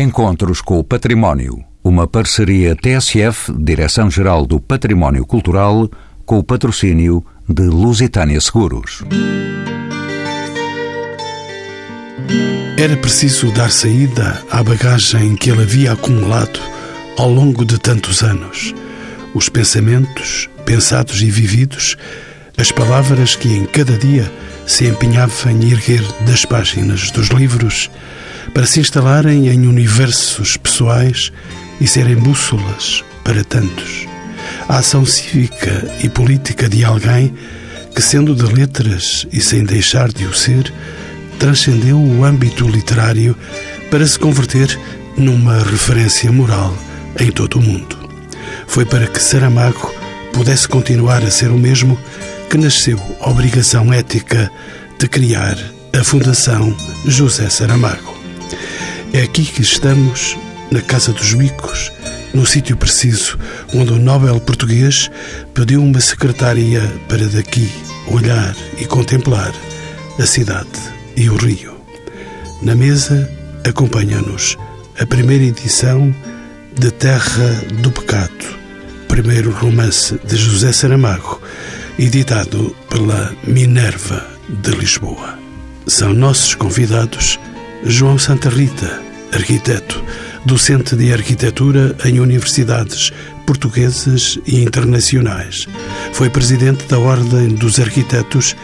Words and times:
Encontros 0.00 0.62
com 0.62 0.78
o 0.78 0.82
Património. 0.82 1.62
Uma 1.84 2.06
parceria 2.06 2.74
TSF, 2.74 3.52
Direção-Geral 3.52 4.46
do 4.46 4.58
Património 4.58 5.26
Cultural, 5.26 5.90
com 6.24 6.38
o 6.38 6.42
patrocínio 6.42 7.22
de 7.46 7.64
Lusitânia 7.64 8.40
Seguros. 8.40 9.04
Era 12.78 12.96
preciso 12.96 13.52
dar 13.52 13.70
saída 13.70 14.42
à 14.50 14.62
bagagem 14.62 15.36
que 15.36 15.50
ele 15.50 15.64
havia 15.64 15.92
acumulado 15.92 16.58
ao 17.18 17.30
longo 17.30 17.62
de 17.62 17.78
tantos 17.78 18.22
anos. 18.22 18.74
Os 19.34 19.50
pensamentos, 19.50 20.48
pensados 20.64 21.20
e 21.20 21.30
vividos, 21.30 21.98
as 22.56 22.72
palavras 22.72 23.36
que 23.36 23.48
em 23.48 23.66
cada 23.66 23.98
dia 23.98 24.32
se 24.66 24.86
empenhava 24.86 25.52
em 25.52 25.70
erguer 25.70 26.02
das 26.26 26.46
páginas 26.46 27.10
dos 27.10 27.28
livros 27.28 27.90
para 28.52 28.66
se 28.66 28.80
instalarem 28.80 29.48
em 29.48 29.66
universos 29.66 30.56
pessoais 30.56 31.32
e 31.80 31.86
serem 31.86 32.16
bússolas 32.16 33.04
para 33.24 33.44
tantos. 33.44 34.06
A 34.68 34.78
ação 34.78 35.04
cívica 35.04 35.90
e 36.02 36.08
política 36.08 36.68
de 36.68 36.84
alguém 36.84 37.34
que, 37.94 38.02
sendo 38.02 38.34
de 38.34 38.44
letras 38.52 39.26
e 39.32 39.40
sem 39.40 39.64
deixar 39.64 40.08
de 40.08 40.24
o 40.26 40.34
ser, 40.34 40.72
transcendeu 41.38 41.98
o 41.98 42.24
âmbito 42.24 42.68
literário 42.68 43.36
para 43.90 44.06
se 44.06 44.18
converter 44.18 44.78
numa 45.16 45.58
referência 45.58 46.30
moral 46.30 46.76
em 47.18 47.30
todo 47.30 47.58
o 47.58 47.62
mundo. 47.62 47.98
Foi 48.66 48.84
para 48.84 49.06
que 49.06 49.20
Saramago 49.20 49.92
pudesse 50.32 50.68
continuar 50.68 51.24
a 51.24 51.30
ser 51.30 51.50
o 51.50 51.58
mesmo 51.58 51.98
que 52.48 52.58
nasceu 52.58 53.00
a 53.20 53.30
obrigação 53.30 53.92
ética 53.92 54.50
de 54.98 55.08
criar 55.08 55.56
a 55.98 56.04
Fundação 56.04 56.76
José 57.04 57.48
Saramago. 57.48 58.19
É 59.12 59.22
aqui 59.22 59.44
que 59.44 59.60
estamos, 59.60 60.36
na 60.70 60.80
Casa 60.80 61.12
dos 61.12 61.34
Bicos, 61.34 61.90
no 62.32 62.46
sítio 62.46 62.76
preciso 62.76 63.36
onde 63.74 63.92
o 63.92 63.98
Nobel 63.98 64.38
português 64.40 65.10
pediu 65.52 65.82
uma 65.82 66.00
secretária 66.00 66.80
para 67.08 67.26
daqui 67.26 67.68
olhar 68.06 68.54
e 68.78 68.84
contemplar 68.84 69.52
a 70.16 70.26
cidade 70.26 70.68
e 71.16 71.28
o 71.28 71.34
rio. 71.34 71.74
Na 72.62 72.76
mesa 72.76 73.28
acompanha-nos 73.68 74.56
a 75.00 75.04
primeira 75.04 75.44
edição 75.44 76.14
de 76.78 76.92
Terra 76.92 77.64
do 77.82 77.90
Pecado, 77.90 78.58
primeiro 79.08 79.50
romance 79.50 80.20
de 80.24 80.36
José 80.36 80.72
Saramago, 80.72 81.42
editado 81.98 82.76
pela 82.88 83.34
Minerva 83.44 84.24
de 84.48 84.70
Lisboa. 84.70 85.36
São 85.88 86.14
nossos 86.14 86.54
convidados 86.54 87.40
João 87.84 88.18
Santa 88.18 88.50
Rita, 88.50 89.02
arquiteto, 89.32 90.02
docente 90.44 90.94
de 90.94 91.12
arquitetura 91.12 91.96
em 92.04 92.20
universidades 92.20 93.10
portuguesas 93.46 94.38
e 94.46 94.62
internacionais. 94.62 95.66
Foi 96.12 96.28
presidente 96.28 96.86
da 96.86 96.98
Ordem 96.98 97.48
dos 97.48 97.80
Arquitetos 97.80 98.54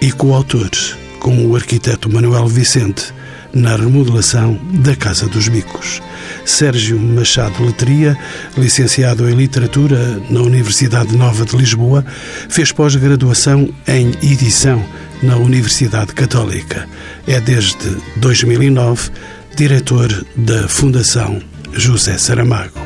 e 0.00 0.12
coautor, 0.12 0.70
com 1.18 1.46
o 1.46 1.56
arquiteto 1.56 2.12
Manuel 2.12 2.46
Vicente, 2.46 3.14
na 3.54 3.76
remodelação 3.76 4.58
da 4.72 4.96
Casa 4.96 5.26
dos 5.26 5.48
Bicos. 5.48 6.00
Sérgio 6.44 6.98
Machado 6.98 7.64
Letria, 7.64 8.16
licenciado 8.56 9.28
em 9.28 9.34
Literatura 9.34 10.20
na 10.30 10.40
Universidade 10.40 11.16
Nova 11.16 11.44
de 11.44 11.56
Lisboa, 11.56 12.04
fez 12.48 12.72
pós-graduação 12.72 13.68
em 13.86 14.10
edição 14.22 14.82
na 15.22 15.36
Universidade 15.36 16.12
Católica. 16.14 16.88
É 17.26 17.40
desde 17.40 17.96
2009 18.16 19.10
diretor 19.56 20.08
da 20.36 20.66
Fundação 20.68 21.40
José 21.74 22.18
Saramago. 22.18 22.80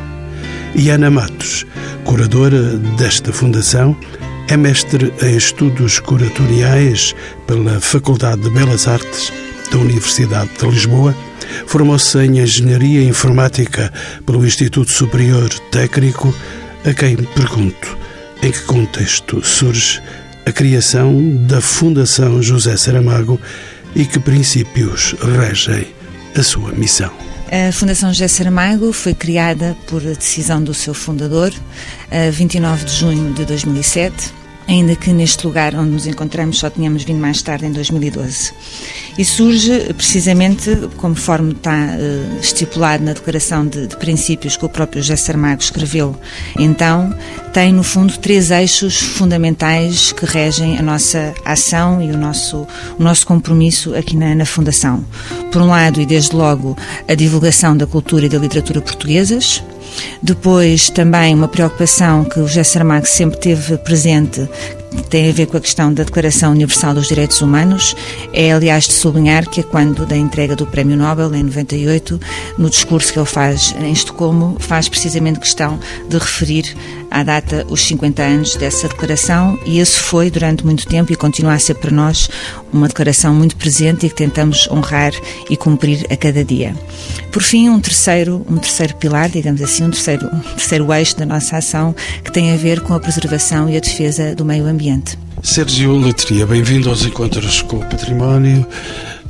E 0.74 0.90
Ana 0.90 1.10
Matos, 1.10 1.64
curadora 2.04 2.76
desta 2.98 3.32
fundação, 3.32 3.96
é 4.48 4.56
mestre 4.56 5.12
em 5.22 5.36
estudos 5.36 5.98
curatoriais 5.98 7.14
pela 7.46 7.80
Faculdade 7.80 8.42
de 8.42 8.50
Belas 8.50 8.86
Artes 8.86 9.32
da 9.70 9.78
Universidade 9.78 10.50
de 10.58 10.66
Lisboa 10.66 11.14
Formou-se 11.66 12.18
em 12.18 12.40
Engenharia 12.40 13.02
Informática 13.02 13.92
pelo 14.24 14.44
Instituto 14.46 14.90
Superior 14.90 15.48
Técnico, 15.70 16.34
a 16.84 16.92
quem 16.92 17.16
pergunto 17.16 17.96
em 18.42 18.50
que 18.50 18.60
contexto 18.62 19.44
surge 19.44 20.02
a 20.44 20.52
criação 20.52 21.36
da 21.46 21.60
Fundação 21.60 22.42
José 22.42 22.76
Saramago 22.76 23.40
e 23.94 24.04
que 24.04 24.18
princípios 24.18 25.14
regem 25.38 25.88
a 26.36 26.42
sua 26.42 26.72
missão. 26.72 27.10
A 27.50 27.72
Fundação 27.72 28.12
José 28.12 28.28
Saramago 28.28 28.92
foi 28.92 29.14
criada 29.14 29.76
por 29.86 30.00
decisão 30.00 30.62
do 30.62 30.74
seu 30.74 30.94
fundador, 30.94 31.52
a 32.10 32.30
29 32.30 32.84
de 32.84 32.92
junho 32.92 33.32
de 33.32 33.44
2007 33.44 34.45
ainda 34.68 34.96
que 34.96 35.12
neste 35.12 35.46
lugar 35.46 35.74
onde 35.74 35.90
nos 35.90 36.06
encontramos 36.06 36.58
só 36.58 36.68
tínhamos 36.68 37.04
vindo 37.04 37.20
mais 37.20 37.42
tarde, 37.42 37.66
em 37.66 37.72
2012. 37.72 38.52
E 39.18 39.24
surge 39.24 39.94
precisamente, 39.94 40.70
conforme 40.96 41.52
está 41.52 41.72
uh, 41.72 42.40
estipulado 42.40 43.04
na 43.04 43.12
Declaração 43.12 43.66
de, 43.66 43.86
de, 43.86 43.96
Princípios 43.96 44.56
que 44.56 44.64
o 44.64 44.68
próprio 44.68 45.02
José 45.02 45.16
Saramago 45.16 45.62
escreveu, 45.62 46.14
então, 46.58 47.14
tem 47.52 47.72
no 47.72 47.82
fundo 47.82 48.18
três 48.18 48.50
eixos 48.50 49.00
fundamentais 49.00 50.12
que 50.12 50.26
regem 50.26 50.78
a 50.78 50.82
nossa 50.82 51.32
ação 51.44 52.02
e 52.02 52.10
o 52.10 52.16
nosso, 52.16 52.66
o 52.98 53.02
nosso 53.02 53.26
compromisso 53.26 53.94
aqui 53.94 54.16
na, 54.16 54.34
na 54.34 54.44
Fundação. 54.44 55.04
Por 55.50 55.62
um 55.62 55.68
lado, 55.68 56.00
e 56.00 56.06
desde 56.06 56.36
logo, 56.36 56.76
a 57.08 57.14
divulgação 57.14 57.76
da 57.76 57.86
cultura 57.86 58.26
e 58.26 58.28
da 58.28 58.38
literatura 58.38 58.80
portuguesas, 58.80 59.62
depois, 60.22 60.90
também 60.90 61.34
uma 61.34 61.48
preocupação 61.48 62.24
que 62.24 62.40
o 62.40 62.46
José 62.46 62.64
Saramago 62.64 63.06
sempre 63.06 63.38
teve 63.38 63.76
presente, 63.78 64.48
tem 65.08 65.28
a 65.28 65.32
ver 65.32 65.46
com 65.46 65.56
a 65.56 65.60
questão 65.60 65.92
da 65.92 66.04
Declaração 66.04 66.52
Universal 66.52 66.94
dos 66.94 67.08
Direitos 67.08 67.40
Humanos. 67.40 67.96
É, 68.32 68.52
aliás, 68.52 68.84
de 68.84 68.92
sublinhar 68.92 69.48
que, 69.48 69.62
quando 69.62 70.06
da 70.06 70.16
entrega 70.16 70.56
do 70.56 70.66
Prémio 70.66 70.96
Nobel, 70.96 71.34
em 71.34 71.42
98, 71.42 72.20
no 72.58 72.70
discurso 72.70 73.12
que 73.12 73.18
ele 73.18 73.26
faz 73.26 73.74
em 73.78 73.92
Estocolmo, 73.92 74.56
faz 74.58 74.88
precisamente 74.88 75.40
questão 75.40 75.78
de 76.08 76.18
referir 76.18 76.76
à 77.10 77.22
data 77.22 77.66
os 77.68 77.82
50 77.86 78.22
anos 78.22 78.56
dessa 78.56 78.88
declaração 78.88 79.58
e 79.64 79.78
esse 79.78 79.98
foi, 79.98 80.30
durante 80.30 80.64
muito 80.64 80.86
tempo, 80.86 81.12
e 81.12 81.16
continua 81.16 81.54
a 81.54 81.58
ser 81.58 81.74
para 81.74 81.90
nós, 81.90 82.28
uma 82.72 82.88
declaração 82.88 83.34
muito 83.34 83.56
presente 83.56 84.06
e 84.06 84.08
que 84.08 84.14
tentamos 84.14 84.68
honrar 84.70 85.12
e 85.48 85.56
cumprir 85.56 86.06
a 86.10 86.16
cada 86.16 86.44
dia. 86.44 86.74
Por 87.30 87.42
fim, 87.42 87.68
um 87.68 87.80
terceiro, 87.80 88.44
um 88.48 88.56
terceiro 88.56 88.94
pilar, 88.96 89.28
digamos 89.28 89.60
assim, 89.62 89.84
um 89.84 89.90
terceiro, 89.90 90.26
um 90.26 90.40
terceiro 90.40 90.92
eixo 90.92 91.16
da 91.16 91.26
nossa 91.26 91.56
ação 91.56 91.94
que 92.24 92.32
tem 92.32 92.52
a 92.52 92.56
ver 92.56 92.80
com 92.80 92.94
a 92.94 93.00
preservação 93.00 93.68
e 93.68 93.76
a 93.76 93.80
defesa 93.80 94.34
do 94.34 94.44
meio 94.44 94.66
ambiente. 94.66 94.75
Sérgio 95.42 95.96
Letria, 95.98 96.46
bem-vindo 96.46 96.90
aos 96.90 97.04
Encontros 97.04 97.62
com 97.62 97.76
o 97.76 97.86
Património. 97.86 98.66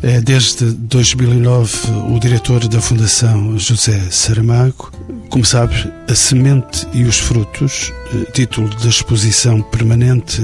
É 0.02 0.20
desde 0.20 0.72
2009 0.72 1.90
o 2.14 2.18
diretor 2.18 2.66
da 2.68 2.80
Fundação 2.80 3.58
José 3.58 3.98
Saramago. 4.10 4.90
Como 5.30 5.44
sabe, 5.44 5.74
A 6.08 6.14
Semente 6.14 6.86
e 6.92 7.04
os 7.04 7.18
Frutos, 7.18 7.92
eh, 8.12 8.30
título 8.32 8.68
da 8.76 8.88
exposição 8.88 9.62
permanente 9.62 10.42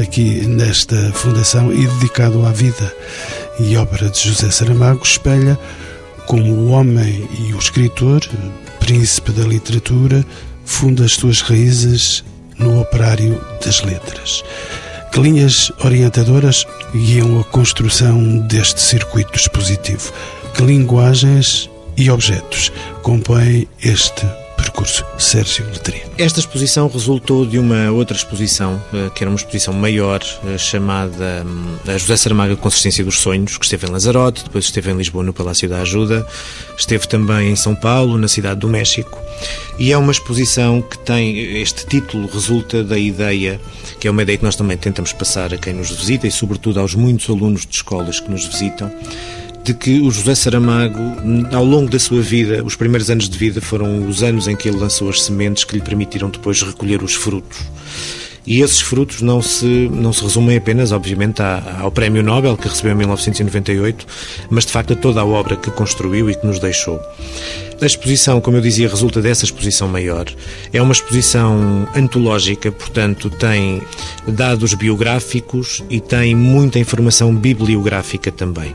aqui 0.00 0.46
nesta 0.46 0.96
fundação 1.12 1.72
e 1.72 1.86
dedicado 1.86 2.44
à 2.46 2.50
vida 2.50 2.92
e 3.60 3.76
obra 3.76 4.08
de 4.08 4.20
José 4.20 4.50
Saramago, 4.50 5.02
espelha 5.02 5.58
como 6.26 6.52
o 6.52 6.70
homem 6.70 7.28
e 7.38 7.52
o 7.54 7.58
escritor, 7.58 8.20
príncipe 8.78 9.32
da 9.32 9.44
literatura, 9.44 10.24
funda 10.64 11.04
as 11.04 11.12
suas 11.12 11.40
raízes 11.40 12.24
no 12.58 12.80
operário 12.80 13.40
das 13.64 13.82
letras. 13.82 14.42
Que 15.12 15.20
linhas 15.20 15.70
orientadoras 15.84 16.66
guiam 16.92 17.40
a 17.40 17.44
construção 17.44 18.38
deste 18.48 18.80
circuito 18.80 19.38
expositivo? 19.38 20.12
Que 20.54 20.62
linguagens 20.62 21.70
e 21.96 22.10
objetos 22.10 22.72
compõem 23.02 23.68
este 23.82 24.26
percurso? 24.64 25.04
Sérgio 25.18 25.66
Letria. 25.66 26.04
Esta 26.16 26.40
exposição 26.40 26.88
resultou 26.88 27.44
de 27.44 27.58
uma 27.58 27.90
outra 27.90 28.16
exposição, 28.16 28.82
eh, 28.92 29.10
que 29.14 29.22
era 29.22 29.30
uma 29.30 29.36
exposição 29.36 29.74
maior, 29.74 30.20
eh, 30.46 30.58
chamada 30.58 31.44
hum, 31.46 31.76
José 31.98 32.16
Saramago 32.16 32.56
Consistência 32.56 33.04
dos 33.04 33.18
Sonhos, 33.18 33.58
que 33.58 33.64
esteve 33.64 33.86
em 33.86 33.90
Lanzarote, 33.90 34.44
depois 34.44 34.64
esteve 34.64 34.90
em 34.90 34.96
Lisboa 34.96 35.22
no 35.22 35.32
Palácio 35.32 35.68
da 35.68 35.80
Ajuda, 35.80 36.26
esteve 36.76 37.06
também 37.06 37.50
em 37.50 37.56
São 37.56 37.74
Paulo, 37.74 38.16
na 38.16 38.28
cidade 38.28 38.60
do 38.60 38.68
México, 38.68 39.18
e 39.78 39.92
é 39.92 39.98
uma 39.98 40.12
exposição 40.12 40.80
que 40.80 40.98
tem, 40.98 41.60
este 41.60 41.86
título 41.86 42.28
resulta 42.32 42.82
da 42.82 42.98
ideia 42.98 43.60
que 44.04 44.08
é 44.08 44.10
uma 44.10 44.22
ideia 44.22 44.36
que 44.36 44.44
nós 44.44 44.54
também 44.54 44.76
tentamos 44.76 45.14
passar 45.14 45.54
a 45.54 45.56
quem 45.56 45.72
nos 45.72 45.90
visita 45.90 46.26
e, 46.26 46.30
sobretudo, 46.30 46.78
aos 46.78 46.94
muitos 46.94 47.28
alunos 47.30 47.64
de 47.64 47.74
escolas 47.76 48.20
que 48.20 48.30
nos 48.30 48.44
visitam, 48.44 48.92
de 49.64 49.72
que 49.72 49.98
o 50.00 50.10
José 50.10 50.34
Saramago, 50.34 51.00
ao 51.50 51.64
longo 51.64 51.90
da 51.90 51.98
sua 51.98 52.20
vida, 52.20 52.62
os 52.62 52.76
primeiros 52.76 53.10
anos 53.10 53.30
de 53.30 53.38
vida 53.38 53.62
foram 53.62 54.06
os 54.06 54.22
anos 54.22 54.46
em 54.46 54.54
que 54.54 54.68
ele 54.68 54.76
lançou 54.76 55.08
as 55.08 55.22
sementes 55.22 55.64
que 55.64 55.74
lhe 55.74 55.82
permitiram 55.82 56.28
depois 56.28 56.60
recolher 56.60 57.02
os 57.02 57.14
frutos. 57.14 57.58
E 58.46 58.60
esses 58.60 58.82
frutos 58.82 59.22
não 59.22 59.40
se, 59.40 59.88
não 59.90 60.12
se 60.12 60.22
resumem 60.22 60.58
apenas, 60.58 60.92
obviamente, 60.92 61.40
ao 61.80 61.90
Prémio 61.90 62.22
Nobel 62.22 62.58
que 62.58 62.68
recebeu 62.68 62.92
em 62.92 62.96
1998, 62.96 64.06
mas 64.50 64.66
de 64.66 64.72
facto 64.72 64.92
a 64.92 64.96
toda 64.96 65.22
a 65.22 65.24
obra 65.24 65.56
que 65.56 65.70
construiu 65.70 66.28
e 66.28 66.34
que 66.34 66.46
nos 66.46 66.58
deixou. 66.58 67.00
A 67.80 67.86
exposição, 67.86 68.42
como 68.42 68.58
eu 68.58 68.60
dizia, 68.60 68.86
resulta 68.86 69.22
dessa 69.22 69.46
exposição 69.46 69.88
maior. 69.88 70.26
É 70.74 70.82
uma 70.82 70.92
exposição 70.92 71.88
antológica, 71.96 72.70
portanto, 72.70 73.30
tem 73.30 73.80
dados 74.28 74.74
biográficos 74.74 75.82
e 75.88 75.98
tem 75.98 76.34
muita 76.34 76.78
informação 76.78 77.34
bibliográfica 77.34 78.30
também. 78.30 78.74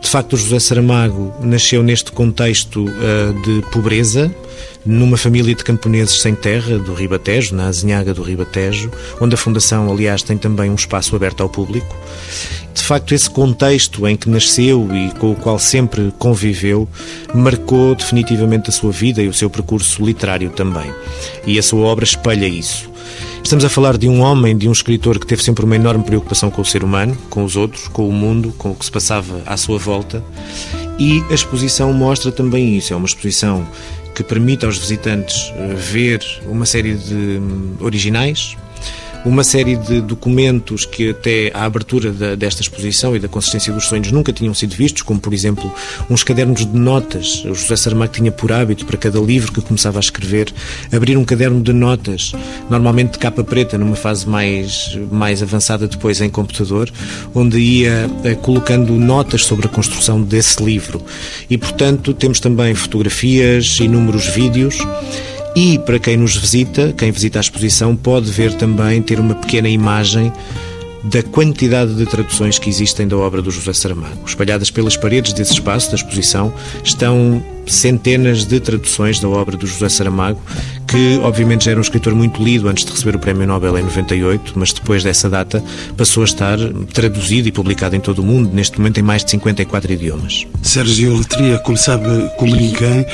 De 0.00 0.08
facto, 0.08 0.34
o 0.34 0.36
José 0.36 0.58
Saramago 0.58 1.34
nasceu 1.40 1.82
neste 1.82 2.12
contexto 2.12 2.84
uh, 2.84 3.42
de 3.42 3.62
pobreza, 3.70 4.34
numa 4.84 5.16
família 5.16 5.54
de 5.54 5.64
camponeses 5.64 6.20
sem 6.20 6.34
terra 6.34 6.78
do 6.78 6.94
Ribatejo, 6.94 7.54
na 7.54 7.66
Azinhaga 7.66 8.14
do 8.14 8.22
Ribatejo, 8.22 8.90
onde 9.20 9.34
a 9.34 9.38
Fundação, 9.38 9.90
aliás, 9.90 10.22
tem 10.22 10.38
também 10.38 10.70
um 10.70 10.76
espaço 10.76 11.16
aberto 11.16 11.42
ao 11.42 11.48
público. 11.48 11.94
De 12.72 12.82
facto, 12.82 13.14
esse 13.14 13.28
contexto 13.28 14.06
em 14.06 14.16
que 14.16 14.28
nasceu 14.28 14.88
e 14.94 15.10
com 15.18 15.32
o 15.32 15.34
qual 15.34 15.58
sempre 15.58 16.12
conviveu 16.18 16.88
marcou 17.34 17.96
definitivamente 17.96 18.70
a 18.70 18.72
sua 18.72 18.92
vida 18.92 19.20
e 19.20 19.28
o 19.28 19.34
seu 19.34 19.50
percurso 19.50 20.04
literário 20.04 20.50
também. 20.50 20.92
E 21.44 21.58
a 21.58 21.62
sua 21.62 21.84
obra 21.86 22.04
espelha 22.04 22.46
isso. 22.46 22.88
Estamos 23.46 23.64
a 23.64 23.68
falar 23.68 23.96
de 23.96 24.08
um 24.08 24.22
homem, 24.22 24.58
de 24.58 24.68
um 24.68 24.72
escritor 24.72 25.20
que 25.20 25.26
teve 25.26 25.40
sempre 25.40 25.64
uma 25.64 25.76
enorme 25.76 26.02
preocupação 26.02 26.50
com 26.50 26.62
o 26.62 26.64
ser 26.64 26.82
humano, 26.82 27.16
com 27.30 27.44
os 27.44 27.54
outros, 27.54 27.86
com 27.86 28.08
o 28.08 28.12
mundo, 28.12 28.52
com 28.58 28.72
o 28.72 28.74
que 28.74 28.84
se 28.84 28.90
passava 28.90 29.40
à 29.46 29.56
sua 29.56 29.78
volta. 29.78 30.20
E 30.98 31.22
a 31.30 31.34
exposição 31.34 31.92
mostra 31.92 32.32
também 32.32 32.76
isso. 32.76 32.92
É 32.92 32.96
uma 32.96 33.06
exposição 33.06 33.64
que 34.16 34.24
permite 34.24 34.66
aos 34.66 34.76
visitantes 34.76 35.52
eh, 35.54 35.74
ver 35.76 36.26
uma 36.46 36.66
série 36.66 36.96
de 36.96 37.14
hum, 37.14 37.76
originais, 37.78 38.56
uma 39.26 39.42
série 39.42 39.76
de 39.76 40.00
documentos 40.00 40.86
que 40.86 41.10
até 41.10 41.50
à 41.52 41.64
abertura 41.64 42.12
da, 42.12 42.34
desta 42.36 42.62
exposição 42.62 43.16
e 43.16 43.18
da 43.18 43.26
consistência 43.26 43.72
dos 43.72 43.86
sonhos 43.86 44.12
nunca 44.12 44.32
tinham 44.32 44.54
sido 44.54 44.74
vistos, 44.76 45.02
como 45.02 45.18
por 45.18 45.34
exemplo 45.34 45.72
uns 46.08 46.22
cadernos 46.22 46.64
de 46.64 46.78
notas. 46.78 47.44
O 47.44 47.54
José 47.54 47.76
Saramago 47.76 48.12
tinha 48.12 48.30
por 48.30 48.52
hábito, 48.52 48.86
para 48.86 48.96
cada 48.96 49.18
livro 49.18 49.52
que 49.52 49.60
começava 49.60 49.98
a 49.98 50.00
escrever, 50.00 50.52
abrir 50.92 51.16
um 51.16 51.24
caderno 51.24 51.60
de 51.60 51.72
notas, 51.72 52.32
normalmente 52.70 53.12
de 53.12 53.18
capa 53.18 53.42
preta, 53.42 53.76
numa 53.76 53.96
fase 53.96 54.28
mais, 54.28 54.96
mais 55.10 55.42
avançada 55.42 55.88
depois 55.88 56.20
em 56.20 56.30
computador, 56.30 56.90
onde 57.34 57.58
ia 57.58 58.08
eh, 58.22 58.34
colocando 58.36 58.92
notas 58.92 59.44
sobre 59.44 59.66
a 59.66 59.68
construção 59.68 60.22
desse 60.22 60.62
livro. 60.62 61.02
E 61.50 61.58
portanto 61.58 62.14
temos 62.14 62.38
também 62.38 62.74
fotografias, 62.74 63.78
inúmeros 63.80 64.26
vídeos. 64.26 64.78
E 65.56 65.78
para 65.78 65.98
quem 65.98 66.18
nos 66.18 66.36
visita, 66.36 66.92
quem 66.92 67.10
visita 67.10 67.38
a 67.38 67.40
exposição, 67.40 67.96
pode 67.96 68.30
ver 68.30 68.52
também, 68.52 69.00
ter 69.00 69.18
uma 69.18 69.34
pequena 69.34 69.70
imagem 69.70 70.30
da 71.02 71.22
quantidade 71.22 71.94
de 71.94 72.04
traduções 72.04 72.58
que 72.58 72.68
existem 72.68 73.08
da 73.08 73.16
obra 73.16 73.40
do 73.40 73.50
José 73.50 73.72
Saramago. 73.72 74.18
Espalhadas 74.26 74.70
pelas 74.70 74.98
paredes 74.98 75.32
desse 75.32 75.54
espaço 75.54 75.88
da 75.88 75.94
exposição 75.94 76.52
estão 76.84 77.42
centenas 77.66 78.44
de 78.44 78.60
traduções 78.60 79.18
da 79.18 79.28
obra 79.28 79.56
do 79.56 79.66
José 79.66 79.88
Saramago, 79.88 80.40
que 80.86 81.18
obviamente 81.22 81.64
já 81.64 81.70
era 81.70 81.80
um 81.80 81.82
escritor 81.82 82.14
muito 82.14 82.42
lido 82.42 82.68
antes 82.68 82.84
de 82.84 82.92
receber 82.92 83.16
o 83.16 83.18
Prémio 83.18 83.46
Nobel 83.46 83.78
em 83.78 83.82
98, 83.82 84.52
mas 84.56 84.74
depois 84.74 85.02
dessa 85.02 85.30
data 85.30 85.64
passou 85.96 86.22
a 86.22 86.26
estar 86.26 86.58
traduzido 86.92 87.48
e 87.48 87.52
publicado 87.52 87.96
em 87.96 88.00
todo 88.00 88.18
o 88.18 88.22
mundo, 88.22 88.50
neste 88.52 88.78
momento 88.78 88.98
em 88.98 89.02
mais 89.02 89.24
de 89.24 89.30
54 89.30 89.92
idiomas. 89.92 90.46
Sérgio 90.62 91.16
Letria, 91.16 91.58
como 91.60 91.78
sabe, 91.78 92.06
como 92.36 92.54
ninguém, 92.54 93.06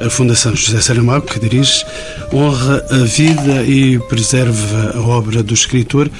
a 0.00 0.10
Fundação 0.10 0.54
José 0.54 0.80
Saramago, 0.80 1.26
que 1.26 1.40
dirige, 1.40 1.84
honra 2.32 2.84
a 2.90 2.98
vida 3.04 3.62
e 3.64 3.98
preserva 4.08 4.92
a 4.94 5.00
obra 5.00 5.42
do 5.42 5.54
escritor, 5.54 6.10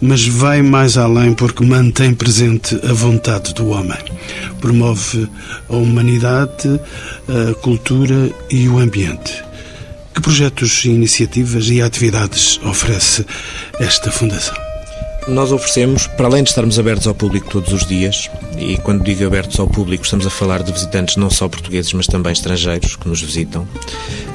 mas 0.00 0.26
vai 0.26 0.62
mais 0.62 0.96
além 0.96 1.34
porque 1.34 1.64
mantém 1.64 2.14
presente 2.14 2.78
a 2.84 2.92
vontade 2.92 3.52
do 3.54 3.68
homem. 3.68 3.98
Promove 4.60 5.28
a 5.68 5.76
humanidade, 5.76 6.80
a 7.28 7.54
cultura 7.54 8.30
e 8.50 8.68
o 8.68 8.78
ambiente. 8.78 9.42
Que 10.14 10.20
projetos, 10.20 10.84
iniciativas 10.84 11.68
e 11.68 11.80
atividades 11.80 12.60
oferece 12.64 13.24
esta 13.78 14.10
Fundação? 14.10 14.67
Nós 15.28 15.52
oferecemos, 15.52 16.06
para 16.06 16.26
além 16.26 16.42
de 16.42 16.48
estarmos 16.48 16.78
abertos 16.78 17.06
ao 17.06 17.14
público 17.14 17.50
todos 17.50 17.70
os 17.70 17.86
dias, 17.86 18.30
e 18.58 18.78
quando 18.78 19.04
digo 19.04 19.26
abertos 19.26 19.60
ao 19.60 19.68
público, 19.68 20.02
estamos 20.02 20.26
a 20.26 20.30
falar 20.30 20.62
de 20.62 20.72
visitantes 20.72 21.16
não 21.16 21.28
só 21.28 21.46
portugueses, 21.46 21.92
mas 21.92 22.06
também 22.06 22.32
estrangeiros 22.32 22.96
que 22.96 23.06
nos 23.06 23.20
visitam. 23.20 23.68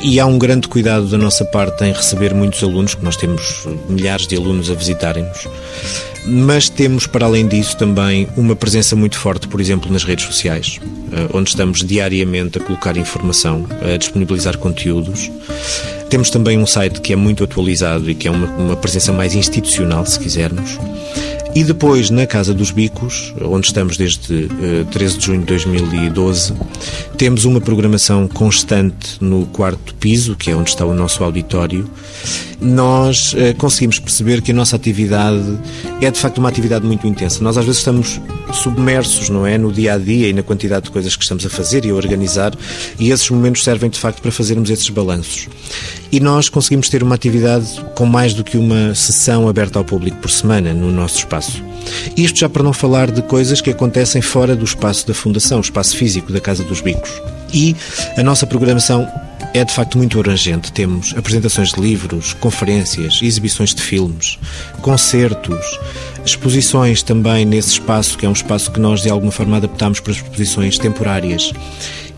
E 0.02 0.20
há 0.20 0.28
um 0.28 0.38
grande 0.38 0.68
cuidado 0.68 1.08
da 1.08 1.18
nossa 1.18 1.44
parte 1.46 1.84
em 1.84 1.92
receber 1.92 2.32
muitos 2.36 2.64
alunos, 2.64 2.94
que 2.94 3.04
nós 3.04 3.18
temos 3.18 3.68
milhares 3.90 4.28
de 4.28 4.36
alunos 4.36 4.70
a 4.70 4.76
visitarem-nos. 4.76 5.48
Mas 6.28 6.70
temos, 6.70 7.08
para 7.08 7.26
além 7.26 7.48
disso, 7.48 7.76
também 7.76 8.28
uma 8.38 8.56
presença 8.56 8.96
muito 8.96 9.18
forte, 9.18 9.48
por 9.48 9.60
exemplo, 9.60 9.92
nas 9.92 10.04
redes 10.04 10.26
sociais, 10.26 10.80
eh, 11.12 11.28
onde 11.34 11.50
estamos 11.50 11.84
diariamente 11.84 12.60
a 12.60 12.62
colocar 12.62 12.96
informação, 12.98 13.66
a 13.82 13.98
disponibilizar 13.98 14.60
conteúdos. 14.60 15.32
Temos 16.14 16.30
também 16.30 16.60
um 16.60 16.66
site 16.68 17.02
que 17.02 17.12
é 17.12 17.16
muito 17.16 17.44
atualizado 17.44 18.08
e 18.08 18.14
que 18.14 18.28
é 18.28 18.32
uma, 18.32 18.46
uma 18.46 18.76
presença 18.76 19.12
mais 19.12 19.34
institucional, 19.34 20.06
se 20.06 20.20
quisermos. 20.20 20.78
E 21.56 21.64
depois, 21.64 22.12
na 22.12 22.28
Casa 22.28 22.54
dos 22.54 22.70
Bicos, 22.70 23.34
onde 23.42 23.66
estamos 23.66 23.98
desde 23.98 24.32
uh, 24.32 24.82
eh, 24.82 24.86
13 24.92 25.18
de 25.18 25.26
junho 25.26 25.40
de 25.40 25.48
2012, 25.48 26.54
temos 27.18 27.46
uma 27.46 27.60
programação 27.60 28.28
constante 28.28 29.18
no 29.20 29.48
quarto 29.48 29.96
piso, 29.96 30.36
que 30.36 30.52
é 30.52 30.56
onde 30.56 30.70
está 30.70 30.86
o 30.86 30.94
nosso 30.94 31.24
auditório. 31.24 31.90
Nós 32.62 33.34
uh, 33.34 33.56
conseguimos 33.58 33.98
perceber 33.98 34.44
que 34.44 34.52
a 34.52 34.54
nossa 34.54 34.76
atividade 34.76 35.58
é 36.00 36.12
de 36.12 36.20
facto 36.20 36.38
uma 36.38 36.50
atividade 36.50 36.86
muito 36.86 37.08
intensa. 37.08 37.44
Nós 37.44 37.58
às 37.58 37.66
vezes 37.66 37.80
estamos 37.80 38.22
submersos, 38.54 39.30
não 39.30 39.46
é, 39.46 39.58
no 39.58 39.72
dia 39.72 39.94
a 39.94 39.98
dia 39.98 40.30
e 40.30 40.34
na 40.34 40.44
quantidade 40.44 40.86
de 40.86 40.92
coisas 40.92 41.16
que 41.16 41.24
estamos 41.24 41.46
a 41.46 41.50
fazer 41.50 41.86
e 41.86 41.90
a 41.90 41.94
organizar, 41.94 42.54
e 43.00 43.12
esses 43.12 43.30
momentos 43.30 43.64
servem 43.64 43.90
de 43.90 44.00
facto 44.00 44.22
para 44.22 44.32
fazermos 44.32 44.70
esses 44.70 44.90
balanços. 44.90 45.48
E 46.12 46.20
nós 46.20 46.50
conseguimos 46.50 46.90
ter 46.90 47.04
uma 47.04 47.16
atividade 47.16 47.84
com 47.96 48.06
mais 48.06 48.34
do 48.34 48.44
que 48.44 48.58
uma 48.58 48.94
sessão 48.96 49.48
aberta 49.48 49.80
ao 49.80 49.86
público 49.86 50.18
por 50.18 50.30
semana 50.30 50.74
no 50.74 50.92
nosso 50.92 51.18
espaço. 51.20 51.64
Isto 52.16 52.40
já 52.40 52.50
para 52.50 52.64
não 52.64 52.74
falar 52.74 53.12
de 53.12 53.22
coisas 53.24 53.62
que 53.62 53.72
acontecem 53.72 54.22
fora 54.22 54.56
do 54.56 54.64
espaço 54.64 55.08
da 55.08 55.14
Fundação, 55.14 55.58
o 55.58 55.62
espaço 55.62 55.98
físico 55.98 56.32
da 56.32 56.40
Casa 56.40 56.64
dos 56.64 56.82
Bicos. 56.82 57.12
E 57.54 57.76
a 58.18 58.24
nossa 58.24 58.48
programação 58.48 59.08
é 59.54 59.64
de 59.64 59.72
facto 59.72 59.98
muito 59.98 60.20
abrangente. 60.20 60.72
Temos 60.72 61.14
apresentações 61.16 61.72
de 61.72 61.80
livros, 61.80 62.34
conferências, 62.34 63.20
exibições 63.22 63.74
de 63.74 63.82
filmes, 63.82 64.40
concertos, 64.82 65.80
exposições 66.26 67.04
também 67.04 67.46
nesse 67.46 67.72
espaço, 67.72 68.18
que 68.18 68.26
é 68.26 68.30
um 68.30 68.34
espaço 68.34 68.72
que 68.72 68.80
nós 68.80 69.02
de 69.02 69.10
alguma 69.10 69.32
forma 69.32 69.58
adaptamos 69.58 70.00
para 70.00 70.14
exposições 70.14 70.78
temporárias 70.78 71.52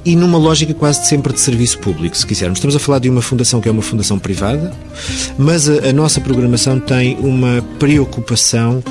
e 0.06 0.16
numa 0.16 0.38
lógica 0.38 0.74
quase 0.74 1.08
sempre 1.08 1.34
de 1.34 1.40
serviço 1.40 1.80
público, 1.80 2.16
se 2.16 2.26
quisermos. 2.26 2.60
Estamos 2.60 2.76
a 2.76 2.80
falar 2.80 3.00
de 3.00 3.10
uma 3.10 3.24
fundação 3.24 3.60
que 3.60 3.68
é 3.68 3.72
uma 3.72 3.82
fundação 3.82 4.20
privada, 4.20 4.72
mas 5.38 5.68
a, 5.68 5.90
a 5.90 5.94
nossa 5.94 6.22
programação 6.22 6.80
tem 6.80 7.18
uma 7.18 7.62
preocupação 7.80 8.84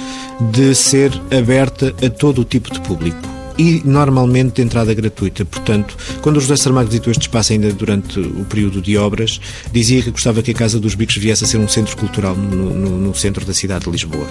de 0.51 0.75
ser 0.75 1.13
aberta 1.31 1.95
a 2.05 2.11
todo 2.11 2.41
o 2.41 2.45
tipo 2.45 2.73
de 2.73 2.81
público 2.81 3.34
e 3.59 3.83
normalmente 3.85 4.55
de 4.55 4.63
entrada 4.63 4.93
gratuita. 4.95 5.45
Portanto, 5.45 5.97
quando 6.21 6.37
o 6.37 6.41
José 6.41 6.57
Saramago 6.57 6.89
visitou 6.89 7.11
este 7.11 7.23
espaço 7.23 7.53
ainda 7.53 7.73
durante 7.73 8.19
o 8.19 8.45
período 8.45 8.81
de 8.81 8.97
obras, 8.97 9.41
dizia 9.73 10.03
que 10.03 10.11
gostava 10.11 10.43
que 10.43 10.51
a 10.51 10.55
Casa 10.55 10.81
dos 10.81 10.95
Bicos 10.95 11.17
viesse 11.17 11.45
a 11.45 11.47
ser 11.47 11.59
um 11.59 11.69
centro 11.69 11.97
cultural 11.97 12.37
no, 12.37 12.75
no, 12.75 12.91
no 12.99 13.15
centro 13.15 13.45
da 13.45 13.55
cidade 13.55 13.85
de 13.85 13.91
Lisboa. 13.91 14.27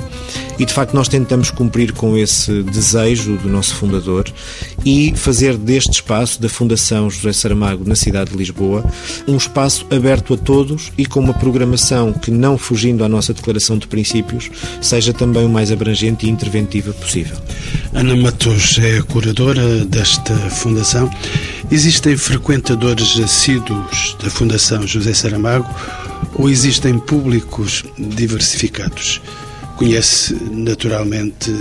E 0.59 0.65
de 0.65 0.73
facto 0.73 0.93
nós 0.93 1.07
tentamos 1.07 1.51
cumprir 1.51 1.93
com 1.93 2.17
esse 2.17 2.63
desejo 2.63 3.37
do 3.37 3.49
nosso 3.49 3.75
fundador 3.75 4.25
e 4.85 5.13
fazer 5.15 5.57
deste 5.57 5.91
espaço, 5.91 6.41
da 6.41 6.49
Fundação 6.49 7.09
José 7.09 7.33
Saramago 7.33 7.87
na 7.87 7.95
cidade 7.95 8.31
de 8.31 8.37
Lisboa, 8.37 8.83
um 9.27 9.37
espaço 9.37 9.85
aberto 9.89 10.33
a 10.33 10.37
todos 10.37 10.91
e 10.97 11.05
com 11.05 11.19
uma 11.19 11.33
programação 11.33 12.13
que, 12.13 12.31
não 12.31 12.57
fugindo 12.57 13.03
à 13.03 13.09
nossa 13.09 13.33
declaração 13.33 13.77
de 13.77 13.87
princípios, 13.87 14.49
seja 14.81 15.13
também 15.13 15.45
o 15.45 15.49
mais 15.49 15.71
abrangente 15.71 16.25
e 16.25 16.29
interventiva 16.29 16.93
possível. 16.93 17.37
Ana 17.93 18.15
Matos 18.15 18.79
é 18.79 19.01
curadora 19.13 19.85
desta 19.85 20.33
fundação. 20.49 21.07
Existem 21.69 22.17
frequentadores 22.17 23.19
assíduos 23.19 24.17
da 24.19 24.27
Fundação 24.27 24.87
José 24.87 25.13
Saramago 25.13 25.69
ou 26.33 26.49
existem 26.49 26.97
públicos 26.97 27.83
diversificados? 27.95 29.21
Conhece 29.75 30.33
naturalmente 30.51 31.53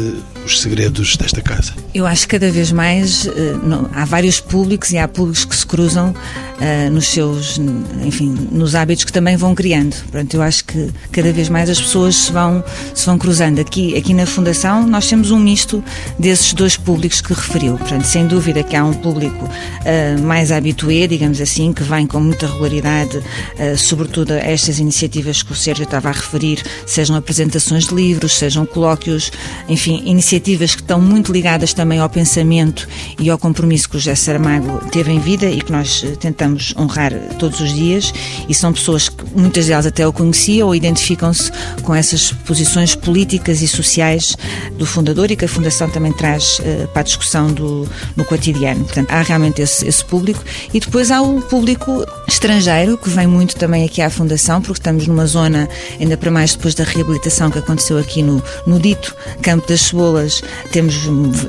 os 0.44 0.61
segredos 0.61 1.16
desta 1.16 1.40
casa? 1.40 1.72
Eu 1.94 2.06
acho 2.06 2.22
que 2.22 2.38
cada 2.38 2.50
vez 2.50 2.72
mais 2.72 3.26
eh, 3.26 3.56
não, 3.62 3.88
há 3.94 4.04
vários 4.04 4.40
públicos 4.40 4.90
e 4.92 4.99
há 4.99 5.06
públicos 5.06 5.44
que 5.44 5.54
se 5.54 5.66
cruzam 5.66 6.11
uh, 6.11 6.90
nos 6.90 7.08
seus, 7.08 7.58
enfim, 8.04 8.34
nos 8.50 8.75
hábitos 8.75 9.04
que 9.04 9.12
também 9.12 9.37
vão 9.37 9.54
criando. 9.54 9.94
Portanto, 10.02 10.34
eu 10.34 10.42
acho 10.42 10.64
que 10.64 10.90
cada 11.11 11.32
vez 11.32 11.49
mais 11.49 11.70
as 11.70 11.80
pessoas 11.80 12.16
se 12.16 12.32
vão, 12.32 12.64
se 12.94 13.06
vão 13.06 13.18
cruzando. 13.18 13.61
Aqui, 13.61 13.96
aqui 13.96 14.14
na 14.14 14.26
Fundação 14.26 14.87
nós 14.87 15.06
temos 15.06 15.30
um 15.30 15.38
misto 15.38 15.82
desses 16.18 16.52
dois 16.54 16.76
públicos 16.76 17.20
que 17.20 17.32
referiu. 17.32 17.76
Portanto, 17.76 18.04
sem 18.04 18.26
dúvida 18.26 18.62
que 18.62 18.75
há 18.75 18.84
um 18.84 18.94
público 18.94 19.44
uh, 19.44 20.22
mais 20.22 20.50
habitué, 20.50 21.06
digamos 21.06 21.40
assim, 21.40 21.72
que 21.72 21.82
vem 21.82 22.06
com 22.06 22.20
muita 22.20 22.46
regularidade, 22.46 23.18
uh, 23.18 23.76
sobretudo 23.76 24.32
a 24.32 24.38
estas 24.38 24.78
iniciativas 24.78 25.42
que 25.42 25.52
o 25.52 25.54
Sérgio 25.54 25.84
estava 25.84 26.08
a 26.08 26.12
referir, 26.12 26.62
sejam 26.87 27.16
apresentações 27.16 27.87
de 27.87 27.94
livros, 27.94 28.34
sejam 28.34 28.66
colóquios, 28.66 29.30
enfim, 29.68 30.02
iniciativas 30.06 30.31
que 30.40 30.82
estão 30.82 31.00
muito 31.00 31.32
ligadas 31.32 31.74
também 31.74 31.98
ao 31.98 32.08
pensamento 32.08 32.88
e 33.18 33.28
ao 33.28 33.38
compromisso 33.38 33.88
que 33.88 33.96
o 33.96 33.98
José 33.98 34.14
Saramago 34.14 34.80
teve 34.90 35.12
em 35.12 35.18
vida 35.18 35.46
e 35.46 35.60
que 35.60 35.70
nós 35.70 36.02
eh, 36.04 36.16
tentamos 36.16 36.74
honrar 36.76 37.12
todos 37.38 37.60
os 37.60 37.72
dias. 37.74 38.12
E 38.48 38.54
são 38.54 38.72
pessoas 38.72 39.08
que 39.08 39.24
muitas 39.34 39.66
delas 39.66 39.86
até 39.86 40.06
o 40.06 40.12
conheciam 40.12 40.68
ou 40.68 40.74
identificam-se 40.74 41.50
com 41.82 41.94
essas 41.94 42.32
posições 42.32 42.94
políticas 42.94 43.62
e 43.62 43.68
sociais 43.68 44.36
do 44.78 44.86
fundador 44.86 45.30
e 45.30 45.36
que 45.36 45.44
a 45.44 45.48
Fundação 45.48 45.90
também 45.90 46.12
traz 46.12 46.60
uh, 46.60 46.88
para 46.88 47.00
a 47.00 47.04
discussão 47.04 47.52
do, 47.52 47.88
no 48.16 48.24
cotidiano. 48.24 48.84
Portanto, 48.84 49.10
há 49.10 49.22
realmente 49.22 49.60
esse, 49.60 49.86
esse 49.86 50.04
público. 50.04 50.42
E 50.72 50.80
depois 50.80 51.10
há 51.10 51.20
o 51.20 51.42
público 51.42 52.06
estrangeiro, 52.28 52.96
que 52.96 53.10
vem 53.10 53.26
muito 53.26 53.56
também 53.56 53.84
aqui 53.84 54.00
à 54.00 54.08
Fundação, 54.08 54.60
porque 54.60 54.80
estamos 54.80 55.06
numa 55.06 55.26
zona, 55.26 55.68
ainda 56.00 56.16
para 56.16 56.30
mais 56.30 56.54
depois 56.54 56.74
da 56.74 56.84
reabilitação 56.84 57.50
que 57.50 57.58
aconteceu 57.58 57.98
aqui 57.98 58.22
no, 58.22 58.42
no 58.66 58.78
dito 58.78 59.14
Campo 59.42 59.66
das 59.68 59.82
Cebolas, 59.82 60.21
temos 60.70 60.94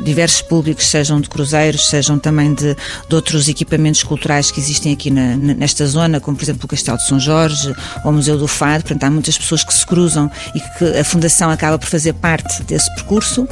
diversos 0.03 0.41
públicos, 0.41 0.87
sejam 0.87 1.19
de 1.19 1.29
cruzeiros, 1.29 1.87
sejam 1.87 2.17
também 2.19 2.53
de, 2.53 2.75
de 3.07 3.15
outros 3.15 3.47
equipamentos 3.47 4.03
culturais 4.03 4.51
que 4.51 4.59
existem 4.59 4.93
aqui 4.93 5.09
na, 5.09 5.35
nesta 5.35 5.85
zona, 5.85 6.19
como 6.19 6.37
por 6.37 6.43
exemplo 6.43 6.65
o 6.65 6.67
Castelo 6.67 6.97
de 6.97 7.07
São 7.07 7.19
Jorge 7.19 7.73
ou 8.03 8.11
o 8.11 8.13
Museu 8.13 8.37
do 8.37 8.47
Fado. 8.47 8.83
Portanto, 8.83 9.03
há 9.03 9.11
muitas 9.11 9.37
pessoas 9.37 9.63
que 9.63 9.73
se 9.73 9.85
cruzam 9.85 10.29
e 10.55 10.59
que 10.59 10.99
a 10.99 11.03
Fundação 11.03 11.49
acaba 11.49 11.77
por 11.77 11.87
fazer 11.87 12.13
parte 12.13 12.63
desse 12.63 12.93
percurso, 12.95 13.47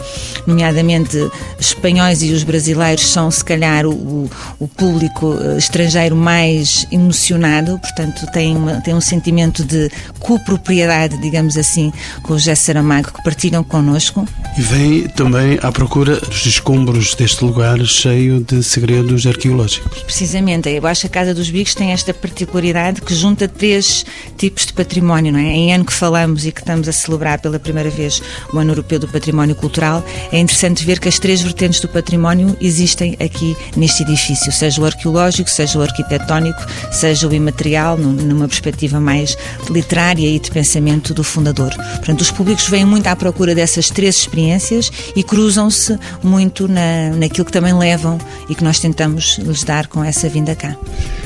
nomeadamente 0.45 1.17
espanhóis 1.59 2.21
e 2.21 2.31
os 2.31 2.43
brasileiros 2.43 3.07
são, 3.07 3.29
se 3.29 3.43
calhar, 3.43 3.85
o, 3.85 4.29
o 4.59 4.67
público 4.67 5.37
eh, 5.39 5.57
estrangeiro 5.57 6.15
mais 6.15 6.85
emocionado, 6.91 7.77
portanto, 7.79 8.25
tem, 8.31 8.55
uma, 8.55 8.81
tem 8.81 8.93
um 8.93 9.01
sentimento 9.01 9.63
de 9.63 9.89
copropriedade, 10.19 11.17
digamos 11.21 11.57
assim, 11.57 11.91
com 12.23 12.33
o 12.33 12.39
José 12.39 12.55
Saramago, 12.55 13.11
que 13.11 13.23
partilham 13.23 13.63
connosco. 13.63 14.27
E 14.57 14.61
vem 14.61 15.07
também 15.15 15.60
à 15.62 15.72
procura 15.72 16.20
dos 16.20 16.46
escombros 16.46 17.15
deste 17.15 17.44
lugar 17.44 17.80
cheio 17.86 18.39
de 18.41 18.63
segredos 18.63 19.25
arqueológicos. 19.25 20.03
Precisamente, 20.03 20.70
eu 20.70 20.86
acho 20.88 21.01
que 21.01 21.08
a 21.08 21.10
Casa 21.10 21.34
dos 21.34 21.50
Bicos 21.50 21.75
tem 21.75 21.91
esta 21.91 22.13
particularidade 22.13 23.01
que 23.01 23.13
junta 23.13 23.48
três 23.48 24.06
tipos 24.38 24.65
de 24.65 24.74
património, 24.74 25.32
não 25.32 25.39
é? 25.39 25.44
Em 25.44 25.74
ano 25.74 25.86
que 25.86 25.94
falamos 25.94 26.46
e 26.46 26.51
que 26.51 26.62
estamos 26.62 26.88
a 26.88 26.91
celebrar 26.91 27.39
pela 27.39 27.60
primeira 27.60 27.89
vez 27.89 28.22
o 28.53 28.58
Ano 28.58 28.72
Europeu 28.72 29.00
do 29.00 29.08
Património 29.08 29.56
Cultural, 29.56 30.03
é 30.32 30.39
interessante 30.39 30.84
ver 30.86 31.00
que 31.00 31.08
as 31.08 31.20
três 31.20 31.41
vertentes 31.41 31.80
do 31.80 31.88
património 31.88 32.56
existem 32.62 33.15
aqui 33.20 33.56
neste 33.75 34.03
edifício, 34.03 34.51
seja 34.51 34.82
o 34.82 34.86
arqueológico, 34.86 35.50
seja 35.50 35.77
o 35.77 35.82
arquitetónico, 35.82 36.65
seja 36.91 37.27
o 37.27 37.34
imaterial, 37.34 37.98
numa 37.98 38.48
perspectiva 38.48 39.00
mais 39.00 39.38
literária 39.70 40.27
e 40.27 40.39
de 40.39 40.50
pensamento 40.51 41.13
do 41.13 41.24
fundador. 41.24 41.74
Portanto, 41.98 42.22
os 42.22 42.32
públicos 42.32 42.68
vêm 42.68 42.86
muito 42.86 43.08
à 43.08 43.15
procura 43.15 43.53
dessas 43.53 43.89
três 43.89 44.15
experiências 44.15 44.91
e 45.15 45.24
cruzam-se 45.24 45.98
muito 46.24 46.67
na, 46.67 47.12
naquilo 47.15 47.46
que 47.46 47.51
também 47.51 47.74
levam 47.74 48.17
e 48.50 48.55
que 48.55 48.63
nós 48.63 48.79
tentamos 48.79 49.38
lhes 49.38 49.63
dar 49.63 49.88
com 49.88 50.03
essa 50.03 50.27
vinda 50.29 50.55
cá. 50.55 50.75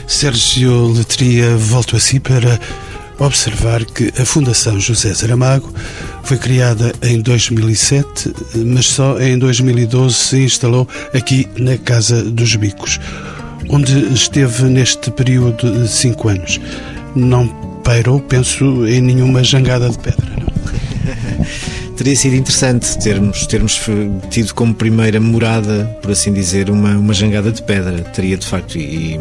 Sérgio 0.07 0.93
Letria, 0.93 1.55
volto 1.57 1.95
a 1.95 1.99
si 1.99 2.19
para 2.19 2.59
observar 3.19 3.85
que 3.85 4.11
a 4.19 4.25
Fundação 4.25 4.79
José 4.79 5.13
Saramago 5.13 5.73
foi 6.23 6.37
criada 6.37 6.93
em 7.01 7.21
2007, 7.21 8.33
mas 8.65 8.87
só 8.87 9.19
em 9.19 9.37
2012 9.37 10.15
se 10.15 10.43
instalou 10.43 10.87
aqui 11.13 11.47
na 11.57 11.77
Casa 11.77 12.23
dos 12.23 12.55
Bicos, 12.55 12.99
onde 13.69 14.13
esteve 14.13 14.63
neste 14.63 15.11
período 15.11 15.81
de 15.81 15.87
cinco 15.87 16.29
anos. 16.29 16.59
Não 17.15 17.47
pairou, 17.83 18.19
penso, 18.19 18.85
em 18.87 19.01
nenhuma 19.01 19.43
jangada 19.43 19.89
de 19.89 19.97
pedra, 19.99 20.25
não? 20.37 21.84
teria 21.95 22.15
sido 22.15 22.35
interessante 22.35 22.97
termos, 22.99 23.47
termos 23.47 23.79
tido 24.29 24.53
como 24.53 24.73
primeira 24.73 25.19
morada, 25.19 25.85
por 26.01 26.11
assim 26.11 26.33
dizer, 26.33 26.69
uma, 26.69 26.91
uma 26.97 27.13
jangada 27.13 27.51
de 27.51 27.61
pedra. 27.61 28.01
Teria 28.03 28.37
de 28.37 28.45
facto. 28.45 28.77
E, 28.77 29.19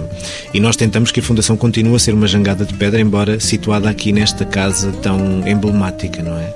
e 0.53 0.61
nós 0.61 0.77
tentamos 0.77 1.13
que 1.13 1.21
a 1.21 1.23
Fundação 1.23 1.57
continue 1.57 1.95
a 1.95 1.99
ser 1.99 2.13
uma 2.13 2.27
jangada 2.27 2.65
de 2.65 2.75
pedra, 2.75 3.01
embora 3.01 3.39
situada 3.39 3.89
aqui 3.89 4.13
nesta 4.13 4.45
casa 4.45 4.93
tão 5.03 5.47
emblemática, 5.47 6.23
não 6.23 6.37
é? 6.37 6.53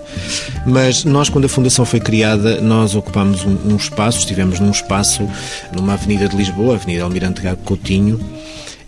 Mas 0.66 1.04
nós, 1.04 1.28
quando 1.28 1.44
a 1.44 1.48
Fundação 1.48 1.84
foi 1.84 2.00
criada, 2.00 2.60
nós 2.60 2.94
ocupámos 2.94 3.44
um, 3.44 3.72
um 3.72 3.76
espaço, 3.76 4.18
estivemos 4.18 4.60
num 4.60 4.70
espaço 4.70 5.28
numa 5.74 5.94
avenida 5.94 6.28
de 6.28 6.36
Lisboa, 6.36 6.74
Avenida 6.74 7.04
Almirante 7.04 7.40
Gago 7.40 7.62
Coutinho, 7.64 8.20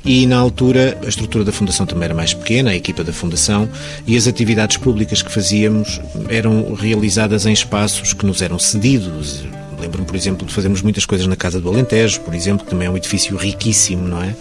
e 0.05 0.27
na 0.27 0.39
altura 0.39 0.99
a 1.05 1.09
estrutura 1.09 1.45
da 1.45 1.53
Fundação 1.53 1.87
também 1.87 2.05
era 2.05 2.15
mais 2.15 2.33
pequena, 2.35 2.71
a 2.71 2.77
equipa 2.77 3.05
da 3.05 3.13
Fundação, 3.13 3.69
e 4.07 4.17
as 4.17 4.27
atividades 4.27 4.77
públicas 4.77 5.23
que 5.23 5.31
fazíamos 5.31 6.01
eram 6.29 6.75
realizadas 6.75 7.47
em 7.47 7.53
espaços 7.53 8.13
que 8.13 8.27
nos 8.27 8.43
eram 8.43 8.59
cedidos, 8.59 9.45
Lembro-me, 9.81 10.07
por 10.07 10.15
exemplo, 10.15 10.47
de 10.47 10.53
fazermos 10.53 10.83
muitas 10.83 11.07
coisas 11.07 11.27
na 11.27 11.37
Casa 11.37 11.61
do 11.61 11.69
Alentejo, 11.69 12.21
por 12.21 12.35
exemplo, 12.35 12.65
que 12.65 12.71
também 12.71 12.87
é 12.87 12.91
um 12.91 12.97
edifício 12.97 13.37
riquíssimo, 13.37 14.07
não 14.07 14.23
é? 14.23 14.35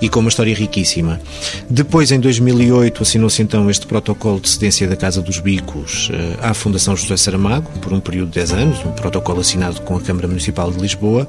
E 0.00 0.08
com 0.08 0.20
uma 0.20 0.28
história 0.28 0.54
riquíssima. 0.54 1.20
Depois, 1.68 2.10
em 2.10 2.18
2008, 2.18 3.02
assinou-se 3.02 3.42
então 3.42 3.70
este 3.70 3.86
protocolo 3.86 4.40
de 4.40 4.48
cedência 4.48 4.88
da 4.88 4.96
Casa 4.96 5.20
dos 5.20 5.38
Bicos 5.38 6.10
eh, 6.12 6.36
à 6.40 6.54
Fundação 6.54 6.96
José 6.96 7.16
Saramago, 7.16 7.70
por 7.80 7.92
um 7.92 8.00
período 8.00 8.28
de 8.28 8.34
10 8.34 8.52
anos, 8.52 8.78
um 8.84 8.92
protocolo 8.92 9.40
assinado 9.40 9.80
com 9.82 9.96
a 9.96 10.00
Câmara 10.00 10.26
Municipal 10.26 10.70
de 10.70 10.80
Lisboa. 10.80 11.28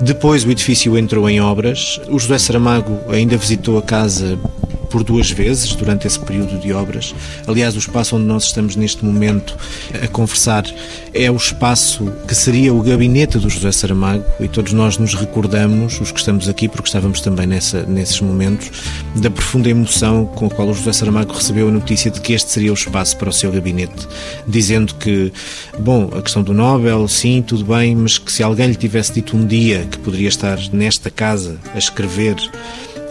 Depois, 0.00 0.44
o 0.44 0.50
edifício 0.50 0.96
entrou 0.96 1.28
em 1.28 1.40
obras. 1.40 2.00
O 2.08 2.18
José 2.18 2.38
Saramago 2.38 3.00
ainda 3.10 3.36
visitou 3.36 3.78
a 3.78 3.82
casa 3.82 4.38
por 4.86 5.02
duas 5.02 5.30
vezes 5.30 5.74
durante 5.74 6.06
esse 6.06 6.18
período 6.18 6.58
de 6.58 6.72
obras. 6.72 7.14
Aliás, 7.46 7.74
o 7.74 7.78
espaço 7.78 8.16
onde 8.16 8.24
nós 8.24 8.44
estamos 8.44 8.76
neste 8.76 9.04
momento 9.04 9.56
a 10.02 10.08
conversar 10.08 10.64
é 11.12 11.30
o 11.30 11.36
espaço 11.36 12.12
que 12.26 12.34
seria 12.34 12.72
o 12.72 12.82
gabinete 12.82 13.38
do 13.38 13.48
José 13.48 13.72
Saramago 13.72 14.24
e 14.40 14.48
todos 14.48 14.72
nós 14.72 14.98
nos 14.98 15.14
recordamos, 15.14 16.00
os 16.00 16.12
que 16.12 16.18
estamos 16.18 16.48
aqui, 16.48 16.68
porque 16.68 16.88
estávamos 16.88 17.20
também 17.20 17.46
nessa, 17.46 17.82
nesses 17.82 18.20
momentos, 18.20 18.70
da 19.16 19.30
profunda 19.30 19.68
emoção 19.68 20.26
com 20.26 20.46
a 20.46 20.50
qual 20.50 20.68
o 20.68 20.74
José 20.74 20.92
Saramago 20.92 21.32
recebeu 21.32 21.68
a 21.68 21.70
notícia 21.70 22.10
de 22.10 22.20
que 22.20 22.32
este 22.32 22.50
seria 22.50 22.70
o 22.70 22.74
espaço 22.74 23.16
para 23.16 23.28
o 23.28 23.32
seu 23.32 23.50
gabinete, 23.50 24.06
dizendo 24.46 24.94
que, 24.94 25.32
bom, 25.78 26.10
a 26.16 26.22
questão 26.22 26.42
do 26.42 26.52
Nobel, 26.52 27.06
sim, 27.08 27.42
tudo 27.42 27.64
bem, 27.64 27.94
mas 27.96 28.18
que 28.18 28.30
se 28.32 28.42
alguém 28.42 28.68
lhe 28.68 28.76
tivesse 28.76 29.12
dito 29.12 29.36
um 29.36 29.46
dia 29.46 29.86
que 29.90 29.98
poderia 29.98 30.28
estar 30.28 30.58
nesta 30.72 31.10
casa 31.10 31.58
a 31.74 31.78
escrever 31.78 32.36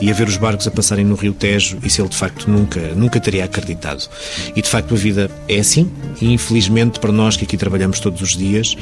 e 0.01 0.09
a 0.09 0.13
ver 0.13 0.27
os 0.27 0.37
barcos 0.37 0.67
a 0.67 0.71
passarem 0.71 1.05
no 1.05 1.15
Rio 1.15 1.33
Tejo, 1.33 1.77
isso 1.83 2.01
ele 2.01 2.09
de 2.09 2.15
facto 2.15 2.49
nunca, 2.49 2.79
nunca 2.95 3.19
teria 3.19 3.45
acreditado. 3.45 4.07
E 4.55 4.61
de 4.61 4.69
facto 4.69 4.93
a 4.93 4.97
vida 4.97 5.29
é 5.47 5.59
assim, 5.59 5.89
e 6.21 6.33
infelizmente 6.33 6.99
para 6.99 7.11
nós 7.11 7.37
que 7.37 7.45
aqui 7.45 7.57
trabalhamos 7.57 7.99
todos 7.99 8.21
os 8.21 8.35
dias, 8.35 8.75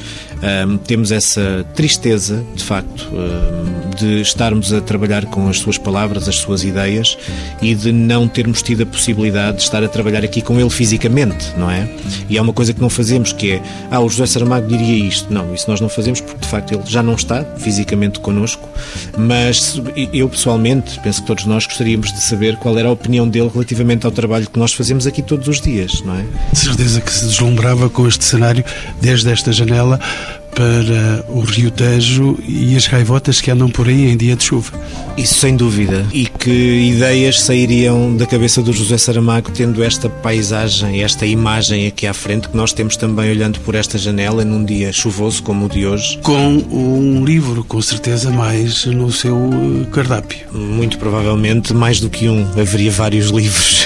temos 0.85 1.11
essa 1.11 1.65
tristeza, 1.75 2.43
de 2.55 2.63
facto, 2.63 3.09
de 3.97 4.21
estarmos 4.21 4.73
a 4.73 4.81
trabalhar 4.81 5.25
com 5.25 5.47
as 5.47 5.59
suas 5.59 5.77
palavras, 5.77 6.27
as 6.27 6.35
suas 6.35 6.63
ideias 6.63 7.17
e 7.61 7.75
de 7.75 7.91
não 7.91 8.27
termos 8.27 8.61
tido 8.61 8.83
a 8.83 8.85
possibilidade 8.85 9.57
de 9.57 9.63
estar 9.63 9.83
a 9.83 9.87
trabalhar 9.87 10.23
aqui 10.23 10.41
com 10.41 10.59
ele 10.59 10.69
fisicamente, 10.69 11.51
não 11.57 11.69
é? 11.69 11.87
E 12.29 12.37
há 12.37 12.41
uma 12.41 12.53
coisa 12.53 12.73
que 12.73 12.81
não 12.81 12.89
fazemos 12.89 13.31
que 13.31 13.53
é, 13.53 13.61
ah, 13.91 13.99
o 13.99 14.09
José 14.09 14.25
Saramago 14.25 14.67
diria 14.67 15.05
isto. 15.07 15.31
Não, 15.31 15.53
isso 15.53 15.69
nós 15.69 15.79
não 15.79 15.89
fazemos 15.89 16.21
porque 16.21 16.41
de 16.41 16.47
facto 16.47 16.73
ele 16.73 16.83
já 16.85 17.03
não 17.03 17.15
está 17.15 17.43
fisicamente 17.57 18.19
connosco, 18.19 18.67
mas 19.17 19.81
eu 20.11 20.27
pessoalmente 20.27 20.99
penso 21.03 21.21
que 21.21 21.27
todos 21.27 21.45
nós 21.45 21.65
gostaríamos 21.65 22.13
de 22.13 22.21
saber 22.21 22.55
qual 22.55 22.77
era 22.79 22.87
a 22.87 22.91
opinião 22.91 23.27
dele 23.27 23.49
relativamente 23.53 24.05
ao 24.05 24.11
trabalho 24.11 24.49
que 24.49 24.57
nós 24.57 24.73
fazemos 24.73 25.05
aqui 25.05 25.21
todos 25.21 25.47
os 25.47 25.59
dias, 25.59 26.01
não 26.01 26.15
é? 26.15 26.25
De 26.51 26.57
certeza 26.57 27.01
que 27.01 27.11
se 27.11 27.25
deslumbrava 27.25 27.89
com 27.89 28.07
este 28.07 28.23
cenário 28.23 28.63
desde 29.01 29.29
esta 29.29 29.51
janela 29.51 29.99
para 30.55 31.25
o 31.29 31.41
Rio 31.41 31.71
Tejo 31.71 32.37
e 32.47 32.75
as 32.75 32.87
gaivotas 32.87 33.41
que 33.41 33.49
andam 33.49 33.69
por 33.69 33.87
aí 33.87 34.09
em 34.09 34.17
dia 34.17 34.35
de 34.35 34.43
chuva. 34.43 34.71
Isso 35.17 35.35
sem 35.35 35.55
dúvida. 35.55 36.05
E 36.11 36.25
que 36.25 36.51
ideias 36.51 37.41
sairiam 37.41 38.15
da 38.15 38.25
cabeça 38.25 38.61
do 38.61 38.73
José 38.73 38.97
Saramago 38.97 39.51
tendo 39.51 39.83
esta 39.83 40.09
paisagem, 40.09 41.03
esta 41.03 41.25
imagem 41.25 41.87
aqui 41.87 42.07
à 42.07 42.13
frente 42.13 42.49
que 42.49 42.57
nós 42.57 42.73
temos 42.73 42.95
também 42.95 43.31
olhando 43.31 43.59
por 43.61 43.75
esta 43.75 43.97
janela 43.97 44.45
num 44.45 44.63
dia 44.63 44.91
chuvoso 44.91 45.41
como 45.43 45.65
o 45.65 45.69
de 45.69 45.85
hoje? 45.85 46.19
Com 46.23 46.57
um 46.71 47.25
livro, 47.25 47.63
com 47.63 47.81
certeza, 47.81 48.29
mais 48.31 48.85
no 48.85 49.11
seu 49.11 49.35
eh, 49.35 49.85
cardápio. 49.91 50.47
Muito 50.51 50.97
provavelmente 50.97 51.73
mais 51.73 51.99
do 51.99 52.09
que 52.09 52.29
um. 52.29 52.43
Haveria 52.59 52.91
vários 52.91 53.29
livros 53.31 53.85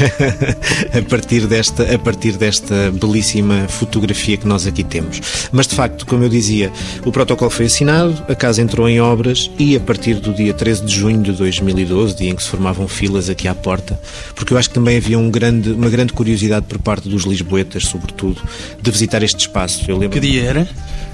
a 0.94 1.02
partir 1.10 1.48
desta 1.48 1.84
a 1.94 2.00
partir 2.00 2.34
desta 2.34 2.92
belíssima 2.92 3.68
fotografia 3.68 4.38
que 4.38 4.48
nós 4.48 4.68
aqui 4.68 4.84
temos. 4.84 5.22
Mas 5.52 5.68
de 5.68 5.76
facto, 5.76 6.06
como 6.06 6.24
eu 6.24 6.30
dizia 6.30 6.57
dia 6.58 6.72
o 7.06 7.12
protocolo 7.12 7.52
foi 7.52 7.66
assinado, 7.66 8.24
a 8.28 8.36
casa 8.36 8.62
entrou 8.62 8.90
em 8.90 9.00
obras 9.00 9.50
e 9.60 9.76
a 9.76 9.80
partir 9.80 10.16
do 10.16 10.34
dia 10.34 10.54
13 10.54 10.86
de 10.86 10.96
junho 10.96 11.22
de 11.22 11.32
2012, 11.32 12.16
dia 12.16 12.32
em 12.32 12.36
que 12.36 12.44
se 12.44 12.50
formavam 12.50 12.88
filas 12.88 13.30
aqui 13.30 13.48
à 13.48 13.56
porta, 13.56 14.00
porque 14.36 14.54
eu 14.54 14.58
acho 14.58 14.70
que 14.70 14.76
também 14.76 14.98
havia 14.98 15.18
um 15.18 15.30
grande, 15.30 15.72
uma 15.72 15.90
grande 15.90 16.14
curiosidade 16.14 16.66
por 16.66 16.80
parte 16.80 17.08
dos 17.08 17.24
lisboetas, 17.24 17.86
sobretudo, 17.86 18.42
de 18.82 18.92
visitar 18.92 19.22
este 19.24 19.40
espaço. 19.40 19.84
Eu 19.88 19.98
lembro... 19.98 20.20
Que 20.20 20.28
dia 20.28 20.44
era? 20.44 20.68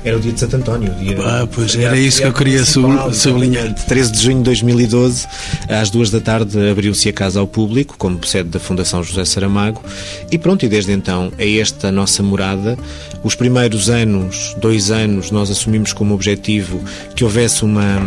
Era 0.03 0.17
o 0.17 0.19
dia 0.19 0.33
de 0.33 0.39
Santo 0.39 0.57
António. 0.57 0.93
Dia, 0.95 1.17
ah, 1.21 1.47
pois 1.49 1.75
era 1.75 1.97
isso 1.97 2.21
que 2.21 2.27
eu 2.27 2.33
queria 2.33 2.63
sublinhar. 2.65 3.73
13 3.73 4.11
de 4.11 4.21
junho 4.21 4.37
de 4.39 4.43
2012, 4.43 5.25
às 5.69 5.89
duas 5.89 6.09
da 6.09 6.19
tarde, 6.19 6.57
abriu-se 6.69 7.07
a 7.07 7.13
casa 7.13 7.39
ao 7.39 7.47
público, 7.47 7.95
como 7.97 8.23
sede 8.25 8.49
da 8.49 8.59
Fundação 8.59 9.01
José 9.01 9.23
Saramago, 9.23 9.81
e 10.29 10.37
pronto, 10.37 10.65
e 10.65 10.69
desde 10.69 10.91
então 10.91 11.31
é 11.37 11.57
esta 11.57 11.87
a 11.87 11.91
nossa 11.91 12.21
morada. 12.21 12.77
Os 13.23 13.35
primeiros 13.35 13.89
anos, 13.89 14.53
dois 14.59 14.91
anos, 14.91 15.31
nós 15.33 15.49
assumimos 15.49 15.91
como 15.91 16.13
objetivo 16.13 16.81
que 17.15 17.23
houvesse 17.23 17.65
uma 17.65 17.99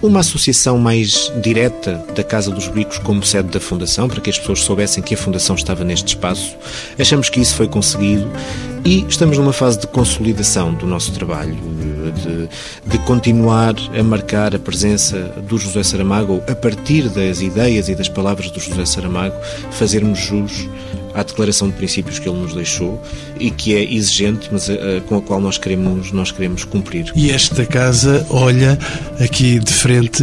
uma 0.00 0.20
associação 0.20 0.78
mais 0.78 1.32
direta 1.42 2.04
da 2.14 2.22
Casa 2.22 2.50
dos 2.50 2.68
Bicos 2.68 2.98
como 2.98 3.24
sede 3.24 3.48
da 3.48 3.58
Fundação, 3.58 4.08
para 4.08 4.20
que 4.20 4.30
as 4.30 4.38
pessoas 4.38 4.60
soubessem 4.60 5.02
que 5.02 5.14
a 5.14 5.18
Fundação 5.18 5.56
estava 5.56 5.84
neste 5.84 6.08
espaço. 6.08 6.56
Achamos 6.98 7.28
que 7.28 7.40
isso 7.40 7.56
foi 7.56 7.66
conseguido 7.66 8.30
e 8.84 9.04
estamos 9.08 9.36
numa 9.38 9.52
fase 9.52 9.80
de 9.80 9.88
consolidação 9.88 10.72
do 10.72 10.86
nosso 10.86 11.12
trabalho, 11.12 11.56
de, 12.14 12.48
de 12.88 12.98
continuar 13.04 13.74
a 13.98 14.02
marcar 14.02 14.54
a 14.54 14.58
presença 14.58 15.18
do 15.48 15.58
José 15.58 15.82
Saramago 15.82 16.42
a 16.48 16.54
partir 16.54 17.08
das 17.08 17.40
ideias 17.40 17.88
e 17.88 17.94
das 17.94 18.08
palavras 18.08 18.50
do 18.50 18.60
José 18.60 18.84
Saramago, 18.86 19.34
fazermos 19.72 20.20
jus 20.20 20.68
à 21.14 21.22
declaração 21.22 21.68
de 21.68 21.74
princípios 21.74 22.18
que 22.18 22.28
ele 22.28 22.38
nos 22.38 22.54
deixou 22.54 23.02
e 23.38 23.50
que 23.50 23.74
é 23.74 23.82
exigente, 23.82 24.48
mas 24.50 24.68
uh, 24.68 25.00
com 25.06 25.16
a 25.16 25.22
qual 25.22 25.40
nós 25.40 25.58
queremos, 25.58 26.12
nós 26.12 26.30
queremos 26.30 26.64
cumprir. 26.64 27.12
E 27.14 27.30
esta 27.30 27.64
casa 27.66 28.26
olha 28.30 28.78
aqui 29.20 29.58
de 29.58 29.72
frente, 29.72 30.22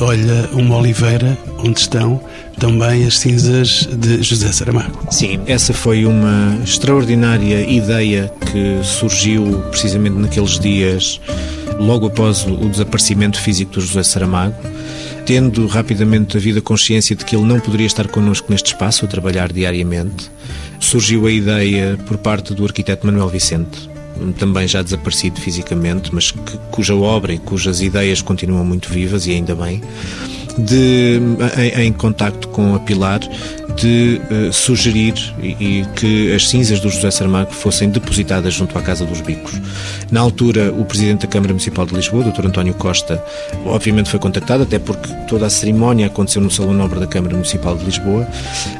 olha 0.00 0.48
uma 0.52 0.76
oliveira 0.76 1.36
onde 1.58 1.80
estão 1.80 2.20
também 2.58 3.06
as 3.06 3.18
cinzas 3.18 3.88
de 3.92 4.22
José 4.22 4.50
Saramago. 4.52 5.06
Sim, 5.10 5.40
essa 5.46 5.72
foi 5.72 6.04
uma 6.04 6.58
extraordinária 6.64 7.68
ideia 7.68 8.32
que 8.50 8.84
surgiu 8.84 9.62
precisamente 9.70 10.16
naqueles 10.16 10.58
dias, 10.58 11.20
logo 11.78 12.06
após 12.06 12.44
o 12.44 12.68
desaparecimento 12.68 13.40
físico 13.40 13.72
do 13.74 13.80
José 13.80 14.02
Saramago 14.02 14.56
tendo 15.28 15.66
rapidamente 15.66 16.38
a 16.38 16.62
consciência 16.62 17.14
de 17.14 17.22
que 17.22 17.36
ele 17.36 17.44
não 17.44 17.60
poderia 17.60 17.86
estar 17.86 18.08
connosco 18.08 18.50
neste 18.50 18.68
espaço 18.68 19.04
a 19.04 19.08
trabalhar 19.08 19.52
diariamente, 19.52 20.30
surgiu 20.80 21.26
a 21.26 21.30
ideia 21.30 21.98
por 22.06 22.16
parte 22.16 22.54
do 22.54 22.64
arquiteto 22.64 23.04
Manuel 23.06 23.28
Vicente, 23.28 23.90
também 24.38 24.66
já 24.66 24.80
desaparecido 24.80 25.38
fisicamente, 25.38 26.14
mas 26.14 26.30
que, 26.30 26.56
cuja 26.70 26.94
obra 26.94 27.34
e 27.34 27.38
cujas 27.38 27.82
ideias 27.82 28.22
continuam 28.22 28.64
muito 28.64 28.88
vivas 28.88 29.26
e 29.26 29.32
ainda 29.32 29.54
bem, 29.54 29.82
de, 30.58 31.20
em, 31.56 31.86
em 31.86 31.92
contacto 31.92 32.48
com 32.48 32.74
a 32.74 32.80
Pilar, 32.80 33.20
de 33.80 34.20
uh, 34.30 34.52
sugerir 34.52 35.14
e, 35.40 35.46
e, 35.60 35.86
que 35.94 36.32
as 36.34 36.48
cinzas 36.48 36.80
do 36.80 36.88
José 36.88 37.10
Saramago 37.10 37.52
fossem 37.52 37.88
depositadas 37.88 38.54
junto 38.54 38.76
à 38.76 38.82
Casa 38.82 39.04
dos 39.04 39.20
Bicos. 39.20 39.52
Na 40.10 40.20
altura, 40.20 40.72
o 40.72 40.84
Presidente 40.84 41.22
da 41.22 41.28
Câmara 41.28 41.52
Municipal 41.52 41.86
de 41.86 41.94
Lisboa, 41.94 42.24
Dr. 42.24 42.46
António 42.46 42.74
Costa, 42.74 43.22
obviamente 43.64 44.10
foi 44.10 44.18
contactado, 44.18 44.64
até 44.64 44.78
porque 44.78 45.08
toda 45.28 45.46
a 45.46 45.50
cerimónia 45.50 46.06
aconteceu 46.06 46.42
no 46.42 46.50
Salão 46.50 46.72
Nobre 46.72 46.98
da 46.98 47.06
Câmara 47.06 47.34
Municipal 47.34 47.76
de 47.76 47.84
Lisboa. 47.84 48.26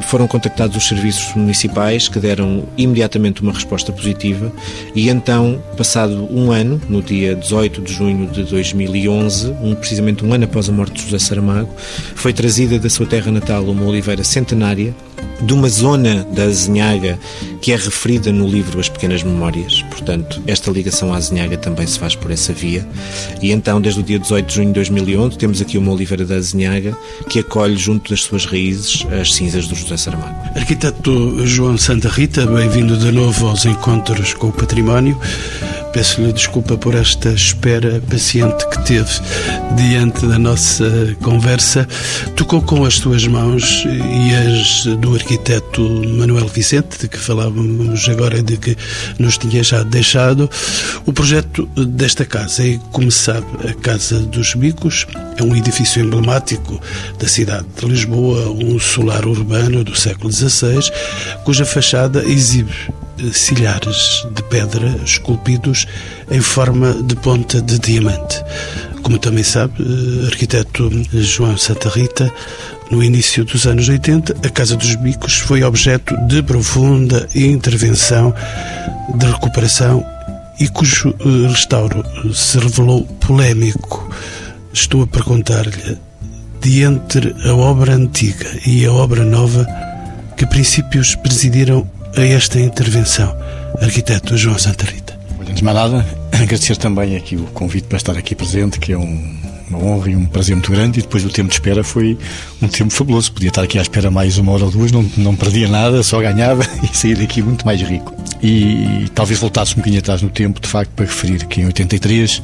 Foram 0.08 0.26
contactados 0.26 0.76
os 0.76 0.88
serviços 0.88 1.35
municipais 1.35 2.08
que 2.08 2.18
deram 2.18 2.64
imediatamente 2.76 3.40
uma 3.42 3.52
resposta 3.52 3.92
positiva 3.92 4.50
e 4.94 5.08
então, 5.08 5.62
passado 5.76 6.28
um 6.30 6.50
ano, 6.50 6.80
no 6.88 7.02
dia 7.02 7.37
18 7.37 7.82
de 7.82 7.92
junho 7.92 8.26
de 8.26 8.42
2011, 8.44 9.54
um, 9.62 9.75
precisamente 9.75 10.25
um 10.25 10.32
ano 10.32 10.44
após 10.44 10.68
a 10.68 10.73
morte 10.73 10.94
de 10.94 11.02
José 11.02 11.18
Saramago, 11.18 11.68
foi 12.15 12.33
trazida 12.33 12.79
da 12.79 12.91
sua 12.91 13.07
terra 13.07 13.31
natal 13.31 13.65
uma 13.65 13.85
oliveira 13.85 14.25
centenária 14.25 14.95
de 15.41 15.55
uma 15.55 15.69
zona 15.69 16.25
da 16.25 16.45
Azinhaga 16.45 17.19
que 17.61 17.73
é 17.73 17.77
referida 17.77 18.33
no 18.33 18.47
livro 18.47 18.81
As 18.81 18.89
Pequenas 18.89 19.23
Memórias. 19.23 19.83
Portanto, 19.83 20.43
esta 20.47 20.71
ligação 20.71 21.13
à 21.13 21.17
Azinhaga 21.17 21.57
também 21.57 21.87
se 21.87 21.99
faz 21.99 22.15
por 22.15 22.31
essa 22.31 22.53
via. 22.53 22.87
E 23.41 23.53
então, 23.53 23.81
desde 23.81 24.01
o 24.01 24.03
dia 24.03 24.19
18 24.19 24.47
de 24.47 24.55
junho 24.55 24.69
de 24.69 24.75
2011, 24.75 25.39
temos 25.39 25.61
aqui 25.61 25.79
uma 25.79 25.93
oliveira 25.93 26.25
da 26.25 26.37
Azinhaga 26.37 26.97
que 27.29 27.39
acolhe 27.39 27.77
junto 27.77 28.11
das 28.11 28.23
suas 28.23 28.47
raízes 28.47 29.07
as 29.21 29.35
cinzas 29.35 29.67
do 29.67 29.75
José 29.75 29.97
Saramago. 29.97 30.37
Arquiteto 30.57 31.47
João 31.47 31.77
Santa 31.77 32.09
Rita, 32.09 32.47
bem-vindo 32.47 32.97
de 32.97 33.13
novo 33.13 33.49
aos 33.49 33.65
encontros 33.65 34.35
com 34.35 34.49
o 34.49 34.53
património. 34.53 35.19
Peço-lhe 35.99 36.33
desculpa 36.33 36.78
por 36.78 36.95
esta 36.95 37.31
espera 37.31 38.00
paciente 38.09 38.69
que 38.69 38.85
teve 38.85 39.11
diante 39.76 40.28
da 40.28 40.38
nossa 40.38 40.87
conversa. 41.21 41.88
Tocou 42.37 42.62
com 42.62 42.85
as 42.85 42.95
suas 42.95 43.26
mãos 43.26 43.85
e 43.85 44.33
as 44.33 44.97
do 45.00 45.17
arquiteto 45.17 45.83
Manuel 45.83 46.47
Vicente, 46.47 47.00
de 47.00 47.09
que 47.09 47.19
falávamos 47.19 48.08
agora, 48.08 48.41
de 48.41 48.56
que 48.56 48.76
nos 49.19 49.39
tinha 49.39 49.61
já 49.65 49.82
deixado, 49.82 50.49
o 51.04 51.13
projeto 51.13 51.67
desta 51.75 52.25
casa. 52.25 52.65
E, 52.65 52.78
como 52.93 53.11
sabe, 53.11 53.49
a 53.69 53.75
Casa 53.75 54.21
dos 54.21 54.54
Bicos 54.54 55.04
é 55.37 55.43
um 55.43 55.56
edifício 55.56 56.00
emblemático 56.00 56.80
da 57.19 57.26
cidade 57.26 57.67
de 57.76 57.87
Lisboa, 57.87 58.50
um 58.50 58.78
solar 58.78 59.26
urbano 59.26 59.82
do 59.82 59.97
século 59.97 60.32
XVI, 60.32 60.78
cuja 61.45 61.65
fachada 61.65 62.25
exibe 62.25 62.73
silhares 63.33 64.26
de 64.35 64.43
pedra 64.45 64.89
esculpidos 65.04 65.87
em 66.31 66.41
forma 66.41 66.93
de 67.02 67.17
ponta 67.17 67.61
de 67.61 67.78
diamante. 67.78 68.43
Como 69.02 69.19
também 69.19 69.45
sabe, 69.45 69.75
eh, 69.81 70.26
arquiteto 70.26 70.91
João 71.13 71.57
Santa 71.57 71.89
Rita, 71.89 72.33
no 72.91 73.02
início 73.02 73.45
dos 73.45 73.67
anos 73.67 73.89
80, 73.89 74.37
a 74.47 74.50
Casa 74.50 74.76
dos 74.76 74.95
Bicos 74.97 75.35
foi 75.39 75.63
objeto 75.63 76.17
de 76.26 76.43
profunda 76.43 77.28
intervenção 77.35 78.35
de 79.15 79.26
recuperação 79.26 80.04
e 80.61 80.69
cujo 80.69 81.15
eh, 81.21 81.49
restauro 81.49 82.04
se 82.35 82.59
revelou 82.59 83.04
polémico. 83.21 84.11
Estou 84.73 85.02
a 85.02 85.07
perguntar-lhe, 85.07 85.99
de 86.61 86.83
entre 86.83 87.35
a 87.45 87.54
obra 87.54 87.95
antiga 87.95 88.47
e 88.67 88.85
a 88.85 88.93
obra 88.93 89.25
nova, 89.25 89.67
que 90.37 90.47
princípios 90.47 91.15
presidiram 91.15 91.89
a 92.16 92.25
esta 92.25 92.60
intervenção. 92.60 93.36
Arquiteto 93.80 94.36
João 94.36 94.58
Santa 94.58 94.84
Rita. 94.86 95.18
Antes 95.40 95.56
de 95.56 95.64
mais 95.64 95.76
nada, 95.76 96.06
agradecer 96.32 96.76
também 96.76 97.16
aqui 97.16 97.36
o 97.36 97.44
convite 97.44 97.86
para 97.86 97.97
estar 97.97 98.16
aqui 98.16 98.34
presente, 98.34 98.78
que 98.78 98.92
é 98.92 98.99
um, 98.99 99.36
uma 99.68 99.78
honra 99.78 100.10
e 100.10 100.16
um 100.16 100.26
prazer 100.26 100.54
muito 100.54 100.71
grande. 100.71 101.00
E 101.00 101.02
depois 101.02 101.25
o 101.25 101.28
tempo 101.28 101.49
de 101.49 101.54
espera 101.54 101.84
foi 101.84 102.18
um 102.60 102.68
tempo 102.68 102.92
fabuloso. 102.92 103.32
Podia 103.32 103.49
estar 103.49 103.62
aqui 103.62 103.78
à 103.78 103.82
espera 103.82 104.10
mais 104.10 104.38
uma 104.38 104.52
hora 104.52 104.64
ou 104.64 104.71
duas, 104.71 104.92
não, 104.92 105.08
não 105.16 105.36
perdia 105.36 105.68
nada, 105.68 106.02
só 106.02 106.21
ganhava 106.21 106.62
e 106.82 106.97
saía 106.97 107.16
daqui 107.16 107.42
muito 107.42 107.64
mais 107.64 107.80
rico. 107.80 108.14
E, 108.42 109.04
e 109.04 109.08
talvez 109.14 109.40
voltasse 109.40 109.73
um 109.73 109.76
bocadinho 109.76 110.00
atrás 110.00 110.23
no 110.23 110.30
tempo, 110.30 110.60
de 110.60 110.68
facto, 110.68 110.90
para 110.92 111.06
referir 111.06 111.47
que 111.47 111.60
em 111.60 111.66
83 111.66 112.42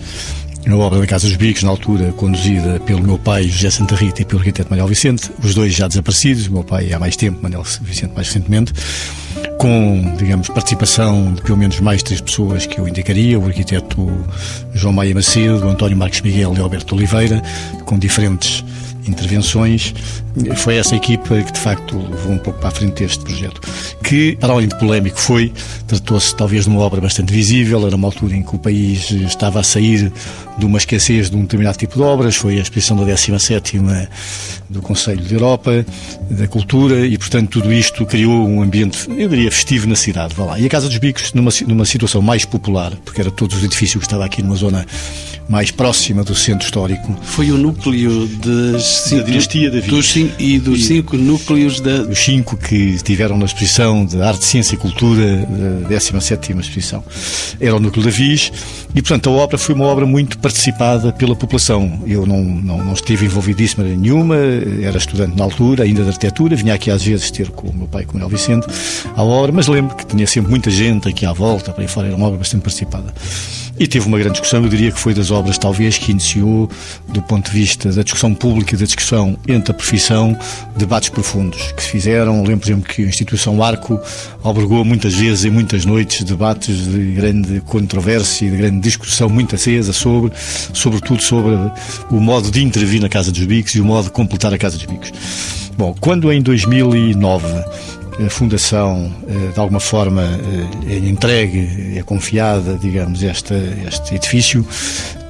na 0.66 0.76
obra 0.76 0.98
da 0.98 1.06
Casa 1.06 1.28
dos 1.28 1.36
Bicos, 1.36 1.62
na 1.62 1.70
altura 1.70 2.12
conduzida 2.12 2.80
pelo 2.80 3.02
meu 3.02 3.18
pai 3.18 3.44
José 3.44 3.70
Santa 3.70 3.94
Rita 3.94 4.22
e 4.22 4.24
pelo 4.24 4.38
arquiteto 4.38 4.70
Manuel 4.70 4.88
Vicente, 4.88 5.30
os 5.42 5.54
dois 5.54 5.74
já 5.74 5.86
desaparecidos, 5.86 6.46
o 6.46 6.52
meu 6.52 6.64
pai 6.64 6.92
há 6.92 6.98
mais 6.98 7.16
tempo, 7.16 7.42
Manuel 7.42 7.64
Vicente 7.82 8.12
mais 8.14 8.28
recentemente, 8.28 8.72
com, 9.58 10.14
digamos, 10.16 10.48
participação 10.48 11.32
de 11.32 11.42
pelo 11.42 11.56
menos 11.56 11.80
mais 11.80 12.02
três 12.02 12.20
pessoas 12.20 12.66
que 12.66 12.78
eu 12.78 12.88
indicaria, 12.88 13.38
o 13.38 13.46
arquiteto 13.46 14.06
João 14.72 14.92
Maia 14.92 15.14
Macedo, 15.14 15.68
António 15.68 15.96
Marques 15.96 16.20
Miguel 16.20 16.54
e 16.56 16.60
Alberto 16.60 16.94
Oliveira, 16.94 17.42
com 17.84 17.98
diferentes 17.98 18.64
intervenções. 19.06 19.94
Foi 20.56 20.76
essa 20.76 20.96
equipa 20.96 21.40
que, 21.42 21.52
de 21.52 21.58
facto, 21.58 21.96
levou 21.96 22.32
um 22.32 22.38
pouco 22.38 22.58
para 22.58 22.68
a 22.68 22.72
frente 22.72 23.04
este 23.04 23.22
projeto. 23.24 23.60
Que, 24.02 24.36
para 24.36 24.52
além 24.52 24.68
de 24.68 24.78
polémico, 24.78 25.18
foi, 25.18 25.52
tratou-se 25.86 26.34
talvez 26.34 26.64
de 26.64 26.70
uma 26.70 26.80
obra 26.80 27.00
bastante 27.00 27.32
visível, 27.32 27.86
era 27.86 27.94
uma 27.94 28.08
altura 28.08 28.34
em 28.36 28.42
que 28.42 28.54
o 28.54 28.58
país 28.58 29.10
estava 29.10 29.60
a 29.60 29.62
sair 29.62 30.12
de 30.58 30.66
uma 30.66 30.78
escassez 30.78 31.30
de 31.30 31.36
um 31.36 31.42
determinado 31.42 31.76
tipo 31.76 31.94
de 31.94 32.02
obras, 32.02 32.36
foi 32.36 32.58
a 32.58 32.62
exposição 32.62 32.96
da 32.96 33.04
17 33.04 33.80
do 34.68 34.80
Conselho 34.80 35.22
de 35.22 35.34
Europa, 35.34 35.84
da 36.30 36.46
Cultura, 36.46 37.06
e, 37.06 37.16
portanto, 37.18 37.50
tudo 37.50 37.72
isto 37.72 38.04
criou 38.06 38.46
um 38.46 38.62
ambiente, 38.62 39.08
eu 39.16 39.28
diria, 39.28 39.50
festivo 39.50 39.88
na 39.88 39.96
cidade. 39.96 40.34
Vá 40.34 40.44
lá. 40.44 40.58
E 40.58 40.66
a 40.66 40.68
Casa 40.68 40.88
dos 40.88 40.98
Bicos, 40.98 41.32
numa, 41.32 41.50
numa 41.66 41.84
situação 41.84 42.22
mais 42.22 42.44
popular, 42.44 42.92
porque 43.04 43.20
era 43.20 43.30
todos 43.30 43.58
os 43.58 43.64
edifícios 43.64 44.00
que 44.00 44.06
estava 44.06 44.24
aqui 44.24 44.42
numa 44.42 44.56
zona 44.56 44.86
mais 45.48 45.70
próxima 45.70 46.24
do 46.24 46.34
centro 46.34 46.64
histórico. 46.64 47.14
Foi 47.22 47.50
o 47.50 47.58
núcleo 47.58 48.26
das 48.26 48.93
cinco, 48.96 49.22
da 49.22 49.26
dinastia 49.26 49.70
da 49.70 49.80
Viz. 49.80 49.90
Dos 49.90 50.06
cinco, 50.10 50.34
e 50.38 50.58
dos 50.58 50.80
e, 50.80 50.82
cinco 50.84 51.16
núcleos 51.16 51.80
da... 51.80 52.02
Os 52.02 52.18
cinco 52.18 52.56
que 52.56 52.74
estiveram 52.74 53.36
na 53.38 53.44
exposição 53.44 54.04
de 54.04 54.20
Arte, 54.20 54.44
Ciência 54.44 54.74
e 54.74 54.78
Cultura 54.78 55.46
da 55.88 55.96
17ª 55.96 56.60
exposição. 56.60 57.04
Era 57.60 57.76
o 57.76 57.80
núcleo 57.80 58.04
da 58.04 58.10
Viz 58.10 58.52
e, 58.94 59.02
portanto, 59.02 59.28
a 59.30 59.32
obra 59.32 59.58
foi 59.58 59.74
uma 59.74 59.86
obra 59.86 60.06
muito 60.06 60.38
participada 60.38 61.12
pela 61.12 61.34
população. 61.34 62.02
Eu 62.06 62.26
não, 62.26 62.42
não, 62.44 62.84
não 62.84 62.92
estive 62.92 63.26
envolvidíssima 63.26 63.84
nenhuma, 63.84 64.36
era 64.82 64.98
estudante 64.98 65.36
na 65.36 65.44
altura, 65.44 65.84
ainda 65.84 66.02
de 66.02 66.08
arquitetura, 66.08 66.54
vinha 66.54 66.74
aqui 66.74 66.90
às 66.90 67.02
vezes 67.02 67.30
ter 67.30 67.50
com 67.50 67.68
o 67.68 67.74
meu 67.74 67.88
pai, 67.88 68.04
com 68.04 68.18
o 68.18 68.20
El 68.20 68.28
Vicente, 68.28 68.66
a 69.16 69.22
obra, 69.22 69.52
mas 69.52 69.66
lembro 69.66 69.96
que 69.96 70.06
tinha 70.06 70.26
sempre 70.26 70.50
muita 70.50 70.70
gente 70.70 71.08
aqui 71.08 71.26
à 71.26 71.32
volta, 71.32 71.72
para 71.72 71.82
aí 71.82 71.88
fora, 71.88 72.06
era 72.06 72.16
uma 72.16 72.26
obra 72.26 72.38
bastante 72.38 72.62
participada. 72.62 73.12
E 73.78 73.88
teve 73.88 74.06
uma 74.06 74.16
grande 74.18 74.34
discussão, 74.34 74.62
eu 74.62 74.68
diria 74.68 74.92
que 74.92 75.00
foi 75.00 75.12
das 75.12 75.32
obras, 75.32 75.58
talvez, 75.58 75.98
que 75.98 76.12
iniciou, 76.12 76.70
do 77.08 77.20
ponto 77.22 77.50
de 77.50 77.58
vista 77.58 77.90
da 77.90 78.02
discussão 78.02 78.32
pública 78.32 78.76
e 78.84 78.86
discussão 78.86 79.36
entre 79.48 79.72
a 79.72 79.74
profissão, 79.74 80.36
debates 80.76 81.08
profundos 81.08 81.72
que 81.72 81.82
se 81.82 81.90
fizeram. 81.90 82.42
Lembro, 82.42 82.60
por 82.60 82.66
exemplo, 82.66 82.94
que 82.94 83.02
a 83.02 83.06
instituição 83.06 83.62
Arco 83.62 83.98
albergou 84.42 84.84
muitas 84.84 85.14
vezes, 85.14 85.44
em 85.44 85.50
muitas 85.50 85.84
noites, 85.84 86.22
debates 86.22 86.86
de 86.86 87.12
grande 87.12 87.60
controvérsia 87.60 88.46
e 88.46 88.50
de 88.50 88.56
grande 88.56 88.80
discussão 88.80 89.28
muito 89.28 89.54
acesa 89.54 89.92
sobre, 89.92 90.32
sobretudo 90.72 91.22
sobre 91.22 91.52
o 92.10 92.20
modo 92.20 92.50
de 92.50 92.62
intervir 92.62 93.00
na 93.00 93.08
Casa 93.08 93.32
dos 93.32 93.44
Bicos 93.44 93.74
e 93.74 93.80
o 93.80 93.84
modo 93.84 94.04
de 94.04 94.10
completar 94.10 94.52
a 94.52 94.58
Casa 94.58 94.76
dos 94.76 94.86
Bicos. 94.86 95.12
Bom, 95.76 95.94
quando 96.00 96.32
em 96.32 96.40
2009 96.40 97.46
a 98.24 98.30
Fundação, 98.30 99.12
eh, 99.26 99.52
de 99.52 99.58
alguma 99.58 99.80
forma, 99.80 100.22
eh, 100.22 100.94
é 100.94 100.98
entregue, 100.98 101.98
é 101.98 102.02
confiada, 102.02 102.78
digamos, 102.80 103.22
este, 103.22 103.54
este 103.86 104.14
edifício, 104.14 104.64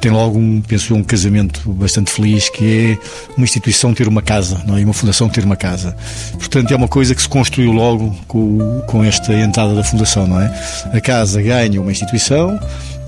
tem 0.04 0.12
logo, 0.12 0.38
um, 0.38 0.60
penso 0.60 0.94
um 0.94 1.02
casamento 1.02 1.72
bastante 1.72 2.10
feliz, 2.10 2.50
que 2.50 2.98
é 3.00 3.32
uma 3.38 3.44
instituição 3.44 3.94
ter 3.94 4.06
uma 4.06 4.20
casa, 4.20 4.62
não 4.66 4.76
é? 4.76 4.82
E 4.82 4.84
uma 4.84 4.92
fundação 4.92 5.30
ter 5.30 5.42
uma 5.42 5.56
casa. 5.56 5.96
Portanto, 6.32 6.70
é 6.70 6.76
uma 6.76 6.88
coisa 6.88 7.14
que 7.14 7.22
se 7.22 7.28
construiu 7.28 7.72
logo 7.72 8.14
com, 8.28 8.82
com 8.86 9.02
esta 9.02 9.32
entrada 9.32 9.74
da 9.74 9.82
fundação, 9.82 10.26
não 10.26 10.38
é? 10.38 10.54
A 10.92 11.00
casa 11.00 11.40
ganha 11.40 11.80
uma 11.80 11.90
instituição, 11.90 12.60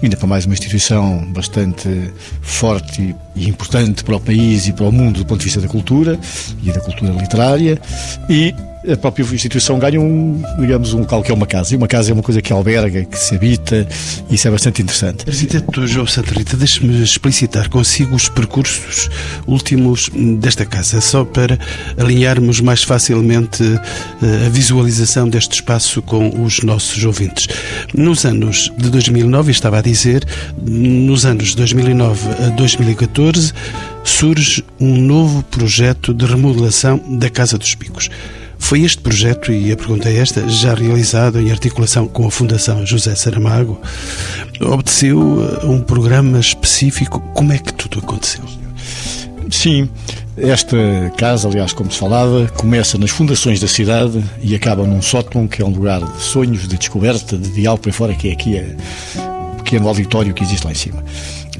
ainda 0.02 0.16
para 0.16 0.26
mais 0.26 0.46
uma 0.46 0.54
instituição 0.54 1.22
bastante 1.35 2.11
forte 2.40 3.02
e 3.02 3.25
importante 3.37 4.03
para 4.05 4.16
o 4.16 4.20
país 4.20 4.66
e 4.66 4.72
para 4.72 4.87
o 4.87 4.92
mundo 4.92 5.18
do 5.18 5.27
ponto 5.27 5.40
de 5.40 5.44
vista 5.44 5.61
da 5.61 5.68
cultura 5.68 6.18
e 6.62 6.72
da 6.72 6.81
cultura 6.81 7.12
literária, 7.12 7.81
e 8.29 8.55
a 8.90 8.96
própria 8.96 9.25
instituição 9.25 9.79
ganha 9.79 10.01
um, 10.01 10.40
digamos, 10.59 10.92
um 10.92 11.01
local 11.01 11.22
que 11.22 11.31
é 11.31 11.35
uma 11.35 11.46
casa. 11.46 11.75
E 11.75 11.77
uma 11.77 11.88
casa 11.88 12.11
é 12.11 12.14
uma 12.14 12.22
coisa 12.22 12.40
que 12.40 12.53
alberga, 12.53 13.05
que 13.05 13.18
se 13.18 13.35
habita, 13.35 13.87
e 14.31 14.35
isso 14.35 14.46
é 14.46 14.51
bastante 14.51 14.83
interessante. 14.83 15.29
Arquiteto 15.29 15.87
João 15.87 16.07
Santa 16.07 16.33
Rita, 16.33 16.57
deixe-me 16.57 17.03
explicitar 17.03 17.68
consigo 17.68 18.14
os 18.14 18.29
percursos 18.29 19.11
últimos 19.46 20.09
desta 20.38 20.64
casa, 20.64 21.01
só 21.01 21.25
para 21.25 21.59
alinharmos 21.96 22.61
mais 22.61 22.83
facilmente 22.83 23.62
eh, 23.62 24.46
a 24.46 24.49
visualização 24.49 25.29
deste 25.29 25.55
espaço 25.55 26.01
com 26.03 26.42
os 26.42 26.62
nossos 26.62 27.05
ouvintes. 27.05 27.49
Nos 27.94 28.25
anos 28.25 28.72
de 28.77 28.88
2009, 28.90 29.51
estava 29.51 29.79
a 29.79 29.83
dizer, 29.83 30.25
nos 30.62 31.27
anos 31.27 31.51
de 31.51 31.57
2009 31.57 32.29
a 32.44 32.49
2014, 32.51 33.25
surge 34.04 34.64
um 34.78 34.96
novo 34.96 35.42
projeto 35.42 36.14
de 36.14 36.24
remodelação 36.24 37.02
da 37.18 37.28
Casa 37.28 37.58
dos 37.58 37.74
Picos. 37.74 38.08
Foi 38.58 38.82
este 38.82 38.98
projeto, 39.02 39.52
e 39.52 39.70
a 39.70 39.76
pergunta 39.76 40.08
é 40.08 40.16
esta, 40.16 40.48
já 40.48 40.74
realizado 40.74 41.38
em 41.38 41.50
articulação 41.50 42.08
com 42.08 42.26
a 42.26 42.30
Fundação 42.30 42.84
José 42.86 43.14
Saramago, 43.14 43.80
obedeceu 44.60 45.60
a 45.62 45.66
um 45.66 45.80
programa 45.80 46.38
específico? 46.38 47.20
Como 47.34 47.52
é 47.52 47.58
que 47.58 47.72
tudo 47.74 47.98
aconteceu? 47.98 48.42
Sim, 49.50 49.88
esta 50.36 50.76
casa, 51.16 51.48
aliás, 51.48 51.72
como 51.72 51.90
se 51.90 51.98
falava, 51.98 52.46
começa 52.56 52.98
nas 52.98 53.10
fundações 53.10 53.60
da 53.60 53.68
cidade 53.68 54.22
e 54.42 54.54
acaba 54.54 54.86
num 54.86 55.00
sótão 55.00 55.46
que 55.46 55.62
é 55.62 55.64
um 55.64 55.70
lugar 55.70 56.00
de 56.00 56.22
sonhos, 56.22 56.66
de 56.66 56.76
descoberta, 56.76 57.36
de 57.38 57.50
diálogo 57.50 57.82
para 57.82 57.92
fora, 57.92 58.14
que 58.14 58.28
é 58.28 58.32
aqui 58.32 58.56
é 58.56 58.76
o 59.52 59.56
pequeno 59.56 59.88
auditório 59.88 60.34
que 60.34 60.42
existe 60.42 60.64
lá 60.64 60.72
em 60.72 60.76
cima. 60.76 61.02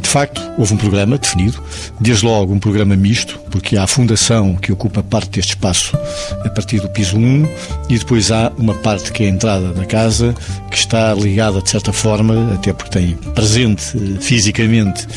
De 0.07 0.13
facto, 0.13 0.41
houve 0.57 0.73
um 0.73 0.77
programa 0.77 1.19
definido, 1.19 1.61
desde 2.01 2.25
logo 2.25 2.55
um 2.55 2.61
programa 2.61 2.95
misto, 2.95 3.41
porque 3.51 3.77
há 3.77 3.83
a 3.83 3.87
fundação 3.89 4.55
que 4.55 4.71
ocupa 4.71 5.03
parte 5.03 5.31
deste 5.31 5.51
espaço 5.51 5.99
a 6.45 6.49
partir 6.49 6.79
do 6.79 6.89
piso 6.89 7.19
1 7.19 7.49
e 7.89 7.99
depois 7.99 8.31
há 8.31 8.53
uma 8.57 8.73
parte 8.73 9.11
que 9.11 9.25
é 9.25 9.27
a 9.27 9.31
entrada 9.31 9.73
da 9.73 9.85
casa 9.85 10.33
que 10.71 10.77
está 10.77 11.13
ligada 11.13 11.61
de 11.61 11.69
certa 11.69 11.93
forma, 11.93 12.55
até 12.55 12.73
porque 12.73 12.91
tem 12.91 13.17
presente 13.35 13.97
eh, 13.97 14.21
fisicamente 14.21 15.09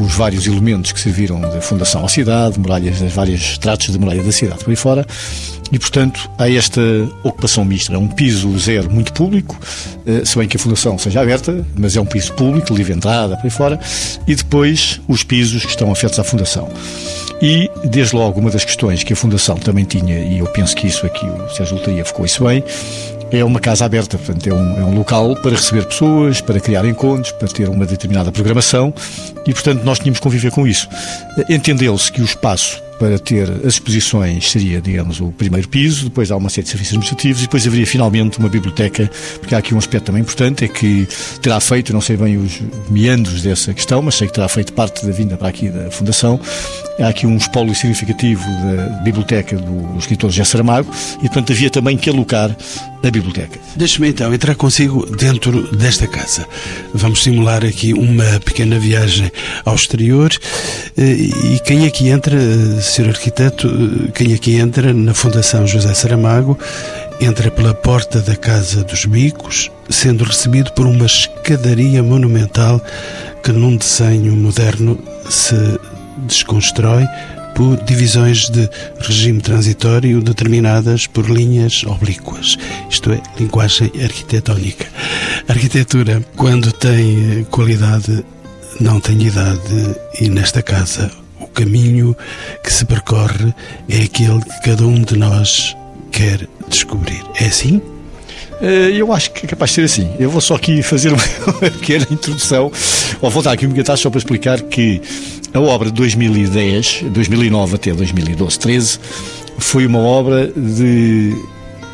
os 0.00 0.12
vários 0.12 0.44
elementos 0.44 0.90
que 0.90 0.98
serviram 0.98 1.40
de 1.40 1.60
fundação 1.60 2.04
à 2.04 2.08
cidade, 2.08 2.58
muralhas, 2.58 3.00
as 3.00 3.12
várias 3.12 3.56
tratos 3.58 3.92
de 3.92 3.98
muralha 3.98 4.24
da 4.24 4.32
cidade 4.32 4.64
por 4.64 4.70
aí 4.70 4.76
fora, 4.76 5.06
e, 5.72 5.78
portanto, 5.78 6.30
há 6.38 6.50
esta 6.50 6.80
ocupação 7.22 7.64
mista. 7.64 7.94
É 7.94 7.98
um 7.98 8.06
piso 8.06 8.56
zero 8.58 8.90
muito 8.90 9.12
público, 9.14 9.58
eh, 10.06 10.22
se 10.24 10.36
bem 10.36 10.46
que 10.46 10.58
a 10.58 10.60
fundação 10.60 10.98
seja 10.98 11.22
aberta, 11.22 11.66
mas 11.76 11.96
é 11.96 12.00
um 12.00 12.04
piso 12.04 12.34
público, 12.34 12.74
livre 12.74 12.92
entrada, 12.92 13.36
por 13.38 13.44
aí 13.46 13.50
fora, 13.50 13.80
e 14.26 14.34
depois 14.34 15.00
os 15.08 15.24
pisos 15.24 15.64
que 15.64 15.70
estão 15.70 15.90
afetos 15.90 16.18
à 16.18 16.24
fundação. 16.24 16.68
E, 17.40 17.70
desde 17.84 18.14
logo, 18.14 18.38
uma 18.38 18.50
das 18.50 18.64
questões 18.64 19.02
que 19.02 19.14
a 19.14 19.16
Fundação 19.16 19.56
também 19.56 19.84
tinha, 19.84 20.16
e 20.20 20.38
eu 20.38 20.46
penso 20.46 20.76
que 20.76 20.86
isso 20.86 21.04
aqui 21.04 21.26
o 21.26 21.48
Sérgio 21.48 21.76
Lotaria 21.76 22.04
ficou 22.04 22.24
isso 22.24 22.44
bem, 22.44 22.62
é 23.32 23.42
uma 23.42 23.58
casa 23.58 23.84
aberta, 23.84 24.18
portanto, 24.18 24.46
é 24.46 24.52
um, 24.52 24.80
é 24.80 24.84
um 24.84 24.94
local 24.94 25.34
para 25.36 25.52
receber 25.52 25.86
pessoas, 25.86 26.40
para 26.40 26.60
criar 26.60 26.84
encontros, 26.84 27.32
para 27.32 27.48
ter 27.48 27.68
uma 27.68 27.86
determinada 27.86 28.30
programação 28.30 28.92
e, 29.46 29.54
portanto, 29.54 29.82
nós 29.82 29.98
tínhamos 29.98 30.18
que 30.18 30.22
conviver 30.22 30.52
com 30.52 30.66
isso. 30.66 30.86
Entendeu-se 31.48 32.12
que 32.12 32.20
o 32.20 32.24
espaço 32.24 32.80
para 33.02 33.18
ter 33.18 33.50
as 33.66 33.74
exposições 33.74 34.48
seria, 34.48 34.80
digamos, 34.80 35.20
o 35.20 35.32
primeiro 35.32 35.68
piso, 35.68 36.04
depois 36.04 36.30
há 36.30 36.36
uma 36.36 36.48
série 36.48 36.62
de 36.62 36.68
serviços 36.68 36.92
administrativos 36.92 37.42
e 37.42 37.46
depois 37.46 37.66
haveria 37.66 37.84
finalmente 37.84 38.38
uma 38.38 38.48
biblioteca, 38.48 39.10
porque 39.40 39.56
há 39.56 39.58
aqui 39.58 39.74
um 39.74 39.78
aspecto 39.78 40.04
também 40.04 40.22
importante, 40.22 40.64
é 40.64 40.68
que 40.68 41.08
terá 41.40 41.58
feito, 41.58 41.92
não 41.92 42.00
sei 42.00 42.16
bem 42.16 42.36
os 42.36 42.60
meandros 42.88 43.42
dessa 43.42 43.74
questão, 43.74 44.00
mas 44.02 44.14
sei 44.14 44.28
que 44.28 44.34
terá 44.34 44.46
feito 44.46 44.72
parte 44.72 45.04
da 45.04 45.10
vinda 45.10 45.36
para 45.36 45.48
aqui 45.48 45.68
da 45.68 45.90
Fundação, 45.90 46.38
há 47.02 47.08
aqui 47.08 47.26
um 47.26 47.36
espólio 47.36 47.74
significativo 47.74 48.42
da 48.42 49.00
biblioteca 49.02 49.56
do 49.56 49.98
escritor 49.98 50.30
José 50.30 50.44
Saramago 50.44 50.90
e, 51.18 51.22
portanto, 51.22 51.52
havia 51.52 51.70
também 51.70 51.96
que 51.96 52.08
alocar 52.08 52.56
a 53.02 53.10
biblioteca. 53.10 53.58
Deixe-me 53.74 54.08
então 54.08 54.32
entrar 54.32 54.54
consigo 54.54 55.04
dentro 55.16 55.76
desta 55.76 56.06
casa. 56.06 56.46
Vamos 56.94 57.22
simular 57.22 57.64
aqui 57.64 57.92
uma 57.92 58.38
pequena 58.40 58.78
viagem 58.78 59.30
ao 59.64 59.74
exterior 59.74 60.30
eh, 60.96 61.02
e 61.02 61.60
quem 61.64 61.86
aqui 61.86 62.08
entra, 62.08 62.36
eh, 62.36 62.80
Sr. 62.80 63.08
Arquiteto, 63.08 63.68
eh, 63.68 64.12
quem 64.12 64.34
aqui 64.34 64.56
entra 64.56 64.94
na 64.94 65.14
Fundação 65.14 65.66
José 65.66 65.92
Saramago, 65.94 66.56
entra 67.20 67.50
pela 67.50 67.74
porta 67.74 68.20
da 68.20 68.36
Casa 68.36 68.84
dos 68.84 69.04
Bicos, 69.04 69.70
sendo 69.88 70.24
recebido 70.24 70.72
por 70.72 70.86
uma 70.86 71.06
escadaria 71.06 72.02
monumental 72.02 72.80
que 73.42 73.50
num 73.50 73.76
desenho 73.76 74.32
moderno 74.36 74.98
se 75.28 75.56
desconstrói 76.18 77.06
por 77.54 77.82
divisões 77.84 78.48
de 78.48 78.68
regime 79.00 79.40
transitório 79.40 80.22
determinadas 80.22 81.06
por 81.06 81.28
linhas 81.28 81.84
oblíquas, 81.84 82.56
isto 82.88 83.12
é, 83.12 83.20
linguagem 83.38 83.92
arquitetónica. 84.02 84.86
A 85.48 85.52
arquitetura, 85.52 86.24
quando 86.36 86.72
tem 86.72 87.44
qualidade, 87.50 88.24
não 88.80 89.00
tem 89.00 89.22
idade, 89.22 89.96
e 90.20 90.28
nesta 90.28 90.62
casa 90.62 91.10
o 91.40 91.46
caminho 91.48 92.16
que 92.64 92.72
se 92.72 92.84
percorre 92.84 93.54
é 93.88 94.02
aquele 94.02 94.40
que 94.40 94.62
cada 94.62 94.86
um 94.86 95.02
de 95.02 95.16
nós 95.16 95.76
quer 96.10 96.48
descobrir. 96.68 97.22
É 97.38 97.46
assim? 97.46 97.80
Eh, 98.62 98.92
eu 98.94 99.12
acho 99.12 99.32
que 99.32 99.44
é 99.44 99.48
capaz 99.48 99.72
de 99.72 99.74
ser 99.74 99.82
assim. 99.82 100.10
Eu 100.20 100.30
vou 100.30 100.40
só 100.40 100.54
aqui 100.54 100.82
fazer 100.82 101.12
uma 101.12 101.70
pequena 101.70 102.06
introdução, 102.08 102.70
ou 103.20 103.28
voltar 103.28 103.52
aqui 103.52 103.66
um 103.66 103.70
bocadinho 103.70 103.96
só 103.96 104.08
para 104.08 104.18
explicar 104.18 104.62
que 104.62 105.02
a 105.52 105.60
obra 105.60 105.90
de 105.90 105.94
2010, 105.94 107.04
2009 107.10 107.74
até 107.74 107.92
2012, 107.92 108.58
13, 108.58 109.00
foi 109.58 109.84
uma 109.84 109.98
obra 109.98 110.46
de 110.46 111.36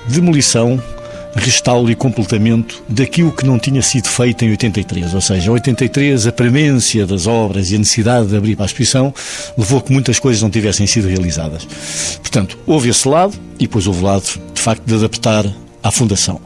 demolição, 0.07 0.81
restauro 1.35 1.90
e 1.90 1.94
completamento 1.94 2.83
daquilo 2.88 3.33
que 3.33 3.46
não 3.46 3.59
tinha 3.59 3.81
sido 3.81 4.07
feito 4.07 4.44
em 4.44 4.50
83. 4.50 5.14
Ou 5.14 5.20
seja, 5.22 5.46
em 5.46 5.50
83, 5.50 6.26
a 6.26 6.33
premência 6.33 7.07
das 7.07 7.26
obras 7.26 7.70
e 7.70 7.76
a 7.76 7.78
necessidade 7.78 8.28
de 8.28 8.37
abrir 8.37 8.57
para 8.57 8.64
a 8.64 8.66
exposição 8.66 9.12
levou 9.57 9.78
a 9.78 9.83
que 9.83 9.92
muitas 9.92 10.18
coisas 10.18 10.42
não 10.42 10.50
tivessem 10.50 10.87
sido 10.87 11.09
realizadas. 11.09 11.66
Portanto, 12.20 12.59
houve 12.66 12.90
esse 12.90 13.09
lado 13.09 13.35
e 13.59 13.62
depois 13.62 13.87
houve 13.87 14.00
o 14.00 14.04
lado, 14.04 14.24
de 14.52 14.61
facto, 14.61 14.85
de 14.85 14.94
adaptar 14.94 15.46
à 15.88 15.90
Fundação. 15.90 16.40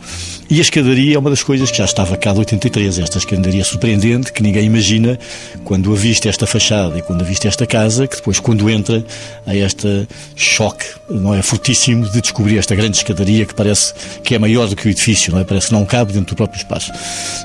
E 0.48 0.58
a 0.58 0.60
escadaria 0.60 1.16
é 1.16 1.18
uma 1.18 1.30
das 1.30 1.42
coisas 1.42 1.70
que 1.70 1.78
já 1.78 1.84
estava 1.84 2.16
cá 2.16 2.32
de 2.32 2.38
83, 2.38 2.98
esta 2.98 3.18
escadaria 3.18 3.64
surpreendente 3.64 4.32
que 4.32 4.42
ninguém 4.42 4.66
imagina 4.66 5.18
quando 5.64 5.92
avista 5.92 6.28
esta 6.28 6.46
fachada 6.46 6.98
e 6.98 7.02
quando 7.02 7.22
avista 7.22 7.48
esta 7.48 7.66
casa, 7.66 8.06
que 8.06 8.16
depois 8.16 8.38
quando 8.38 8.70
entra 8.70 9.04
há 9.46 9.54
este 9.54 10.06
choque, 10.36 10.84
não 11.10 11.34
é, 11.34 11.42
fortíssimo 11.42 12.08
de 12.08 12.20
descobrir 12.20 12.58
esta 12.58 12.74
grande 12.74 12.96
escadaria 12.96 13.44
que 13.44 13.54
parece 13.54 13.94
que 14.22 14.34
é 14.34 14.38
maior 14.38 14.68
do 14.68 14.76
que 14.76 14.86
o 14.86 14.90
edifício, 14.90 15.32
não 15.32 15.40
é? 15.40 15.44
Parece 15.44 15.68
que 15.68 15.72
não 15.72 15.84
cabe 15.84 16.12
dentro 16.12 16.34
do 16.34 16.36
próprio 16.36 16.58
espaço. 16.58 16.92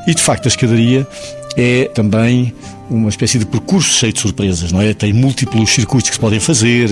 E 0.05 0.13
de 0.13 0.21
facto 0.21 0.45
a 0.45 0.49
escadaria 0.49 1.07
é 1.55 1.85
também 1.93 2.53
uma 2.89 3.09
espécie 3.09 3.37
de 3.37 3.45
percurso 3.45 3.89
cheio 3.89 4.13
de 4.13 4.19
surpresas, 4.19 4.71
não 4.71 4.81
é? 4.81 4.93
Tem 4.93 5.13
múltiplos 5.13 5.69
circuitos 5.69 6.09
que 6.09 6.15
se 6.15 6.19
podem 6.19 6.39
fazer, 6.39 6.89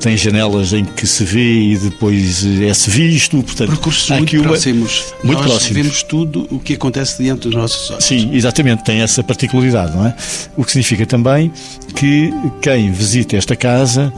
tem 0.00 0.16
janelas 0.16 0.72
em 0.72 0.84
que 0.84 1.06
se 1.06 1.24
vê 1.24 1.72
e 1.72 1.76
depois 1.76 2.44
é-se 2.62 2.90
visto, 2.90 3.42
portanto... 3.42 3.70
Percursos 3.70 4.08
muito 4.10 4.36
uma... 4.36 4.44
próximos. 4.44 5.14
Muito 5.24 5.38
Nós 5.38 5.50
próximos. 5.50 5.72
vemos 5.72 6.02
tudo 6.02 6.46
o 6.50 6.58
que 6.58 6.74
acontece 6.74 7.22
diante 7.22 7.42
dos 7.42 7.54
nossos 7.54 7.90
olhos. 7.90 8.04
Sim, 8.04 8.30
exatamente, 8.34 8.84
tem 8.84 9.00
essa 9.00 9.22
particularidade, 9.22 9.96
não 9.96 10.06
é? 10.06 10.14
O 10.56 10.64
que 10.64 10.72
significa 10.72 11.06
também 11.06 11.52
que 11.94 12.32
quem 12.60 12.90
visita 12.92 13.36
esta 13.36 13.56
casa 13.56 14.12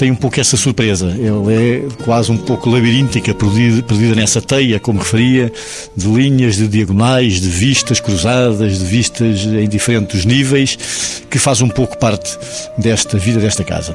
tem 0.00 0.10
um 0.10 0.16
pouco 0.16 0.40
essa 0.40 0.56
surpresa. 0.56 1.14
Ele 1.14 1.54
é 1.54 2.04
quase 2.04 2.32
um 2.32 2.36
pouco 2.38 2.70
labiríntica, 2.70 3.34
perdida, 3.34 3.82
perdida 3.82 4.14
nessa 4.14 4.40
teia, 4.40 4.80
como 4.80 4.98
referia, 4.98 5.52
de 5.94 6.08
linhas, 6.08 6.56
de 6.56 6.66
diagonais, 6.66 7.38
de 7.38 7.50
vistas 7.50 8.00
cruzadas, 8.00 8.78
de 8.78 8.84
vistas 8.86 9.44
em 9.44 9.68
diferentes 9.68 10.24
níveis, 10.24 11.22
que 11.28 11.38
faz 11.38 11.60
um 11.60 11.68
pouco 11.68 11.98
parte 11.98 12.38
desta 12.78 13.18
vida 13.18 13.40
desta 13.40 13.62
casa. 13.62 13.94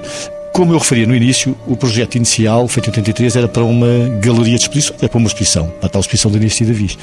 Como 0.53 0.73
eu 0.73 0.77
referia 0.77 1.07
no 1.07 1.15
início, 1.15 1.57
o 1.65 1.75
projeto 1.75 2.13
inicial, 2.13 2.67
feito 2.67 2.85
em 2.85 2.91
83, 2.91 3.35
era 3.37 3.47
para 3.47 3.63
uma 3.63 4.07
galeria 4.21 4.59
de 4.59 4.61
exposições, 4.61 5.01
é 5.01 5.07
para 5.07 5.17
uma 5.17 5.27
exposição, 5.27 5.69
para 5.79 5.87
a 5.87 5.89
tal 5.89 6.01
exposição 6.01 6.29
da 6.29 6.37
Inês 6.37 6.61
Davis. 6.61 6.99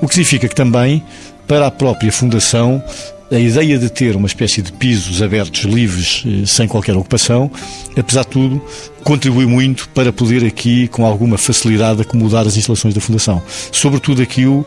O 0.00 0.08
que 0.08 0.14
significa 0.14 0.48
que 0.48 0.54
também, 0.54 1.04
para 1.46 1.66
a 1.66 1.70
própria 1.70 2.10
Fundação, 2.10 2.82
a 3.30 3.38
ideia 3.38 3.78
de 3.78 3.90
ter 3.90 4.16
uma 4.16 4.26
espécie 4.26 4.62
de 4.62 4.72
pisos 4.72 5.20
abertos, 5.20 5.62
livres, 5.62 6.24
eh, 6.26 6.46
sem 6.46 6.66
qualquer 6.66 6.96
ocupação, 6.96 7.50
apesar 7.96 8.22
de 8.22 8.28
tudo, 8.28 8.62
contribui 9.04 9.46
muito 9.46 9.88
para 9.90 10.12
poder 10.12 10.44
aqui, 10.44 10.88
com 10.88 11.04
alguma 11.04 11.38
facilidade, 11.38 12.02
acomodar 12.02 12.46
as 12.46 12.56
instalações 12.56 12.94
da 12.94 13.00
Fundação. 13.00 13.42
Sobretudo 13.72 14.22
aquilo 14.22 14.66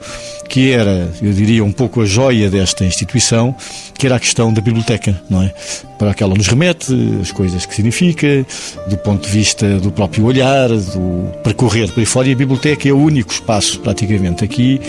que 0.49 0.71
era, 0.71 1.09
eu 1.21 1.31
diria, 1.31 1.63
um 1.63 1.71
pouco 1.71 2.01
a 2.01 2.05
joia 2.05 2.49
desta 2.49 2.83
instituição, 2.83 3.55
que 3.97 4.05
era 4.05 4.17
a 4.17 4.19
questão 4.19 4.53
da 4.53 4.59
biblioteca, 4.59 5.21
não 5.29 5.41
é? 5.41 5.53
Para 5.97 6.13
que 6.13 6.21
ela 6.21 6.35
nos 6.35 6.47
remete, 6.47 6.93
as 7.21 7.31
coisas 7.31 7.65
que 7.65 7.73
significa, 7.73 8.45
do 8.87 8.97
ponto 8.97 9.25
de 9.25 9.31
vista 9.31 9.79
do 9.79 9.91
próprio 9.91 10.25
olhar, 10.25 10.67
do 10.67 11.31
percorrer 11.43 11.89
por 11.91 12.01
aí 12.01 12.05
fora, 12.05 12.27
e 12.27 12.33
a 12.33 12.35
biblioteca 12.35 12.89
é 12.89 12.91
o 12.91 12.97
único 12.97 13.31
espaço, 13.31 13.79
praticamente, 13.79 14.43
aqui 14.43 14.81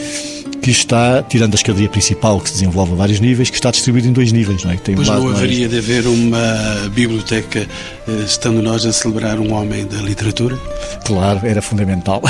que 0.62 0.70
está, 0.70 1.22
tirando 1.24 1.55
a 1.55 1.57
escadaria 1.57 1.88
principal, 1.88 2.40
que 2.40 2.48
se 2.48 2.55
desenvolve 2.55 2.92
a 2.92 2.94
vários 2.94 3.18
níveis, 3.18 3.50
que 3.50 3.57
está 3.57 3.72
distribuído 3.72 4.07
em 4.09 4.12
dois 4.12 4.31
níveis. 4.31 4.62
Não 4.62 4.70
é? 4.70 4.76
tem 4.76 4.94
pois 4.94 5.09
não 5.09 5.28
haveria 5.28 5.68
de 5.68 5.76
haver 5.76 6.07
uma 6.07 6.88
biblioteca, 6.94 7.66
eh, 8.09 8.12
estando 8.24 8.62
nós 8.62 8.87
a 8.87 8.92
celebrar 8.92 9.32
um 9.40 9.53
homem 9.53 9.87
da 9.87 9.99
literatura? 9.99 10.59
Claro, 11.05 11.40
era 11.45 11.61
fundamental. 11.62 12.23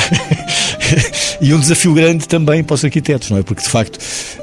e 1.41 1.53
um 1.53 1.61
desafio 1.61 1.95
grande 1.95 2.27
também 2.27 2.63
para 2.63 2.75
os 2.75 2.85
arquitetos, 2.85 3.31
não 3.31 3.39
é? 3.39 3.43
Porque, 3.43 3.63
de 3.63 3.69
facto, 3.69 3.99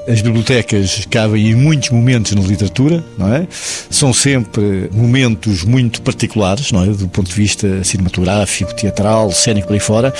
as 0.07 0.21
bibliotecas 0.21 1.05
cabem 1.09 1.49
em 1.49 1.55
muitos 1.55 1.89
momentos 1.89 2.33
na 2.33 2.41
literatura, 2.41 3.03
não 3.17 3.33
é? 3.33 3.47
São 3.89 4.13
sempre 4.13 4.89
momentos 4.91 5.63
muito 5.63 6.01
particulares, 6.01 6.71
não 6.71 6.83
é? 6.83 6.87
Do 6.87 7.07
ponto 7.07 7.27
de 7.27 7.35
vista 7.35 7.83
cinematográfico, 7.83 8.73
teatral, 8.73 9.31
cénico 9.31 9.67
por 9.67 9.73
aí 9.73 9.79
fora, 9.79 10.13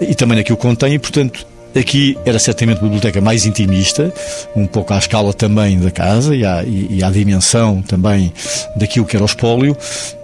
e 0.00 0.14
também 0.14 0.38
naquilo 0.38 0.56
que 0.56 0.62
contém, 0.62 0.94
e, 0.94 0.98
portanto, 0.98 1.46
Aqui 1.74 2.18
era 2.26 2.38
certamente 2.38 2.78
uma 2.78 2.84
biblioteca 2.84 3.18
mais 3.20 3.46
intimista, 3.46 4.12
um 4.54 4.66
pouco 4.66 4.92
à 4.92 4.98
escala 4.98 5.32
também 5.32 5.78
da 5.78 5.90
casa 5.90 6.36
e 6.36 6.44
à, 6.44 6.62
e 6.62 7.02
à 7.02 7.10
dimensão 7.10 7.80
também 7.80 8.30
daquilo 8.76 9.06
que 9.06 9.16
era 9.16 9.22
o 9.22 9.26
espólio, 9.26 9.74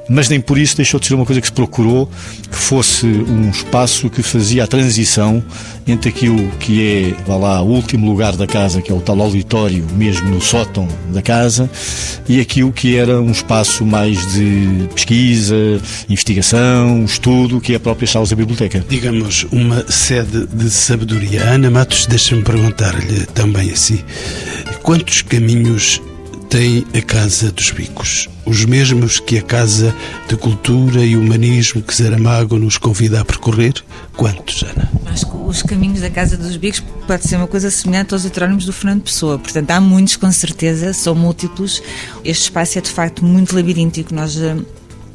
mas 0.08 0.28
nem 0.28 0.40
por 0.40 0.58
isso 0.58 0.76
deixou 0.76 0.98
de 0.98 1.06
ser 1.06 1.14
uma 1.14 1.26
coisa 1.26 1.40
que 1.40 1.46
se 1.46 1.52
procurou 1.52 2.10
que 2.50 2.56
fosse 2.56 3.06
um 3.06 3.50
espaço 3.50 4.08
que 4.08 4.22
fazia 4.22 4.64
a 4.64 4.66
transição 4.66 5.42
entre 5.86 6.10
aquilo 6.10 6.48
que 6.58 6.86
é, 6.86 7.24
vá 7.26 7.36
lá, 7.36 7.62
o 7.62 7.68
último 7.68 8.06
lugar 8.06 8.36
da 8.36 8.46
casa, 8.46 8.82
que 8.82 8.92
é 8.92 8.94
o 8.94 9.00
tal 9.00 9.20
auditório, 9.20 9.86
mesmo 9.96 10.28
no 10.28 10.40
sótão 10.40 10.86
da 11.12 11.22
casa, 11.22 11.68
e 12.28 12.40
aquilo 12.40 12.70
que 12.72 12.96
era 12.96 13.20
um 13.20 13.30
espaço 13.30 13.84
mais 13.86 14.18
de 14.34 14.88
pesquisa, 14.94 15.80
investigação, 16.08 17.04
estudo, 17.04 17.60
que 17.60 17.72
é 17.72 17.76
a 17.76 17.80
própria 17.80 18.06
sala 18.06 18.26
da 18.26 18.36
biblioteca. 18.36 18.84
Digamos, 18.88 19.46
uma 19.50 19.84
sede 19.90 20.46
de 20.46 20.68
sabedoria. 20.70 21.42
Ana 21.44 21.70
Matos, 21.70 22.06
deixa-me 22.06 22.42
perguntar-lhe 22.42 23.26
também 23.34 23.70
assim, 23.70 24.00
quantos 24.82 25.22
caminhos 25.22 26.00
tem 26.48 26.86
a 26.94 27.02
Casa 27.02 27.52
dos 27.52 27.70
Bicos, 27.70 28.26
os 28.46 28.64
mesmos 28.64 29.20
que 29.20 29.36
a 29.36 29.42
Casa 29.42 29.94
de 30.28 30.36
Cultura 30.36 31.04
e 31.04 31.14
Humanismo 31.14 31.82
que 31.82 31.94
Zaramago 31.94 32.58
nos 32.58 32.78
convida 32.78 33.20
a 33.20 33.24
percorrer? 33.24 33.74
Quantos, 34.16 34.62
Ana? 34.62 34.90
Acho 35.06 35.26
que 35.26 35.36
os 35.36 35.62
caminhos 35.62 36.00
da 36.00 36.08
Casa 36.08 36.38
dos 36.38 36.56
Bicos 36.56 36.82
pode 37.06 37.28
ser 37.28 37.36
uma 37.36 37.46
coisa 37.46 37.70
semelhante 37.70 38.14
aos 38.14 38.24
heterónimos 38.24 38.64
do 38.64 38.72
Fernando 38.72 39.02
Pessoa, 39.02 39.38
portanto 39.38 39.70
há 39.70 39.80
muitos 39.80 40.16
com 40.16 40.32
certeza, 40.32 40.94
são 40.94 41.14
múltiplos. 41.14 41.82
Este 42.24 42.44
espaço 42.44 42.78
é 42.78 42.80
de 42.80 42.90
facto 42.90 43.22
muito 43.24 43.54
labiríntico, 43.54 44.14
nós 44.14 44.40
eh, 44.40 44.56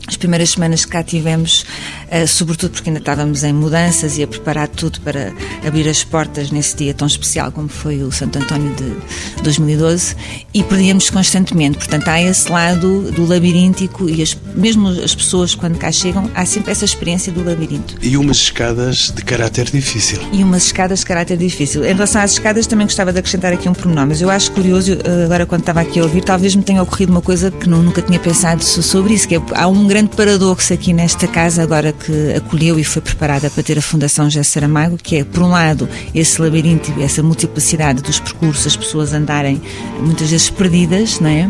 as 0.07 0.17
primeiras 0.17 0.51
semanas 0.51 0.85
que 0.85 0.91
cá 0.91 1.03
tivemos, 1.03 1.65
uh, 2.11 2.27
sobretudo 2.27 2.71
porque 2.71 2.89
ainda 2.89 2.99
estávamos 2.99 3.43
em 3.43 3.53
mudanças 3.53 4.17
e 4.17 4.23
a 4.23 4.27
preparar 4.27 4.67
tudo 4.67 4.99
para 5.01 5.33
abrir 5.65 5.87
as 5.87 6.03
portas 6.03 6.51
nesse 6.51 6.75
dia 6.75 6.93
tão 6.93 7.07
especial 7.07 7.51
como 7.51 7.69
foi 7.69 8.03
o 8.03 8.11
Santo 8.11 8.39
António 8.39 8.73
de 8.75 9.41
2012, 9.43 10.15
e 10.53 10.63
perdíamos 10.63 11.09
constantemente. 11.09 11.77
Portanto, 11.77 12.07
há 12.07 12.21
esse 12.21 12.49
lado 12.49 13.11
do 13.11 13.25
labiríntico 13.25 14.09
e 14.09 14.21
as, 14.21 14.37
mesmo 14.55 14.89
as 14.89 15.15
pessoas, 15.15 15.55
quando 15.55 15.77
cá 15.77 15.91
chegam, 15.91 16.29
há 16.35 16.45
sempre 16.45 16.71
essa 16.71 16.85
experiência 16.85 17.31
do 17.31 17.43
labirinto. 17.43 17.95
E 18.01 18.17
umas 18.17 18.37
escadas 18.37 19.11
de 19.15 19.23
caráter 19.23 19.65
difícil. 19.65 20.19
E 20.31 20.43
umas 20.43 20.65
escadas 20.65 20.99
de 20.99 21.05
caráter 21.05 21.37
difícil. 21.37 21.83
Em 21.85 21.93
relação 21.93 22.21
às 22.21 22.33
escadas, 22.33 22.67
também 22.67 22.85
gostava 22.85 23.11
de 23.11 23.19
acrescentar 23.19 23.53
aqui 23.53 23.67
um 23.69 23.73
pormenor, 23.73 24.07
mas 24.07 24.21
eu 24.21 24.29
acho 24.29 24.51
curioso, 24.51 24.91
eh, 24.91 25.25
agora 25.25 25.45
quando 25.45 25.61
estava 25.61 25.81
aqui 25.81 25.99
a 25.99 26.03
ouvir, 26.03 26.23
talvez 26.23 26.55
me 26.55 26.63
tenha 26.63 26.81
ocorrido 26.81 27.11
uma 27.11 27.21
coisa 27.21 27.51
que 27.51 27.67
nunca 27.69 28.01
tinha 28.01 28.19
pensado 28.19 28.63
sobre 28.63 29.13
isso, 29.13 29.27
que 29.27 29.35
é, 29.35 29.41
há 29.53 29.67
um 29.67 29.87
grande 29.93 30.15
paradoxo 30.15 30.73
aqui 30.73 30.91
nesta 30.91 31.27
casa, 31.27 31.61
agora 31.61 31.93
que 31.93 32.33
acolheu 32.33 32.79
e 32.79 32.83
foi 32.83 32.99
preparada 32.99 33.47
para 33.47 33.61
ter 33.61 33.77
a 33.77 33.81
Fundação 33.81 34.25
José 34.25 34.41
Saramago, 34.41 34.97
que 34.97 35.17
é, 35.17 35.23
por 35.23 35.43
um 35.43 35.49
lado, 35.49 35.87
esse 36.15 36.41
labirinto 36.41 36.91
e 36.97 37.03
essa 37.03 37.21
multiplicidade 37.21 38.01
dos 38.01 38.19
percursos, 38.19 38.65
as 38.65 38.75
pessoas 38.75 39.13
andarem 39.13 39.61
muitas 39.99 40.31
vezes 40.31 40.49
perdidas, 40.49 41.19
não 41.19 41.29
é? 41.29 41.47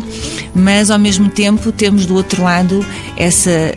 Mas, 0.54 0.92
ao 0.92 1.00
mesmo 1.00 1.30
tempo, 1.30 1.72
temos 1.72 2.06
do 2.06 2.16
outro 2.16 2.44
lado 2.44 2.86
essa 3.16 3.74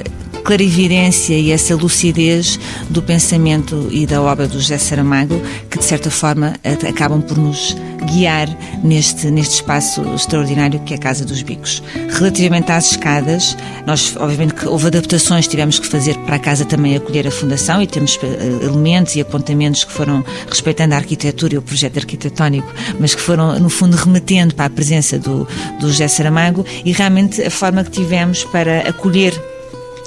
clarividência 0.47 1.35
e 1.35 1.51
essa 1.51 1.75
lucidez 1.75 2.59
do 2.89 3.03
pensamento 3.03 3.89
e 3.91 4.07
da 4.07 4.23
obra 4.23 4.47
do 4.47 4.61
José 4.61 4.79
Saramago, 4.79 5.43
que 5.69 5.77
de 5.77 5.85
certa 5.85 6.09
forma 6.09 6.55
acabam 6.89 7.21
por 7.21 7.37
nos 7.37 7.77
guiar 8.13 8.49
neste, 8.85 9.29
neste 9.29 9.57
espaço 9.57 10.03
extraordinário 10.15 10.79
que 10.81 10.95
é 10.95 10.97
a 10.97 11.01
Casa 11.01 11.25
dos 11.25 11.43
Bicos. 11.43 11.83
Relativamente 12.11 12.71
às 12.71 12.93
escadas, 12.93 13.57
nós, 13.85 14.17
obviamente, 14.17 14.55
que 14.55 14.69
houve 14.69 14.87
adaptações 14.87 15.47
que 15.47 15.51
tivemos 15.51 15.81
que 15.81 15.87
fazer 15.89 16.17
para 16.19 16.37
a 16.37 16.39
casa 16.39 16.65
também 16.65 16.95
acolher 16.95 17.27
a 17.27 17.31
Fundação 17.33 17.83
e 17.83 17.87
temos 17.89 18.17
eh, 18.23 18.65
elementos 18.65 19.17
e 19.17 19.21
apontamentos 19.21 19.83
que 19.83 19.93
foram 19.93 20.25
respeitando 20.49 20.95
a 20.95 20.99
arquitetura 20.99 21.55
e 21.55 21.59
o 21.59 21.63
projeto 21.63 21.99
arquitetónico, 21.99 22.73
mas 23.01 23.17
que 23.17 23.21
foram, 23.21 23.59
no 23.59 23.69
fundo, 23.69 23.97
remetendo 23.97 24.55
para 24.55 24.67
a 24.67 24.71
presença 24.71 25.19
do, 25.19 25.47
do 25.81 25.89
José 25.89 26.07
Saramago 26.07 26.65
e 26.85 26.93
realmente 26.93 27.43
a 27.43 27.51
forma 27.51 27.83
que 27.83 27.91
tivemos 27.91 28.45
para 28.45 28.89
acolher 28.89 29.35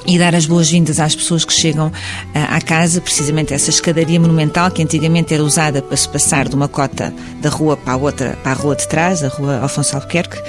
e 0.10 0.18
dar 0.18 0.34
as 0.34 0.48
boas-vindas 0.48 1.00
às 1.00 1.14
pessoas 1.14 1.46
que 1.46 1.54
chegam 1.54 1.88
uh, 1.88 1.92
à 2.34 2.60
casa, 2.60 3.00
precisamente 3.00 3.54
essa 3.54 3.70
escadaria 3.70 4.20
monumental 4.20 4.72
que 4.72 4.82
antigamente 4.82 5.36
era 5.36 5.44
usada 5.44 5.84
para 5.84 5.96
se 5.96 6.10
passar 6.10 6.50
de 6.50 6.56
uma 6.56 6.68
cota 6.68 7.14
da 7.40 7.50
rua 7.50 7.78
para 7.78 7.94
a 7.94 7.98
outra, 7.98 8.38
para 8.42 8.54
a 8.54 8.56
rua 8.56 8.76
de 8.76 8.88
trás, 8.88 9.24
a 9.24 9.28
rua 9.28 9.60
Alfonso 9.60 9.96
Albuquerque, 9.96 10.42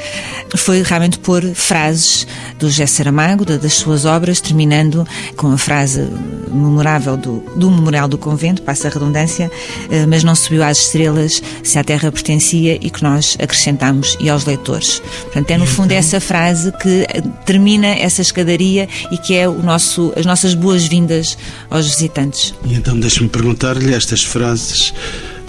foi 0.56 0.82
realmente 0.82 1.18
pôr 1.18 1.44
frases 1.54 2.26
do 2.58 2.70
José 2.70 2.86
Saramago, 2.86 3.44
das 3.44 3.74
suas 3.74 4.06
obras, 4.06 4.40
terminando 4.40 5.06
com 5.36 5.52
a 5.52 5.58
frase 5.58 6.08
memorável 6.48 7.18
do, 7.18 7.40
do 7.54 7.70
Memorial 7.70 8.08
do 8.08 8.16
Convento, 8.16 8.62
passa 8.62 8.88
a 8.88 8.90
redundância, 8.90 9.50
uh, 9.50 10.08
mas 10.08 10.24
não 10.24 10.34
subiu 10.34 10.64
às 10.64 10.78
estrelas 10.78 11.42
se 11.62 11.78
a 11.78 11.84
terra 11.84 12.10
pertencia 12.10 12.78
e 12.80 12.88
que 12.88 13.02
nós 13.02 13.36
acrescentamos 13.38 14.16
e 14.18 14.30
aos 14.30 14.46
leitores. 14.46 15.02
Portanto, 15.24 15.50
é 15.50 15.58
no 15.58 15.66
fundo 15.66 15.92
essa 15.92 16.18
frase 16.18 16.72
que 16.80 17.06
termina 17.44 17.88
essa 17.88 18.22
escadaria 18.22 18.88
e 19.10 19.18
que 19.18 19.36
é 19.36 19.49
o 19.50 19.62
nosso, 19.62 20.12
as 20.16 20.26
nossas 20.26 20.54
boas-vindas 20.54 21.36
aos 21.70 21.86
visitantes. 21.86 22.54
E 22.64 22.74
então 22.74 22.98
deixe-me 22.98 23.28
perguntar-lhe, 23.28 23.94
estas 23.94 24.22
frases 24.22 24.92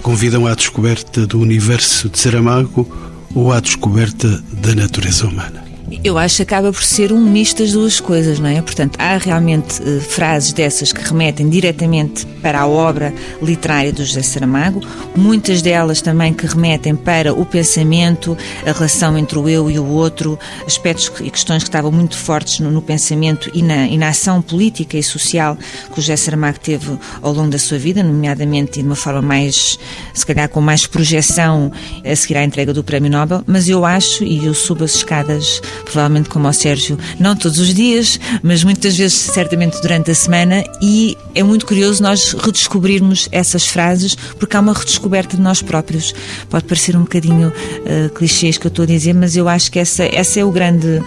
convidam 0.02 0.46
à 0.46 0.54
descoberta 0.54 1.26
do 1.26 1.40
universo 1.40 2.08
de 2.08 2.18
Saramago 2.18 2.86
ou 3.34 3.52
à 3.52 3.60
descoberta 3.60 4.42
da 4.52 4.74
natureza 4.74 5.26
humana? 5.26 5.71
Eu 6.04 6.18
acho 6.18 6.36
que 6.36 6.42
acaba 6.42 6.72
por 6.72 6.82
ser 6.82 7.12
um 7.12 7.20
misto 7.20 7.62
das 7.62 7.72
duas 7.72 8.00
coisas, 8.00 8.38
não 8.38 8.48
é? 8.48 8.60
Portanto, 8.62 8.96
há 8.98 9.16
realmente 9.16 9.82
uh, 9.82 10.00
frases 10.00 10.52
dessas 10.52 10.92
que 10.92 11.02
remetem 11.02 11.48
diretamente 11.48 12.26
para 12.40 12.60
a 12.60 12.66
obra 12.66 13.14
literária 13.40 13.92
do 13.92 14.04
José 14.04 14.22
Saramago, 14.22 14.80
muitas 15.16 15.62
delas 15.62 16.00
também 16.00 16.32
que 16.32 16.46
remetem 16.46 16.96
para 16.96 17.32
o 17.32 17.44
pensamento, 17.44 18.36
a 18.66 18.72
relação 18.72 19.16
entre 19.16 19.38
o 19.38 19.48
eu 19.48 19.70
e 19.70 19.78
o 19.78 19.86
outro, 19.86 20.38
aspectos 20.66 21.12
e 21.20 21.30
questões 21.30 21.62
que 21.62 21.68
estavam 21.68 21.92
muito 21.92 22.16
fortes 22.16 22.60
no, 22.60 22.70
no 22.70 22.82
pensamento 22.82 23.50
e 23.54 23.62
na, 23.62 23.86
e 23.86 23.96
na 23.96 24.08
ação 24.08 24.42
política 24.42 24.96
e 24.96 25.02
social 25.02 25.56
que 25.92 25.98
o 25.98 26.02
José 26.02 26.16
Saramago 26.16 26.58
teve 26.58 26.98
ao 27.20 27.32
longo 27.32 27.50
da 27.50 27.58
sua 27.58 27.78
vida, 27.78 28.02
nomeadamente 28.02 28.80
de 28.80 28.86
uma 28.86 28.96
forma 28.96 29.22
mais, 29.22 29.78
se 30.14 30.24
calhar 30.26 30.48
com 30.48 30.60
mais 30.60 30.86
projeção 30.86 31.70
a 32.04 32.16
seguir 32.16 32.36
à 32.36 32.44
entrega 32.44 32.72
do 32.72 32.82
Prémio 32.82 33.10
Nobel, 33.10 33.42
mas 33.46 33.68
eu 33.68 33.84
acho, 33.84 34.24
e 34.24 34.44
eu 34.44 34.54
subo 34.54 34.84
as 34.84 34.96
escadas, 34.96 35.60
provavelmente 35.84 36.28
como 36.28 36.46
ao 36.46 36.52
Sérgio, 36.52 36.98
não 37.18 37.36
todos 37.36 37.58
os 37.58 37.74
dias, 37.74 38.18
mas 38.42 38.64
muitas 38.64 38.96
vezes, 38.96 39.14
certamente 39.14 39.80
durante 39.80 40.10
a 40.10 40.14
semana, 40.14 40.64
e 40.80 41.16
é 41.34 41.42
muito 41.42 41.66
curioso 41.66 42.02
nós 42.02 42.32
redescobrirmos 42.32 43.28
essas 43.32 43.66
frases, 43.66 44.14
porque 44.14 44.56
há 44.56 44.60
uma 44.60 44.72
redescoberta 44.72 45.36
de 45.36 45.42
nós 45.42 45.62
próprios. 45.62 46.14
Pode 46.48 46.64
parecer 46.64 46.96
um 46.96 47.02
bocadinho 47.02 47.48
uh, 47.48 48.08
clichês 48.10 48.58
que 48.58 48.66
eu 48.66 48.70
estou 48.70 48.84
a 48.84 48.86
dizer, 48.86 49.14
mas 49.14 49.36
eu 49.36 49.48
acho 49.48 49.70
que 49.70 49.78
essa, 49.78 50.04
essa 50.04 50.40
é 50.40 50.44
o 50.44 50.50
grande 50.50 51.02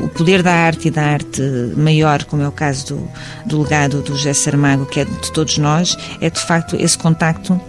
o 0.00 0.08
poder 0.08 0.42
da 0.42 0.52
arte 0.52 0.88
e 0.88 0.90
da 0.90 1.02
arte 1.02 1.42
maior, 1.76 2.24
como 2.24 2.42
é 2.42 2.48
o 2.48 2.52
caso 2.52 2.86
do, 2.86 3.08
do 3.46 3.62
legado 3.62 4.02
do 4.02 4.16
José 4.16 4.32
Saramago, 4.32 4.86
que 4.86 5.00
é 5.00 5.04
de 5.04 5.32
todos 5.32 5.58
nós, 5.58 5.96
é 6.20 6.30
de 6.30 6.40
facto 6.40 6.76
esse 6.76 6.96
contacto 6.96 7.60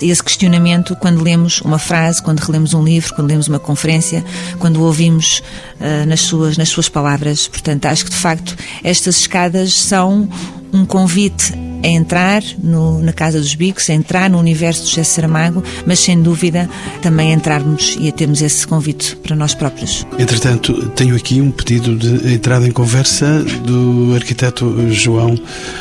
esse 0.00 0.22
questionamento 0.22 0.96
quando 0.96 1.22
lemos 1.22 1.60
uma 1.60 1.78
frase, 1.78 2.22
quando 2.22 2.40
relemos 2.40 2.74
um 2.74 2.82
livro, 2.82 3.14
quando 3.14 3.28
lemos 3.28 3.48
uma 3.48 3.58
conferência, 3.58 4.24
quando 4.58 4.82
ouvimos 4.82 5.42
uh, 5.80 6.06
nas, 6.06 6.20
suas, 6.20 6.56
nas 6.56 6.68
suas 6.68 6.88
palavras. 6.88 7.48
Portanto, 7.48 7.86
acho 7.86 8.04
que 8.04 8.10
de 8.10 8.16
facto 8.16 8.56
estas 8.82 9.16
escadas 9.16 9.74
são 9.74 10.28
um 10.74 10.84
convite 10.84 11.52
a 11.84 11.86
entrar 11.86 12.42
no, 12.62 12.98
na 13.00 13.12
Casa 13.12 13.38
dos 13.38 13.54
Bicos, 13.54 13.88
a 13.90 13.92
entrar 13.92 14.28
no 14.30 14.38
universo 14.38 14.82
do 14.82 14.88
José 14.88 15.04
Saramago, 15.04 15.62
mas 15.86 16.00
sem 16.00 16.20
dúvida 16.20 16.68
também 17.02 17.30
a 17.30 17.34
entrarmos 17.34 17.96
e 18.00 18.08
a 18.08 18.12
termos 18.12 18.40
esse 18.40 18.66
convite 18.66 19.14
para 19.16 19.36
nós 19.36 19.54
próprios. 19.54 20.06
Entretanto, 20.18 20.88
tenho 20.90 21.14
aqui 21.14 21.40
um 21.40 21.50
pedido 21.50 21.94
de 21.94 22.34
entrada 22.34 22.66
em 22.66 22.72
conversa 22.72 23.44
do 23.66 24.14
arquiteto 24.14 24.90
João, 24.90 25.38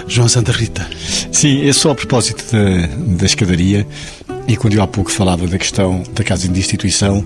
João 0.07 0.27
Santa 0.27 0.51
Rita. 0.51 0.85
Sim, 1.31 1.67
é 1.67 1.73
só 1.73 1.91
a 1.91 1.95
propósito 1.95 2.43
da, 2.51 3.15
da 3.15 3.25
escadaria 3.25 3.87
e 4.47 4.57
quando 4.57 4.73
eu 4.73 4.83
há 4.83 4.87
pouco 4.87 5.11
falava 5.11 5.47
da 5.47 5.57
questão 5.57 6.03
da 6.13 6.23
casa 6.23 6.47
de 6.47 6.59
instituição 6.59 7.23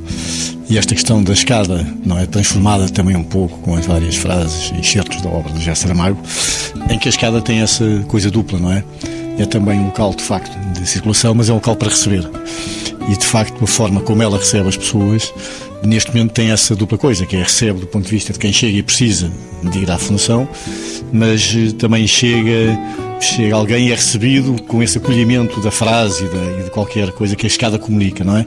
e 0.69 0.77
esta 0.77 0.93
questão 0.93 1.23
da 1.23 1.33
escada, 1.33 1.85
não 2.05 2.17
é 2.17 2.25
transformada 2.25 2.87
também 2.89 3.15
um 3.15 3.23
pouco 3.23 3.57
com 3.59 3.75
as 3.75 3.85
várias 3.85 4.15
frases 4.15 4.71
e 4.79 4.85
certos 4.85 5.21
da 5.21 5.29
obra 5.29 5.51
do 5.51 5.59
José 5.59 5.75
Saramago, 5.75 6.21
em 6.89 6.99
que 6.99 7.07
a 7.07 7.11
escada 7.11 7.41
tem 7.41 7.61
essa 7.61 7.85
coisa 8.07 8.29
dupla, 8.29 8.59
não 8.59 8.71
é? 8.71 8.83
É 9.39 9.45
também 9.45 9.79
um 9.79 9.85
local 9.85 10.13
de 10.13 10.23
facto 10.23 10.57
de 10.73 10.87
circulação, 10.87 11.33
mas 11.33 11.49
é 11.49 11.51
um 11.51 11.55
local 11.55 11.75
para 11.75 11.89
receber. 11.89 12.29
E 13.09 13.15
de 13.15 13.25
facto 13.25 13.63
a 13.63 13.67
forma 13.67 14.01
como 14.01 14.21
ela 14.21 14.37
recebe 14.37 14.67
as 14.67 14.77
pessoas 14.77 15.31
neste 15.83 16.13
momento 16.13 16.31
tem 16.33 16.51
essa 16.51 16.75
dupla 16.75 16.97
coisa, 16.97 17.25
que 17.25 17.35
é 17.35 17.43
recebe 17.43 17.79
do 17.79 17.87
ponto 17.87 18.05
de 18.05 18.11
vista 18.11 18.33
de 18.33 18.39
quem 18.39 18.51
chega 18.51 18.77
e 18.77 18.83
precisa 18.83 19.31
de 19.63 19.79
ir 19.79 19.91
à 19.91 19.97
fundação, 19.97 20.47
mas 21.11 21.55
eh, 21.55 21.71
também 21.77 22.07
chega 22.07 22.77
chega 23.19 23.55
alguém 23.55 23.87
e 23.87 23.91
é 23.91 23.95
recebido 23.95 24.61
com 24.63 24.81
esse 24.81 24.97
acolhimento 24.97 25.59
da 25.61 25.71
frase 25.71 26.25
e 26.25 26.63
de, 26.63 26.69
qualquer 26.69 27.11
coisa 27.11 27.35
que 27.35 27.45
a 27.45 27.47
escada 27.47 27.79
comunica, 27.79 28.23
não 28.23 28.37
é? 28.37 28.45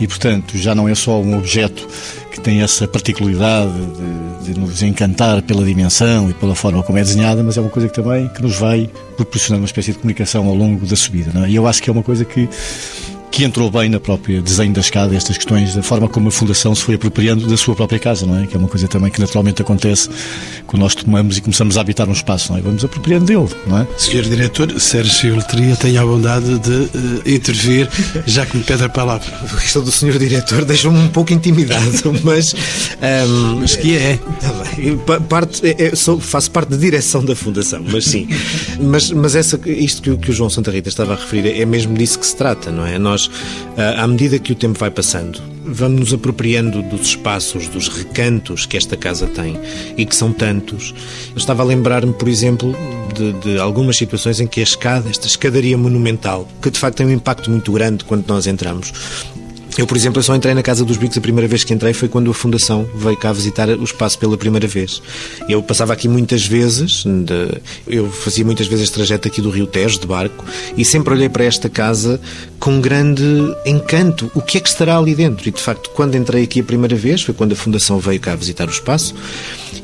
E, 0.00 0.06
portanto, 0.06 0.56
já 0.56 0.74
não 0.74 0.88
é 0.88 0.94
só 0.94 1.20
um 1.20 1.36
objeto 1.36 1.86
que 2.30 2.40
tem 2.40 2.62
essa 2.62 2.86
particularidade 2.88 3.72
de, 3.72 4.52
de, 4.52 4.60
nos 4.60 4.82
encantar 4.82 5.42
pela 5.42 5.64
dimensão 5.64 6.30
e 6.30 6.34
pela 6.34 6.54
forma 6.54 6.82
como 6.82 6.98
é 6.98 7.02
desenhada, 7.02 7.42
mas 7.42 7.56
é 7.56 7.60
uma 7.60 7.70
coisa 7.70 7.88
que 7.88 7.94
também 7.94 8.28
que 8.28 8.42
nos 8.42 8.56
vai 8.56 8.90
proporcionando 9.16 9.62
uma 9.62 9.66
espécie 9.66 9.92
de 9.92 9.98
comunicação 9.98 10.46
ao 10.46 10.54
longo 10.54 10.86
da 10.86 10.96
subida, 10.96 11.30
não 11.34 11.44
é? 11.44 11.50
E 11.50 11.56
eu 11.56 11.66
acho 11.66 11.82
que 11.82 11.90
é 11.90 11.92
uma 11.92 12.02
coisa 12.02 12.24
que 12.24 12.48
que 13.36 13.44
entrou 13.44 13.70
bem 13.70 13.90
na 13.90 14.00
própria 14.00 14.40
desenho 14.40 14.72
da 14.72 14.80
escada, 14.80 15.14
estas 15.14 15.36
questões 15.36 15.74
da 15.74 15.82
forma 15.82 16.08
como 16.08 16.28
a 16.28 16.30
Fundação 16.30 16.74
se 16.74 16.80
foi 16.80 16.94
apropriando 16.94 17.46
da 17.46 17.56
sua 17.58 17.76
própria 17.76 17.98
casa, 17.98 18.24
não 18.24 18.38
é? 18.38 18.46
Que 18.46 18.56
é 18.56 18.58
uma 18.58 18.66
coisa 18.66 18.88
também 18.88 19.10
que 19.10 19.20
naturalmente 19.20 19.60
acontece 19.60 20.08
quando 20.66 20.80
nós 20.80 20.94
tomamos 20.94 21.36
e 21.36 21.42
começamos 21.42 21.76
a 21.76 21.82
habitar 21.82 22.08
um 22.08 22.14
espaço, 22.14 22.50
não 22.50 22.58
é? 22.58 22.62
Vamos 22.62 22.82
apropriando 22.82 23.26
dele, 23.26 23.46
não 23.66 23.80
é? 23.80 23.86
Senhor 23.98 24.22
Diretor, 24.22 24.80
Sérgio 24.80 25.36
Letria, 25.36 25.76
tenha 25.76 26.00
a 26.00 26.06
bondade 26.06 26.58
de 26.60 26.70
uh, 26.70 27.22
intervir, 27.26 27.90
já 28.26 28.46
que 28.46 28.56
me 28.56 28.64
pede 28.64 28.84
a 28.84 28.88
palavra. 28.88 29.30
A 29.52 29.60
questão 29.60 29.84
do 29.84 29.92
Senhor 29.92 30.16
Diretor 30.16 30.64
deixou-me 30.64 30.98
um 30.98 31.08
pouco 31.08 31.34
intimidado, 31.34 31.92
mas... 32.24 32.54
Um, 32.54 33.56
mas 33.60 33.76
que 33.76 33.98
é? 33.98 34.18
Tá 35.04 35.20
parte, 35.20 35.60
é, 35.66 35.88
é, 35.88 35.94
sou, 35.94 36.18
faço 36.18 36.50
parte 36.50 36.70
da 36.70 36.78
direção 36.78 37.22
da 37.22 37.36
Fundação, 37.36 37.84
mas 37.86 38.06
sim. 38.06 38.26
mas 38.80 39.10
mas 39.10 39.34
essa, 39.34 39.60
isto 39.66 40.00
que, 40.00 40.16
que 40.16 40.30
o 40.30 40.32
João 40.32 40.48
Santa 40.48 40.70
Rita 40.70 40.88
estava 40.88 41.12
a 41.12 41.16
referir 41.16 41.60
é 41.60 41.66
mesmo 41.66 41.94
disso 41.94 42.18
que 42.18 42.26
se 42.26 42.34
trata, 42.34 42.70
não 42.70 42.86
é? 42.86 42.98
Nós 42.98 43.25
ah, 43.76 44.02
à 44.02 44.06
medida 44.06 44.38
que 44.38 44.52
o 44.52 44.54
tempo 44.54 44.78
vai 44.78 44.90
passando, 44.90 45.40
vamos 45.64 46.00
nos 46.00 46.14
apropriando 46.14 46.82
dos 46.82 47.08
espaços, 47.08 47.68
dos 47.68 47.88
recantos 47.88 48.66
que 48.66 48.76
esta 48.76 48.96
casa 48.96 49.26
tem 49.26 49.58
e 49.96 50.06
que 50.06 50.14
são 50.14 50.32
tantos. 50.32 50.94
Eu 51.30 51.38
estava 51.38 51.62
a 51.62 51.66
lembrar-me, 51.66 52.12
por 52.12 52.28
exemplo, 52.28 52.74
de, 53.14 53.32
de, 53.32 53.58
algumas 53.58 53.96
situações 53.96 54.40
em 54.40 54.46
que 54.46 54.60
a 54.60 54.62
escada, 54.62 55.08
esta 55.10 55.26
escadaria 55.26 55.76
monumental, 55.76 56.48
que 56.62 56.70
de 56.70 56.78
facto 56.78 56.98
tem 56.98 57.06
um 57.06 57.12
impacto 57.12 57.50
muito 57.50 57.72
grande 57.72 58.04
quando 58.04 58.26
nós 58.28 58.46
entramos, 58.46 58.92
eu, 59.76 59.86
por 59.86 59.96
exemplo, 59.96 60.18
eu 60.18 60.22
só 60.22 60.34
entrei 60.34 60.54
na 60.54 60.62
Casa 60.62 60.84
dos 60.84 60.96
Bicos 60.96 61.18
a 61.18 61.20
primeira 61.20 61.46
vez 61.46 61.62
que 61.62 61.74
entrei 61.74 61.92
foi 61.92 62.08
quando 62.08 62.30
a 62.30 62.34
Fundação 62.34 62.88
veio 62.94 63.16
cá 63.16 63.32
visitar 63.32 63.68
o 63.68 63.84
espaço 63.84 64.18
pela 64.18 64.36
primeira 64.36 64.66
vez. 64.66 65.02
Eu 65.48 65.62
passava 65.62 65.92
aqui 65.92 66.08
muitas 66.08 66.46
vezes, 66.46 67.04
de, 67.04 67.60
eu 67.86 68.10
fazia 68.10 68.44
muitas 68.44 68.66
vezes 68.66 68.84
este 68.84 68.94
trajeto 68.94 69.28
aqui 69.28 69.42
do 69.42 69.50
Rio 69.50 69.66
Tejo, 69.66 70.00
de 70.00 70.06
barco, 70.06 70.44
e 70.76 70.84
sempre 70.84 71.12
olhei 71.12 71.28
para 71.28 71.44
esta 71.44 71.68
casa 71.68 72.20
com 72.58 72.80
grande 72.80 73.22
encanto. 73.66 74.30
O 74.34 74.40
que 74.40 74.58
é 74.58 74.60
que 74.60 74.68
estará 74.68 74.96
ali 74.96 75.14
dentro? 75.14 75.46
E, 75.48 75.52
de 75.52 75.60
facto, 75.60 75.90
quando 75.90 76.14
entrei 76.14 76.44
aqui 76.44 76.60
a 76.60 76.64
primeira 76.64 76.96
vez, 76.96 77.22
foi 77.22 77.34
quando 77.34 77.52
a 77.52 77.56
Fundação 77.56 77.98
veio 77.98 78.18
cá 78.18 78.34
visitar 78.34 78.66
o 78.68 78.70
espaço, 78.70 79.14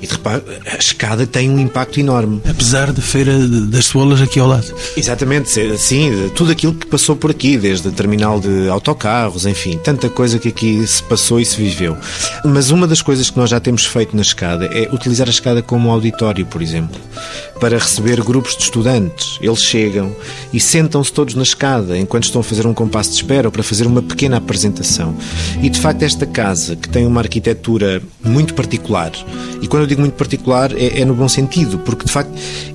e 0.00 0.06
de 0.06 0.12
repente, 0.12 0.44
a 0.66 0.76
escada 0.76 1.26
tem 1.26 1.50
um 1.50 1.58
impacto 1.58 2.00
enorme. 2.00 2.40
Apesar 2.48 2.92
da 2.92 3.02
Feira 3.02 3.38
das 3.38 3.86
Cebolas 3.86 4.20
aqui 4.22 4.40
ao 4.40 4.48
lado. 4.48 4.74
Exatamente, 4.96 5.50
sim, 5.78 6.30
tudo 6.34 6.50
aquilo 6.50 6.74
que 6.74 6.86
passou 6.86 7.14
por 7.14 7.30
aqui, 7.30 7.56
desde 7.56 7.88
o 7.88 7.92
terminal 7.92 8.40
de 8.40 8.68
autocarros, 8.68 9.46
enfim, 9.46 9.78
tanta 9.82 10.08
coisa 10.08 10.38
que 10.38 10.48
aqui 10.48 10.86
se 10.86 11.02
passou 11.02 11.40
e 11.40 11.44
se 11.44 11.56
viveu. 11.56 11.96
Mas 12.44 12.70
uma 12.70 12.86
das 12.86 13.02
coisas 13.02 13.28
que 13.30 13.36
nós 13.36 13.50
já 13.50 13.60
temos 13.60 13.84
feito 13.84 14.14
na 14.14 14.22
escada 14.22 14.66
é 14.66 14.88
utilizar 14.92 15.26
a 15.26 15.30
escada 15.30 15.62
como 15.62 15.90
auditório, 15.90 16.46
por 16.46 16.62
exemplo, 16.62 17.00
para 17.60 17.78
receber 17.78 18.22
grupos 18.22 18.56
de 18.56 18.62
estudantes. 18.64 19.38
Eles 19.40 19.62
chegam 19.62 20.14
e 20.52 20.60
sentam-se 20.60 21.12
todos 21.12 21.34
na 21.34 21.42
escada 21.42 21.98
enquanto 21.98 22.24
estão 22.24 22.40
a 22.40 22.44
fazer 22.44 22.66
um 22.66 22.74
compasso 22.74 23.10
de 23.10 23.16
espera 23.16 23.48
ou 23.48 23.52
para 23.52 23.62
fazer 23.62 23.86
uma 23.86 24.02
pequena 24.02 24.36
apresentação. 24.36 25.14
E 25.60 25.68
de 25.68 25.80
facto, 25.80 26.02
esta 26.02 26.26
casa, 26.26 26.76
que 26.76 26.88
tem 26.88 27.06
uma 27.06 27.20
arquitetura 27.20 28.02
muito 28.22 28.54
particular, 28.54 29.12
e 29.60 29.66
quando 29.66 29.82
eu 29.82 29.86
digo 29.86 30.00
muito 30.00 30.14
particular, 30.14 30.72
é, 30.76 31.00
é 31.00 31.04
no 31.04 31.14
bom 31.14 31.28
sentido, 31.28 31.78
porque 31.78 32.04
de 32.04 32.12
facto 32.12 32.32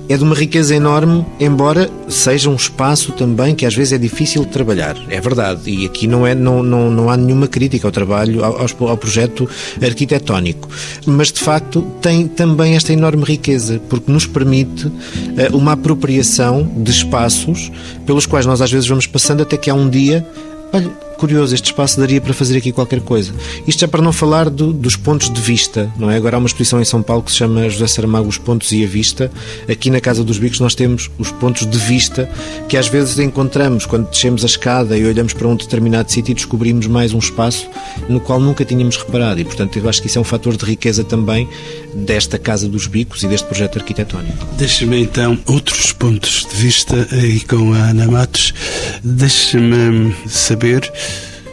é 0.08 0.16
de 0.16 0.24
uma 0.24 0.34
riqueza 0.34 0.74
enorme, 0.74 1.24
embora 1.38 1.90
seja 2.08 2.48
um 2.48 2.56
espaço 2.56 3.12
também 3.12 3.54
que 3.54 3.66
às 3.66 3.74
vezes 3.74 3.92
é 3.92 3.98
difícil 3.98 4.44
de 4.44 4.50
trabalhar. 4.50 4.96
É 5.08 5.20
verdade. 5.20 5.70
E 5.70 5.84
aqui 5.84 6.06
não, 6.06 6.26
é, 6.26 6.34
não, 6.34 6.62
não, 6.62 6.90
não 6.98 7.08
há 7.08 7.16
nenhuma 7.16 7.46
crítica 7.46 7.86
ao 7.86 7.92
trabalho, 7.92 8.44
ao, 8.44 8.66
ao 8.88 8.96
projeto 8.96 9.48
arquitetónico. 9.80 10.68
Mas 11.06 11.32
de 11.32 11.40
facto 11.40 11.82
tem 12.02 12.26
também 12.26 12.74
esta 12.74 12.92
enorme 12.92 13.24
riqueza, 13.24 13.80
porque 13.88 14.10
nos 14.10 14.26
permite 14.26 14.86
uh, 14.86 15.56
uma 15.56 15.72
apropriação 15.72 16.68
de 16.76 16.90
espaços 16.90 17.70
pelos 18.04 18.26
quais 18.26 18.44
nós 18.46 18.60
às 18.60 18.70
vezes 18.70 18.88
vamos 18.88 19.06
passando 19.06 19.42
até 19.42 19.56
que 19.56 19.70
há 19.70 19.74
um 19.74 19.88
dia. 19.88 20.26
Olha, 20.72 21.07
curioso, 21.18 21.54
este 21.54 21.66
espaço 21.66 21.98
daria 21.98 22.20
para 22.20 22.32
fazer 22.32 22.56
aqui 22.56 22.72
qualquer 22.72 23.00
coisa. 23.00 23.34
Isto 23.66 23.84
é 23.84 23.88
para 23.88 24.00
não 24.00 24.12
falar 24.12 24.48
do, 24.48 24.72
dos 24.72 24.96
pontos 24.96 25.28
de 25.28 25.40
vista, 25.40 25.92
não 25.98 26.10
é? 26.10 26.16
Agora 26.16 26.36
há 26.36 26.38
uma 26.38 26.46
exposição 26.46 26.80
em 26.80 26.84
São 26.84 27.02
Paulo 27.02 27.22
que 27.22 27.32
se 27.32 27.38
chama 27.38 27.68
José 27.68 27.86
Saramago 27.88 28.28
Os 28.28 28.38
Pontos 28.38 28.70
e 28.72 28.84
a 28.84 28.86
Vista. 28.86 29.30
Aqui 29.68 29.90
na 29.90 30.00
Casa 30.00 30.22
dos 30.22 30.38
Bicos 30.38 30.60
nós 30.60 30.74
temos 30.74 31.10
os 31.18 31.32
pontos 31.32 31.66
de 31.66 31.76
vista 31.76 32.30
que 32.68 32.76
às 32.76 32.86
vezes 32.86 33.18
encontramos 33.18 33.84
quando 33.84 34.08
descemos 34.08 34.44
a 34.44 34.46
escada 34.46 34.96
e 34.96 35.04
olhamos 35.04 35.34
para 35.34 35.48
um 35.48 35.56
determinado 35.56 36.10
sítio 36.10 36.32
e 36.32 36.34
descobrimos 36.34 36.86
mais 36.86 37.12
um 37.12 37.18
espaço 37.18 37.68
no 38.08 38.20
qual 38.20 38.38
nunca 38.38 38.64
tínhamos 38.64 38.96
reparado. 38.96 39.40
E, 39.40 39.44
portanto, 39.44 39.76
eu 39.76 39.88
acho 39.88 40.00
que 40.00 40.06
isso 40.06 40.18
é 40.18 40.20
um 40.20 40.24
fator 40.24 40.56
de 40.56 40.64
riqueza 40.64 41.02
também 41.02 41.48
desta 41.94 42.38
Casa 42.38 42.68
dos 42.68 42.86
Bicos 42.86 43.24
e 43.24 43.28
deste 43.28 43.46
projeto 43.46 43.78
arquitetónico. 43.78 44.46
Deixe-me 44.56 45.02
então 45.02 45.38
outros 45.46 45.92
pontos 45.92 46.46
de 46.48 46.56
vista 46.56 47.08
aí 47.10 47.40
com 47.40 47.72
a 47.74 47.90
Ana 47.90 48.06
Matos. 48.06 48.54
Deixe-me 49.02 50.14
saber 50.26 50.90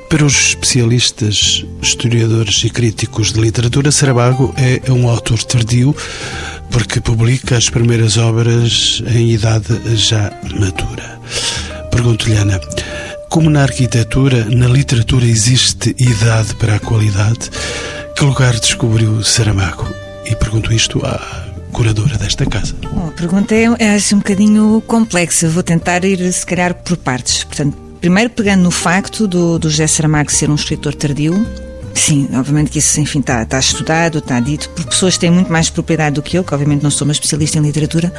para 0.10 0.26
os 0.26 0.50
especialistas, 0.50 1.65
historiadores 1.82 2.63
e 2.63 2.70
críticos 2.70 3.34
de 3.34 3.41
literatura, 3.41 3.91
Saramago 3.91 4.54
é 4.58 4.91
um 4.91 5.10
autor 5.10 5.41
tardio 5.44 5.96
porque 6.72 7.02
publica 7.02 7.58
as 7.58 7.70
primeiras 7.70 8.18
obras 8.18 9.02
em 9.08 9.32
idade 9.32 9.80
já 9.96 10.32
madura. 10.60 11.20
Pergunto-lhe, 11.91 12.36
Ana, 12.36 12.60
como 13.30 13.50
na 13.50 13.63
arquitetura, 13.63 14.46
na 14.46 14.68
literatura 14.68 15.26
existe 15.26 15.96
idade 15.98 16.56
para 16.56 16.76
a 16.76 16.80
qualidade, 16.80 17.50
que 18.15 18.24
lugar 18.24 18.60
descobriu 18.60 19.24
Saramago? 19.24 19.88
E 20.26 20.36
pergunto 20.36 20.74
isto 20.74 21.06
há 21.06 21.46
curadora 21.72 22.18
desta 22.18 22.46
casa? 22.46 22.74
Bom, 22.94 23.08
a 23.08 23.12
pergunta 23.12 23.54
é, 23.54 23.68
é 23.80 23.96
assim, 23.96 24.15
um 24.15 24.20
bocadinho 24.20 24.82
complexa. 24.88 25.50
Vou 25.50 25.62
tentar 25.62 26.06
ir, 26.06 26.32
se 26.32 26.46
calhar, 26.46 26.74
por 26.74 26.96
partes. 26.96 27.44
Portanto, 27.44 27.85
primeiro 28.06 28.30
pegando 28.30 28.62
no 28.62 28.70
facto 28.70 29.28
do, 29.28 29.58
do 29.58 29.68
José 29.68 29.88
Saramago 29.88 30.32
ser 30.32 30.48
um 30.52 30.54
escritor 30.54 30.94
tardio, 30.94 31.34
Sim, 31.95 32.27
obviamente 32.34 32.69
que 32.69 32.79
isso, 32.79 32.99
enfim, 32.99 33.19
está, 33.19 33.41
está 33.41 33.58
estudado, 33.58 34.19
está 34.19 34.39
dito, 34.39 34.69
por 34.69 34.86
pessoas 34.86 35.15
que 35.15 35.21
têm 35.21 35.31
muito 35.31 35.51
mais 35.51 35.69
propriedade 35.69 36.15
do 36.15 36.21
que 36.21 36.38
eu, 36.38 36.43
que 36.43 36.53
obviamente 36.53 36.84
não 36.84 36.91
sou 36.91 37.08
uma 37.08 37.13
especialista 37.13 37.58
em 37.58 37.62
literatura, 37.62 38.13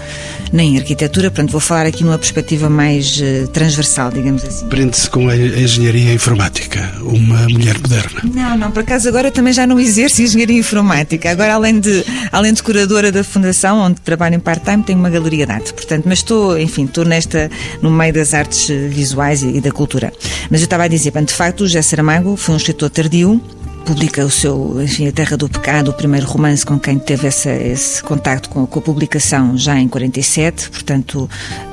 nem 0.53 0.75
em 0.75 0.79
arquitetura, 0.79 1.31
portanto 1.31 1.53
vou 1.53 1.61
falar 1.61 1.87
aqui 1.87 2.03
numa 2.03 2.19
perspectiva 2.19 2.69
mais 2.69 3.21
uh, 3.21 3.47
transversal, 3.49 4.11
digamos 4.11 4.43
assim. 4.45 4.67
Prende-se 4.67 5.09
com 5.09 5.29
a 5.29 5.37
engenharia 5.37 6.13
informática, 6.13 6.93
uma 7.03 7.49
mulher 7.49 7.79
moderna. 7.79 8.23
Não, 8.25 8.57
não, 8.57 8.71
por 8.73 8.81
acaso 8.81 9.09
agora 9.09 9.31
também 9.31 9.53
já 9.53 9.67
não 9.67 9.79
exerço 9.79 10.23
engenharia 10.23 10.59
informática. 10.59 11.31
Agora, 11.31 11.55
além 11.55 11.79
de, 11.79 12.05
além 12.33 12.53
de 12.53 12.63
curadora 12.63 13.13
da 13.13 13.23
Fundação, 13.23 13.79
onde 13.79 14.01
trabalho 14.01 14.35
em 14.37 14.41
part-time, 14.41 14.83
tenho 14.83 14.99
uma 14.99 15.11
galeria 15.11 15.47
de 15.47 15.53
arte. 15.53 15.73
Portanto, 15.75 16.05
mas 16.07 16.19
estou, 16.19 16.59
enfim, 16.59 16.87
estou 16.87 17.05
nesta, 17.05 17.51
no 17.83 17.91
meio 17.91 18.13
das 18.13 18.35
artes 18.35 18.71
eh, 18.71 18.89
visuais 18.89 19.43
e, 19.43 19.59
e 19.59 19.61
da 19.61 19.71
cultura. 19.71 20.13
Mas 20.51 20.61
eu 20.61 20.65
estava 20.65 20.85
a 20.85 20.89
dizer, 20.89 21.13
de 21.13 21.35
facto, 21.35 21.61
o 21.61 21.67
José 21.67 21.83
Saramago 21.83 22.37
foi 22.37 22.55
um 22.55 22.59
escritor 22.59 22.91
tardio, 22.91 23.41
publica 23.87 24.25
o 24.25 24.31
seu, 24.31 24.83
enfim, 24.83 25.07
A 25.07 25.13
Terra 25.13 25.37
do 25.37 25.49
Pecado, 25.49 25.93
o 25.93 25.95
primeiro 25.95 26.27
romance 26.27 26.67
com 26.67 26.77
quem 26.79 26.99
teve 26.99 27.29
essa, 27.29 27.51
esse 27.53 28.03
contacto 28.03 28.49
com, 28.49 28.67
com, 28.67 28.81
a 28.81 28.83
publicação 28.83 29.57
já 29.57 29.79
em 29.79 29.87
47, 29.87 30.71
portanto 30.71 31.31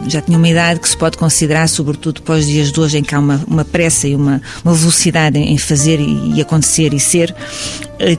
já 0.08 0.22
tinha 0.22 0.38
uma 0.38 0.48
idade 0.48 0.80
que 0.80 0.88
se 0.88 0.96
pode 0.96 1.18
considerar, 1.18 1.68
sobretudo 1.68 2.22
depois 2.22 2.46
dias 2.46 2.72
de 2.72 2.80
hoje 2.80 3.00
em 3.00 3.04
que 3.04 3.16
há 3.16 3.20
uma, 3.20 3.44
uma 3.48 3.66
pressa 3.66 4.08
e 4.08 4.16
uma, 4.16 4.40
uma 4.64 4.76
velocidade 4.76 5.40
em 5.40 5.58
fazer 5.58 6.00
e, 6.00 6.36
e 6.36 6.42
acontecer 6.42 6.94
e 6.94 7.00
ser, 7.00 7.36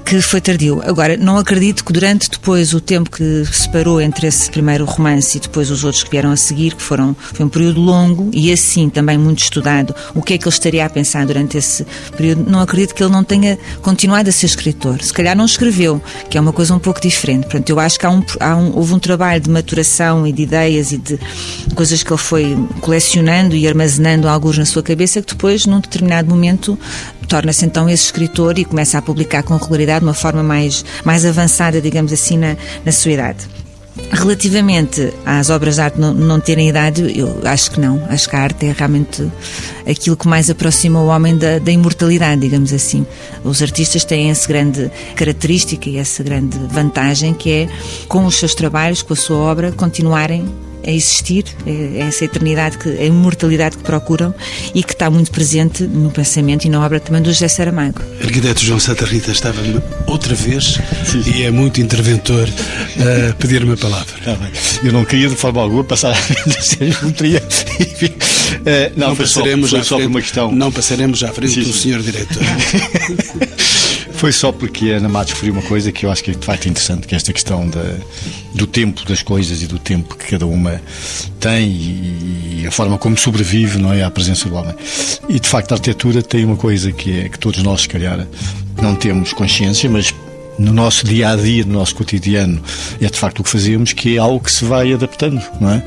que 0.04 0.20
foi 0.20 0.40
tardio. 0.40 0.80
Agora, 0.84 1.16
não 1.16 1.36
acredito 1.36 1.84
que 1.84 1.92
durante 1.92 2.30
depois 2.30 2.72
o 2.72 2.80
tempo 2.80 3.10
que 3.10 3.44
separou 3.46 4.00
entre 4.00 4.26
esse 4.26 4.50
primeiro 4.50 4.84
romance 4.84 5.36
e 5.36 5.40
depois 5.40 5.70
os 5.70 5.84
outros 5.84 6.02
que 6.02 6.10
vieram 6.10 6.30
a 6.30 6.36
seguir, 6.36 6.74
que 6.74 6.82
foram 6.82 7.14
foi 7.18 7.44
um 7.44 7.48
período 7.48 7.80
longo 7.80 8.30
e 8.32 8.52
assim 8.52 8.88
também 8.88 9.18
muito 9.18 9.42
estudado, 9.42 9.94
o 10.14 10.22
que 10.22 10.34
é 10.34 10.38
que 10.38 10.44
ele 10.44 10.54
estaria 10.54 10.86
a 10.86 10.90
pensar 10.90 11.26
durante 11.26 11.58
esse 11.58 11.84
período, 12.16 12.48
não 12.48 12.60
acredito 12.60 12.94
que 12.94 13.02
ele 13.02 13.12
não 13.12 13.24
tenha 13.24 13.58
continuado 13.82 14.28
a 14.28 14.32
ser 14.32 14.46
escritor. 14.46 15.02
Se 15.02 15.12
calhar 15.12 15.36
não 15.36 15.44
escreveu, 15.44 16.00
que 16.30 16.38
é 16.38 16.40
uma 16.40 16.52
coisa 16.52 16.74
um 16.74 16.78
pouco 16.78 17.00
diferente. 17.00 17.42
Portanto, 17.42 17.68
eu 17.70 17.80
acho 17.80 17.98
que 17.98 18.06
há 18.06 18.10
um, 18.10 18.22
há 18.40 18.56
um, 18.56 18.76
houve 18.76 18.94
um 18.94 18.98
trabalho 18.98 19.40
de 19.40 19.50
maturação 19.50 20.26
e 20.26 20.32
de 20.32 20.42
ideias 20.42 20.92
e 20.92 20.98
de 20.98 21.18
coisas 21.74 22.02
que 22.02 22.12
ele 22.12 22.18
foi 22.18 22.56
colecionando 22.80 23.54
e 23.54 23.66
armazenando 23.66 24.28
alguns 24.28 24.58
na 24.58 24.64
sua 24.64 24.82
cabeça 24.82 25.20
que 25.20 25.34
depois, 25.34 25.66
num 25.66 25.80
determinado 25.80 26.28
momento, 26.28 26.78
torna-se 27.28 27.64
então 27.64 27.88
esse 27.88 28.04
escritor 28.04 28.58
e 28.58 28.64
começa 28.64 28.98
a 28.98 29.02
publicar 29.02 29.42
com 29.42 29.56
regularidade 29.56 30.00
de 30.00 30.06
uma 30.06 30.14
forma 30.14 30.42
mais, 30.42 30.84
mais 31.04 31.24
avançada, 31.24 31.80
digamos 31.80 32.12
assim, 32.12 32.36
na, 32.36 32.56
na 32.84 32.92
sua 32.92 33.12
idade. 33.12 33.46
Relativamente 34.10 35.12
às 35.24 35.50
obras 35.50 35.76
de 35.76 35.80
arte 35.80 36.00
não, 36.00 36.12
não, 36.12 36.40
terem 36.40 36.68
idade, 36.68 37.16
eu 37.16 37.40
acho 37.44 37.70
que 37.70 37.80
não. 37.80 38.04
Acho 38.08 38.28
que 38.28 38.34
a 38.34 38.40
arte 38.40 38.66
é 38.66 38.74
realmente 38.76 39.30
aquilo 39.88 40.16
que 40.16 40.26
mais 40.26 40.50
aproxima 40.50 41.00
o 41.00 41.06
homem 41.06 41.36
da, 41.36 41.60
da 41.60 41.70
imortalidade, 41.70 42.40
digamos 42.40 42.72
assim. 42.72 43.06
Os 43.44 43.62
artistas 43.62 44.04
têm 44.04 44.30
essa 44.30 44.48
grande 44.48 44.90
característica 45.14 45.88
e 45.88 45.96
essa 45.96 46.24
grande 46.24 46.58
vantagem 46.70 47.34
que 47.34 47.50
é, 47.50 47.68
com 48.08 48.24
os 48.24 48.36
seus 48.36 48.54
trabalhos, 48.54 49.00
com 49.00 49.12
a 49.12 49.16
sua 49.16 49.36
obra, 49.36 49.70
continuarem 49.70 50.44
a 50.86 50.90
existir, 50.90 51.44
é 51.66 52.00
essa 52.00 52.24
eternidade, 52.24 52.78
que, 52.78 52.88
a 52.88 53.04
imortalidade 53.04 53.76
que 53.76 53.82
procuram 53.82 54.34
e 54.74 54.82
que 54.82 54.92
está 54.92 55.10
muito 55.10 55.30
presente 55.30 55.84
no 55.84 56.10
pensamento 56.10 56.64
e 56.64 56.68
na 56.68 56.84
obra 56.84 57.00
também 57.00 57.22
do 57.22 57.32
José 57.32 57.48
Saramago. 57.48 58.00
Arquiteto 58.22 58.62
João 58.62 58.80
Santa 58.80 59.04
Rita 59.04 59.30
estava 59.30 59.60
outra 60.06 60.34
vez 60.34 60.78
sim, 61.04 61.22
e 61.34 61.42
é 61.42 61.50
muito 61.50 61.80
interventor 61.80 62.48
a 63.30 63.34
pedir-me 63.34 63.74
a 63.74 63.76
palavra. 63.76 64.14
Tá 64.24 64.36
Eu 64.82 64.92
não 64.92 65.04
queria 65.04 65.28
de 65.28 65.36
forma 65.36 65.60
alguma 65.62 65.84
passar 65.84 66.12
a 66.12 66.60
ser 66.62 66.92
geometria. 66.92 67.42
não, 68.96 69.08
não 69.08 69.16
passaremos 69.16 69.70
só, 69.70 69.82
só 69.82 69.96
frente, 69.96 70.02
por 70.02 70.10
uma 70.10 70.20
questão. 70.20 70.52
Não 70.52 70.72
passaremos 70.72 71.22
à 71.22 71.32
frente 71.32 71.54
sim, 71.54 71.62
do 71.62 71.72
senhor 71.72 72.02
diretor. 72.02 72.42
Foi 74.16 74.32
só 74.32 74.52
porque 74.52 74.92
a 74.92 74.96
Ana 74.96 75.08
Matos 75.08 75.32
referiu 75.32 75.54
uma 75.54 75.62
coisa 75.62 75.92
que 75.92 76.06
eu 76.06 76.10
acho 76.10 76.22
que 76.22 76.30
é 76.30 76.34
de 76.34 76.44
facto 76.44 76.68
interessante, 76.68 77.06
que 77.06 77.14
é 77.14 77.16
esta 77.16 77.32
questão 77.32 77.68
da, 77.68 77.96
do 78.54 78.66
tempo 78.66 79.04
das 79.04 79.22
coisas 79.22 79.62
e 79.62 79.66
do 79.66 79.78
tempo 79.78 80.16
que 80.16 80.30
cada 80.30 80.46
uma 80.46 80.80
tem 81.40 81.68
e, 81.68 82.60
e, 82.62 82.66
a 82.66 82.70
forma 82.70 82.96
como 82.96 83.18
sobrevive 83.18 83.78
não 83.78 83.92
é, 83.92 84.02
à 84.02 84.10
presença 84.10 84.48
do 84.48 84.54
homem. 84.54 84.74
E 85.28 85.38
de 85.38 85.48
facto 85.48 85.72
a 85.72 85.74
arquitetura 85.74 86.22
tem 86.22 86.44
uma 86.44 86.56
coisa 86.56 86.92
que 86.92 87.20
é 87.20 87.28
que 87.28 87.38
todos 87.38 87.62
nós, 87.62 87.82
se 87.82 87.88
calhar, 87.88 88.26
não 88.80 88.94
temos 88.94 89.32
consciência, 89.32 89.90
mas 89.90 90.14
no 90.58 90.72
nosso 90.72 91.04
dia 91.04 91.30
a 91.30 91.36
dia, 91.36 91.64
no 91.64 91.74
nosso 91.74 91.94
cotidiano, 91.94 92.62
é 93.00 93.06
de 93.06 93.18
facto 93.18 93.40
o 93.40 93.44
que 93.44 93.50
fazemos, 93.50 93.92
que 93.92 94.16
é 94.16 94.18
algo 94.18 94.40
que 94.40 94.52
se 94.52 94.64
vai 94.64 94.92
adaptando, 94.92 95.42
não 95.60 95.70
é? 95.70 95.84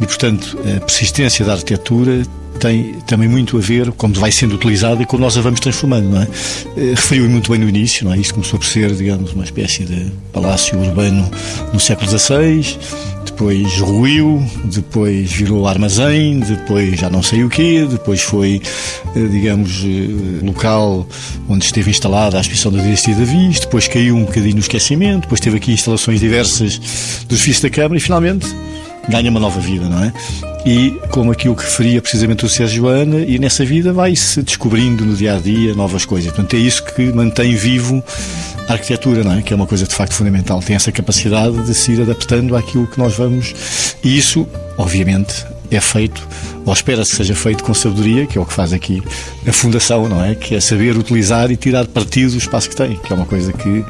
E 0.00 0.06
portanto, 0.06 0.58
a 0.76 0.80
persistência 0.80 1.44
da 1.44 1.52
arquitetura 1.52 2.22
tem 2.58 2.94
também 3.06 3.28
muito 3.28 3.56
a 3.56 3.60
ver 3.60 3.92
como 3.92 4.14
vai 4.14 4.30
sendo 4.30 4.54
utilizado 4.54 5.02
e 5.02 5.06
como 5.06 5.22
nós 5.22 5.36
a 5.36 5.40
vamos 5.40 5.60
transformando, 5.60 6.10
não 6.10 6.22
é? 6.22 6.28
Eh, 6.76 6.90
referiu 6.90 7.28
muito 7.28 7.50
bem 7.50 7.60
no 7.60 7.68
início, 7.68 8.04
não 8.04 8.12
é? 8.12 8.18
Isto 8.18 8.34
começou 8.34 8.58
por 8.58 8.66
ser, 8.66 8.92
digamos, 8.94 9.32
uma 9.32 9.44
espécie 9.44 9.84
de 9.84 10.12
palácio 10.32 10.78
urbano 10.78 11.30
no 11.72 11.80
século 11.80 12.08
XVI, 12.10 12.78
depois 13.24 13.78
ruiu, 13.78 14.44
depois 14.64 15.30
virou 15.32 15.66
armazém, 15.66 16.40
depois 16.40 16.98
já 16.98 17.08
não 17.08 17.22
sei 17.22 17.44
o 17.44 17.48
quê, 17.48 17.86
depois 17.88 18.20
foi, 18.20 18.60
eh, 19.14 19.26
digamos, 19.30 19.84
eh, 19.84 20.44
local 20.44 21.06
onde 21.48 21.64
esteve 21.64 21.90
instalada 21.90 22.36
a 22.36 22.40
exposição 22.40 22.72
da 22.72 22.82
dinastia 22.82 23.14
da 23.14 23.24
Viz, 23.24 23.60
depois 23.60 23.86
caiu 23.86 24.16
um 24.16 24.24
bocadinho 24.24 24.54
no 24.54 24.60
esquecimento, 24.60 25.22
depois 25.22 25.40
teve 25.40 25.56
aqui 25.56 25.72
instalações 25.72 26.20
diversas 26.20 26.78
do 27.28 27.34
edifício 27.34 27.62
da 27.62 27.70
Câmara 27.70 27.96
e 27.96 28.00
finalmente 28.00 28.46
ganha 29.08 29.30
uma 29.30 29.40
nova 29.40 29.60
vida, 29.60 29.88
não 29.88 30.02
é? 30.04 30.12
E 30.66 30.90
como 31.10 31.32
aquilo 31.32 31.56
que 31.56 31.64
referia 31.64 32.02
precisamente 32.02 32.44
o 32.44 32.48
Sérgio 32.48 32.82
Joana, 32.82 33.20
e 33.20 33.38
nessa 33.38 33.64
vida 33.64 33.92
vai-se 33.92 34.42
descobrindo 34.42 35.04
no 35.04 35.14
dia 35.14 35.36
a 35.36 35.38
dia 35.38 35.74
novas 35.74 36.04
coisas. 36.04 36.30
Portanto, 36.30 36.54
é 36.54 36.58
isso 36.58 36.84
que 36.84 37.12
mantém 37.12 37.54
vivo 37.54 38.02
a 38.68 38.72
arquitetura, 38.74 39.24
não 39.24 39.32
é? 39.32 39.42
Que 39.42 39.52
é 39.52 39.56
uma 39.56 39.66
coisa 39.66 39.86
de 39.86 39.94
facto 39.94 40.12
fundamental. 40.14 40.60
Tem 40.60 40.76
essa 40.76 40.92
capacidade 40.92 41.62
de 41.64 41.74
se 41.74 41.92
ir 41.92 42.02
adaptando 42.02 42.54
àquilo 42.54 42.86
que 42.86 42.98
nós 42.98 43.14
vamos. 43.14 43.54
E 44.04 44.18
isso, 44.18 44.46
obviamente, 44.76 45.46
é 45.70 45.80
feito, 45.80 46.26
ou 46.68 46.74
espera-se 46.74 47.12
que 47.12 47.16
seja 47.16 47.34
feito 47.34 47.64
com 47.64 47.72
sabedoria, 47.72 48.26
que 48.26 48.36
é 48.36 48.40
o 48.40 48.44
que 48.44 48.52
faz 48.52 48.74
aqui 48.74 49.02
a 49.46 49.52
Fundação, 49.52 50.06
não 50.06 50.22
é? 50.22 50.34
Que 50.34 50.54
é 50.54 50.60
saber 50.60 50.98
utilizar 50.98 51.50
e 51.50 51.56
tirar 51.56 51.86
partido 51.86 52.32
do 52.32 52.38
espaço 52.38 52.68
que 52.68 52.76
tem, 52.76 52.96
que 52.96 53.10
é 53.10 53.16
uma 53.16 53.24
coisa 53.24 53.54
que 53.54 53.82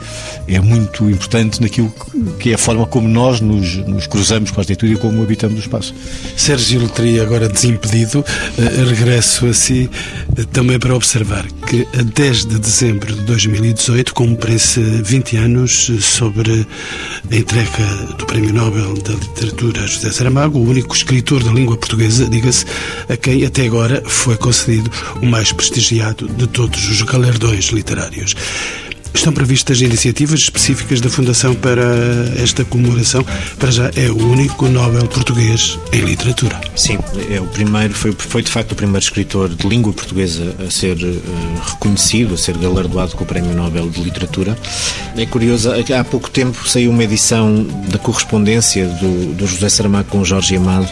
é 0.47 0.61
muito 0.61 1.11
importante 1.11 1.61
naquilo 1.61 1.93
que 2.39 2.53
é 2.53 2.55
a 2.55 2.59
forma 2.59 2.87
como 2.87 3.09
nós 3.09 3.41
nos, 3.41 3.77
nos 3.79 4.07
cruzamos 4.07 4.53
com 4.53 4.61
a 4.61 4.63
arquitetura 4.63 4.93
e 4.93 4.97
como 4.97 5.21
habitamos 5.23 5.57
o 5.57 5.61
espaço. 5.61 5.93
Sérgio 6.37 6.81
Letria, 6.81 7.23
agora 7.23 7.49
desimpedido, 7.49 8.25
eh, 8.57 8.85
regresso 8.85 9.47
a 9.47 9.53
si 9.53 9.91
eh, 10.37 10.45
também 10.53 10.79
para 10.79 10.95
observar 10.95 11.45
que 11.67 11.87
a 11.99 12.03
10 12.03 12.45
de 12.47 12.59
dezembro 12.61 13.13
de 13.13 13.23
2018 13.23 14.15
cumpre-se 14.15 14.81
20 14.81 15.37
anos 15.37 15.91
sobre 16.01 16.65
a 17.31 17.37
entrega 17.37 18.15
do 18.17 18.25
Prémio 18.25 18.53
Nobel 18.53 18.95
da 18.99 19.15
Literatura 19.15 19.83
a 19.83 19.87
José 19.87 20.13
Saramago, 20.13 20.61
o 20.61 20.69
único 20.69 20.95
escritor 20.95 21.43
da 21.43 21.51
língua 21.51 21.77
portuguesa, 21.77 22.29
diga-se, 22.29 22.68
a 23.09 23.17
quem 23.17 23.45
até 23.45 23.67
agora 23.67 24.03
foi 24.07 24.37
concedido 24.37 24.91
o 25.21 25.27
mais 25.27 25.53
prestigiado 25.53 26.29
de 26.29 26.47
todos 26.47 26.89
os 26.89 27.03
galardões 27.03 27.67
literários. 27.67 28.35
Estão 29.19 29.33
previstas 29.33 29.81
iniciativas 29.81 30.39
específicas 30.43 31.01
da 31.01 31.11
Fundação 31.11 31.53
para 31.53 31.83
esta 32.41 32.65
comemoração. 32.65 33.27
Para 33.59 33.69
já 33.69 33.91
é 33.97 34.09
o 34.09 34.17
único 34.17 34.69
Nobel 34.69 35.09
português 35.09 35.77
em 35.93 36.03
literatura. 36.03 36.59
Sim, 36.77 37.01
é 37.29 37.41
o 37.41 37.47
primeiro, 37.49 37.93
foi, 37.93 38.13
foi 38.13 38.43
de 38.43 38.51
facto 38.51 38.73
o 38.73 38.75
primeiro 38.77 39.03
escritor 39.03 39.49
de 39.49 39.67
língua 39.67 39.93
portuguesa 39.93 40.55
a 40.65 40.71
ser 40.71 40.97
uh, 40.99 41.23
reconhecido, 41.69 42.35
a 42.35 42.39
ser 42.39 42.57
galardoado 42.57 43.17
com 43.17 43.25
o 43.25 43.27
Prémio 43.27 43.53
Nobel 43.55 43.91
de 43.91 44.01
Literatura. 44.01 44.57
É 45.17 45.27
curioso, 45.27 45.69
há 45.73 46.05
pouco 46.05 46.31
tempo 46.31 46.69
saiu 46.69 46.93
uma 46.93 47.03
edição 47.03 47.67
da 47.89 47.99
correspondência 47.99 48.87
do, 48.87 49.35
do 49.35 49.49
José 49.49 49.69
Saramago 49.69 50.09
com 50.11 50.25
Jorge 50.25 50.55
Amado 50.55 50.89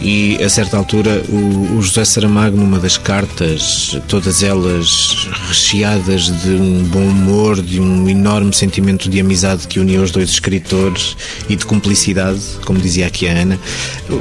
e 0.00 0.42
a 0.42 0.48
certa 0.48 0.76
altura 0.78 1.22
o, 1.28 1.76
o 1.76 1.82
José 1.82 2.04
Saramago, 2.04 2.56
numa 2.56 2.78
das 2.78 2.96
cartas, 2.96 3.98
todas 4.08 4.42
elas 4.42 5.28
recheadas 5.48 6.24
de 6.42 6.50
um 6.50 6.84
bom 6.84 7.04
humor, 7.04 7.49
de 7.56 7.80
um 7.80 8.08
enorme 8.08 8.52
sentimento 8.52 9.08
de 9.08 9.20
amizade 9.20 9.66
que 9.66 9.80
unia 9.80 10.00
os 10.00 10.10
dois 10.10 10.30
escritores 10.30 11.16
e 11.48 11.56
de 11.56 11.64
cumplicidade, 11.66 12.40
como 12.64 12.78
dizia 12.78 13.06
aqui 13.06 13.26
a 13.26 13.32
Ana. 13.32 13.58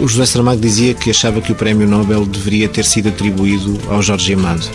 O 0.02 0.08
José 0.08 0.26
Saramago 0.26 0.62
dizia 0.62 0.94
que 0.94 1.10
achava 1.10 1.42
que 1.42 1.52
o 1.52 1.56
Prémio 1.56 1.88
Nobel 1.88 2.26
deveria 2.26 2.68
ter 2.70 2.86
sido 2.86 3.10
atribuído 3.10 3.80
ao 3.90 4.02
Jorge 4.02 4.34
Amado. 4.34 4.66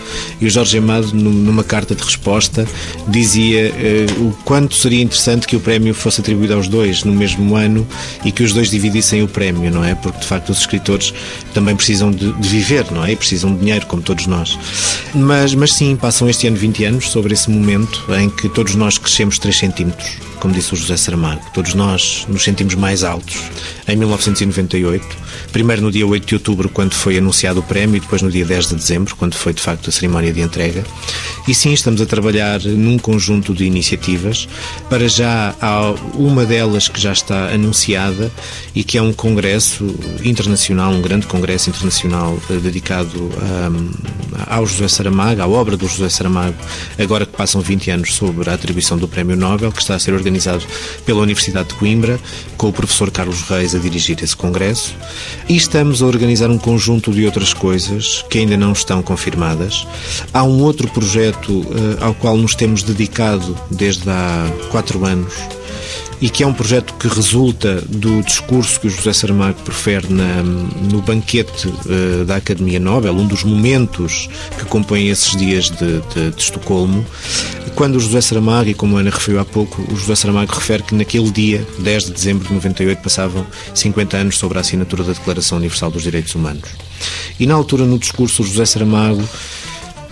E 0.40 0.46
o 0.46 0.50
Jorge 0.50 0.78
Amado, 0.78 1.12
numa 1.14 1.64
carta 1.64 1.94
de 1.94 2.02
resposta, 2.02 2.66
dizia 3.08 3.72
uh, 3.72 4.28
o 4.28 4.32
quanto 4.44 4.74
seria 4.74 5.02
interessante 5.02 5.46
que 5.46 5.56
o 5.56 5.60
prémio 5.60 5.94
fosse 5.94 6.20
atribuído 6.20 6.54
aos 6.54 6.68
dois 6.68 7.04
no 7.04 7.12
mesmo 7.12 7.56
ano 7.56 7.86
e 8.24 8.32
que 8.32 8.42
os 8.42 8.52
dois 8.52 8.70
dividissem 8.70 9.22
o 9.22 9.28
prémio, 9.28 9.70
não 9.70 9.84
é? 9.84 9.94
Porque 9.94 10.18
de 10.18 10.26
facto 10.26 10.50
os 10.50 10.58
escritores 10.58 11.12
também 11.52 11.74
precisam 11.74 12.10
de, 12.10 12.32
de 12.32 12.48
viver, 12.48 12.90
não 12.90 13.04
é? 13.04 13.12
E 13.12 13.16
precisam 13.16 13.52
de 13.52 13.60
dinheiro, 13.60 13.86
como 13.86 14.02
todos 14.02 14.26
nós. 14.26 14.58
Mas, 15.14 15.54
mas 15.54 15.72
sim, 15.72 15.96
passam 15.96 16.28
este 16.28 16.46
ano 16.46 16.56
20 16.56 16.84
anos 16.84 17.10
sobre 17.10 17.34
esse 17.34 17.50
momento 17.50 18.04
em 18.18 18.28
que 18.36 18.48
todos 18.48 18.74
nós 18.74 18.98
crescemos 18.98 19.38
3 19.38 19.56
centímetros, 19.56 20.10
como 20.40 20.54
disse 20.54 20.72
o 20.72 20.76
José 20.76 20.96
Saramago. 20.96 21.42
Todos 21.52 21.74
nós 21.74 22.26
nos 22.28 22.44
sentimos 22.44 22.74
mais 22.74 23.04
altos. 23.04 23.36
Em 23.88 23.96
1998, 23.96 25.04
primeiro 25.52 25.82
no 25.82 25.90
dia 25.90 26.06
8 26.06 26.26
de 26.26 26.34
outubro, 26.34 26.68
quando 26.68 26.94
foi 26.94 27.18
anunciado 27.18 27.60
o 27.60 27.62
prémio, 27.62 27.96
e 27.96 28.00
depois 28.00 28.22
no 28.22 28.30
dia 28.30 28.44
10 28.44 28.68
de 28.68 28.74
dezembro, 28.76 29.16
quando 29.16 29.34
foi 29.34 29.52
de 29.52 29.60
facto 29.60 29.88
a 29.88 29.92
cerimónia 29.92 30.32
de 30.32 30.40
entrega. 30.40 30.84
E 31.46 31.54
sim, 31.54 31.72
estamos 31.72 32.00
a 32.00 32.06
trabalhar 32.06 32.60
num 32.60 32.98
conjunto 32.98 33.52
de 33.52 33.64
iniciativas. 33.64 34.48
Para 34.88 35.08
já 35.08 35.54
há 35.60 35.90
uma 36.14 36.44
delas 36.44 36.88
que 36.88 37.00
já 37.00 37.12
está 37.12 37.50
anunciada 37.50 38.30
e 38.74 38.82
que 38.82 38.98
é 38.98 39.02
um 39.02 39.12
congresso 39.12 39.84
internacional, 40.24 40.92
um 40.92 41.02
grande 41.02 41.26
congresso 41.26 41.70
internacional 41.70 42.38
eh, 42.50 42.54
dedicado 42.54 43.20
um, 43.20 43.90
ao 44.46 44.66
José 44.66 44.88
Saramago, 44.88 45.42
à 45.42 45.46
obra 45.46 45.76
do 45.76 45.86
José 45.86 46.08
Saramago, 46.08 46.56
agora 46.98 47.26
que 47.26 47.36
passam 47.36 47.60
20 47.60 47.90
anos 47.90 48.14
sobre 48.14 48.48
a 48.48 48.54
atribuição 48.54 48.96
do 48.96 49.06
Prémio 49.06 49.36
Nobel, 49.36 49.70
que 49.70 49.80
está 49.80 49.94
a 49.94 49.98
ser 49.98 50.14
organizado 50.24 50.64
pela 51.04 51.20
Universidade 51.20 51.68
de 51.68 51.74
Coimbra, 51.74 52.18
com 52.56 52.68
o 52.68 52.72
professor 52.72 53.10
Carlos 53.10 53.42
Reis 53.42 53.74
a 53.74 53.78
dirigir 53.78 54.22
esse 54.22 54.34
congresso. 54.34 54.94
E 55.48 55.56
estamos 55.56 56.02
a 56.02 56.06
organizar 56.06 56.50
um 56.50 56.58
conjunto 56.58 57.12
de 57.12 57.26
outras 57.26 57.52
coisas 57.52 58.24
que 58.30 58.38
ainda 58.38 58.56
não 58.56 58.72
estão 58.72 59.02
confirmadas. 59.02 59.86
Há 60.32 60.42
um 60.42 60.62
outro 60.62 60.88
projeto 60.88 61.50
uh, 61.50 62.04
ao 62.04 62.14
qual 62.14 62.36
nos 62.36 62.54
temos 62.54 62.82
dedicado 62.82 63.56
desde 63.70 64.08
há 64.08 64.50
quatro 64.70 65.04
anos 65.04 65.34
e 66.20 66.28
que 66.28 66.42
é 66.42 66.46
um 66.46 66.52
projeto 66.52 66.94
que 66.94 67.08
resulta 67.08 67.82
do 67.82 68.22
discurso 68.22 68.80
que 68.80 68.86
o 68.86 68.90
José 68.90 69.12
Saramago 69.12 69.60
profere 69.62 70.06
na, 70.08 70.42
no 70.42 71.02
banquete 71.02 71.68
uh, 71.68 72.24
da 72.24 72.36
Academia 72.36 72.80
Nobel, 72.80 73.12
um 73.12 73.26
dos 73.26 73.44
momentos 73.44 74.28
que 74.58 74.64
compõem 74.64 75.08
esses 75.08 75.36
dias 75.36 75.70
de, 75.70 76.00
de, 76.00 76.30
de, 76.30 76.40
Estocolmo, 76.40 77.04
quando 77.74 77.96
o 77.96 78.00
José 78.00 78.20
Saramago, 78.20 78.70
e 78.70 78.74
como 78.74 78.96
a 78.96 79.00
Ana 79.00 79.10
referiu 79.10 79.40
há 79.40 79.44
pouco, 79.44 79.82
o 79.92 79.96
José 79.96 80.14
Saramago 80.14 80.52
refere 80.52 80.82
que 80.82 80.94
naquele 80.94 81.30
dia, 81.30 81.66
10 81.78 82.04
de 82.04 82.12
dezembro 82.12 82.46
de 82.46 82.54
98, 82.54 83.02
passavam 83.02 83.46
50 83.74 84.16
anos 84.16 84.38
sobre 84.38 84.58
a 84.58 84.60
assinatura 84.60 85.02
da 85.02 85.12
Declaração 85.12 85.58
Universal 85.58 85.90
dos 85.90 86.02
Direitos 86.02 86.34
Humanos. 86.34 86.70
E 87.38 87.46
na 87.46 87.54
altura, 87.54 87.84
no 87.84 87.98
discurso, 87.98 88.42
o 88.42 88.46
José 88.46 88.64
Saramago 88.64 89.22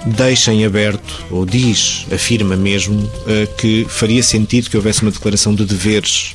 deixa 0.06 0.52
em 0.52 0.64
aberto, 0.64 1.24
ou 1.30 1.46
diz, 1.46 2.06
afirma 2.12 2.56
mesmo, 2.56 3.10
eh, 3.26 3.46
que 3.58 3.86
faria 3.88 4.22
sentido 4.22 4.68
que 4.68 4.76
houvesse 4.76 5.02
uma 5.02 5.10
declaração 5.10 5.54
de 5.54 5.64
deveres 5.64 6.34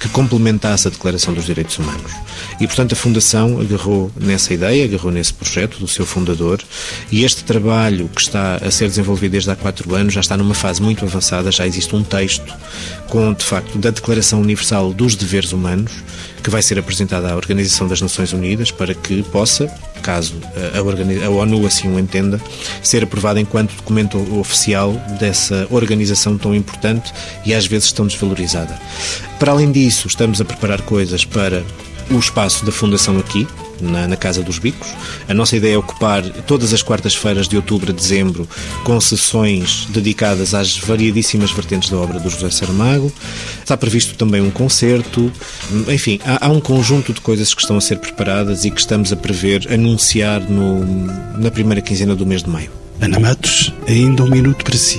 que 0.00 0.08
complementasse 0.08 0.88
a 0.88 0.90
Declaração 0.90 1.34
dos 1.34 1.44
Direitos 1.44 1.78
Humanos. 1.78 2.10
E, 2.58 2.66
portanto, 2.66 2.92
a 2.92 2.96
Fundação 2.96 3.60
agarrou 3.60 4.10
nessa 4.18 4.54
ideia, 4.54 4.86
agarrou 4.86 5.12
nesse 5.12 5.32
projeto 5.34 5.78
do 5.78 5.86
seu 5.86 6.06
fundador, 6.06 6.58
e 7.12 7.22
este 7.22 7.44
trabalho 7.44 8.08
que 8.08 8.22
está 8.22 8.56
a 8.56 8.70
ser 8.70 8.88
desenvolvido 8.88 9.32
desde 9.32 9.50
há 9.50 9.56
quatro 9.56 9.94
anos 9.94 10.14
já 10.14 10.20
está 10.20 10.38
numa 10.38 10.54
fase 10.54 10.80
muito 10.80 11.04
avançada, 11.04 11.52
já 11.52 11.66
existe 11.66 11.94
um 11.94 12.02
texto 12.02 12.52
com, 13.08 13.34
de 13.34 13.44
facto, 13.44 13.76
da 13.76 13.90
Declaração 13.90 14.40
Universal 14.40 14.94
dos 14.94 15.14
Deveres 15.14 15.52
Humanos, 15.52 15.92
que 16.42 16.48
vai 16.48 16.62
ser 16.62 16.78
apresentada 16.78 17.30
à 17.30 17.36
Organização 17.36 17.86
das 17.86 18.00
Nações 18.00 18.32
Unidas 18.32 18.70
para 18.70 18.94
que 18.94 19.22
possa, 19.24 19.66
caso 20.02 20.34
a, 20.74 21.26
a 21.26 21.30
ONU 21.30 21.66
assim 21.66 21.88
o 21.88 21.98
entenda, 21.98 22.40
ser 22.82 23.02
aprovada 23.02 23.38
enquanto 23.38 23.74
documento 23.74 24.16
oficial 24.38 24.92
dessa 25.18 25.66
organização 25.70 26.38
tão 26.38 26.54
importante 26.54 27.12
e 27.44 27.52
às 27.52 27.66
vezes 27.66 27.92
tão 27.92 28.06
desvalorizada. 28.06 28.78
Para 29.38 29.52
além 29.52 29.72
disso, 29.72 29.89
estamos 29.90 30.40
a 30.40 30.44
preparar 30.44 30.82
coisas 30.82 31.24
para 31.24 31.64
o 32.10 32.18
espaço 32.18 32.64
da 32.64 32.72
Fundação 32.72 33.18
aqui, 33.18 33.46
na, 33.80 34.06
na, 34.08 34.16
Casa 34.16 34.42
dos 34.42 34.58
Bicos. 34.58 34.88
A 35.28 35.34
nossa 35.34 35.56
ideia 35.56 35.74
é 35.74 35.78
ocupar 35.78 36.22
todas 36.46 36.72
as 36.72 36.82
quartas-feiras 36.82 37.48
de 37.48 37.56
outubro 37.56 37.92
a 37.92 37.94
dezembro 37.94 38.48
com 38.84 39.00
sessões 39.00 39.86
dedicadas 39.90 40.54
às 40.54 40.76
variadíssimas 40.76 41.50
vertentes 41.50 41.88
da 41.88 41.96
obra 41.96 42.18
do 42.18 42.28
José 42.28 42.50
Saramago. 42.50 43.12
Está 43.60 43.76
previsto 43.76 44.14
também 44.16 44.40
um 44.40 44.50
concerto. 44.50 45.32
Enfim, 45.88 46.20
há, 46.24 46.46
há 46.46 46.48
um 46.48 46.60
conjunto 46.60 47.12
de 47.12 47.20
coisas 47.20 47.54
que 47.54 47.62
estão 47.62 47.76
a 47.76 47.80
ser 47.80 47.98
preparadas 47.98 48.64
e 48.64 48.70
que 48.70 48.80
estamos 48.80 49.12
a 49.12 49.16
prever 49.16 49.72
anunciar 49.72 50.40
no, 50.40 50.84
na 51.38 51.50
primeira 51.50 51.80
quinzena 51.80 52.14
do 52.14 52.26
mês 52.26 52.42
de 52.42 52.50
maio. 52.50 52.70
Ana 53.00 53.18
Matos, 53.18 53.72
ainda 53.88 54.24
um 54.24 54.28
minuto 54.28 54.62
para 54.62 54.76
si. 54.76 54.98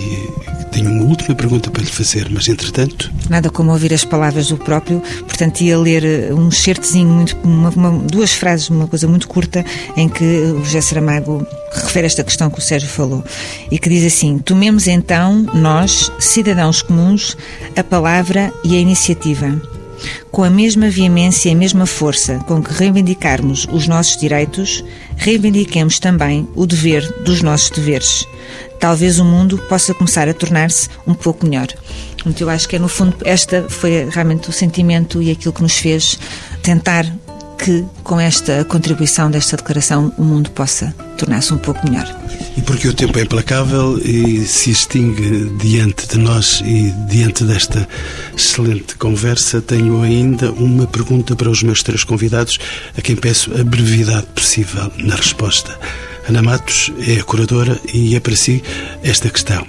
Tenho 0.72 0.89
uma 0.89 1.03
última 1.03 1.36
pergunta 1.36 1.69
para 1.69 1.84
lhe 1.84 1.91
fazer, 1.91 2.30
mas 2.32 2.47
entretanto. 2.47 3.11
Nada 3.30 3.49
como 3.49 3.72
ouvir 3.72 3.93
as 3.93 4.05
palavras 4.05 4.47
do 4.47 4.57
próprio, 4.57 5.01
portanto 5.28 5.61
ia 5.61 5.78
ler 5.78 6.03
eh, 6.03 6.34
um 6.34 6.49
certezinho, 6.49 7.09
muito, 7.09 7.38
uma, 7.43 7.69
uma, 7.69 7.91
duas 8.07 8.32
frases, 8.32 8.69
uma 8.69 8.88
coisa 8.88 9.05
muito 9.05 9.28
curta, 9.28 9.65
em 9.97 10.07
que 10.07 10.24
o 10.24 10.63
José 10.63 10.80
Saramago 10.80 11.45
refere 11.74 12.07
esta 12.07 12.24
questão 12.24 12.49
que 12.49 12.59
o 12.59 12.61
Sérgio 12.61 12.88
falou, 12.88 13.22
e 13.69 13.78
que 13.78 13.89
diz 13.89 14.05
assim: 14.05 14.38
Tomemos 14.38 14.88
então, 14.88 15.45
nós, 15.53 16.09
cidadãos 16.19 16.82
comuns, 16.82 17.36
a 17.76 17.84
palavra 17.84 18.53
e 18.63 18.76
a 18.76 18.80
iniciativa. 18.80 19.61
Com 20.32 20.43
a 20.43 20.49
mesma 20.49 20.89
veemência 20.89 21.49
e 21.49 21.51
a 21.51 21.55
mesma 21.55 21.86
força 21.86 22.39
com 22.47 22.63
que 22.63 22.74
reivindicarmos 22.74 23.67
os 23.72 23.88
nossos 23.88 24.17
direitos, 24.17 24.84
reivindiquemos 25.17 25.99
também 25.99 26.47
o 26.55 26.65
dever 26.65 27.07
dos 27.24 27.43
nossos 27.43 27.69
deveres 27.69 28.26
talvez 28.82 29.19
o 29.19 29.23
mundo 29.23 29.59
possa 29.69 29.93
começar 29.93 30.27
a 30.27 30.34
tornar-se 30.34 30.89
um 31.07 31.13
pouco 31.13 31.45
melhor. 31.45 31.67
Então, 32.25 32.47
eu 32.47 32.49
acho 32.49 32.67
que 32.67 32.75
é, 32.75 32.79
no 32.79 32.89
fundo, 32.89 33.15
esta 33.23 33.65
foi 33.69 34.09
realmente 34.09 34.49
o 34.49 34.51
sentimento 34.51 35.21
e 35.21 35.32
aquilo 35.32 35.53
que 35.53 35.61
nos 35.61 35.77
fez 35.77 36.19
tentar 36.61 37.05
que, 37.57 37.86
com 38.03 38.19
esta 38.19 38.65
contribuição 38.65 39.29
desta 39.29 39.55
declaração, 39.55 40.11
o 40.17 40.23
mundo 40.23 40.49
possa 40.49 40.93
tornar-se 41.15 41.53
um 41.53 41.59
pouco 41.59 41.88
melhor. 41.88 42.07
E 42.57 42.61
porque 42.61 42.88
o 42.88 42.93
tempo 42.93 43.19
é 43.19 43.21
implacável 43.21 43.99
e 44.03 44.43
se 44.45 44.71
extingue 44.71 45.51
diante 45.59 46.07
de 46.07 46.17
nós 46.17 46.63
e 46.65 46.91
diante 47.07 47.43
desta 47.43 47.88
excelente 48.36 48.95
conversa, 48.95 49.61
tenho 49.61 50.01
ainda 50.01 50.51
uma 50.53 50.88
pergunta 50.88 51.36
para 51.36 51.49
os 51.49 51.61
meus 51.61 51.84
três 51.84 52.03
convidados, 52.03 52.57
a 52.97 53.01
quem 53.01 53.15
peço 53.15 53.51
a 53.53 53.63
brevidade 53.63 54.25
possível 54.34 54.91
na 54.97 55.15
resposta. 55.15 55.77
Ana 56.28 56.41
Matos 56.41 56.91
é 57.07 57.19
a 57.19 57.24
curadora 57.24 57.80
e 57.93 58.15
é 58.15 58.19
para 58.19 58.36
si 58.36 58.63
esta 59.03 59.30
questão. 59.30 59.65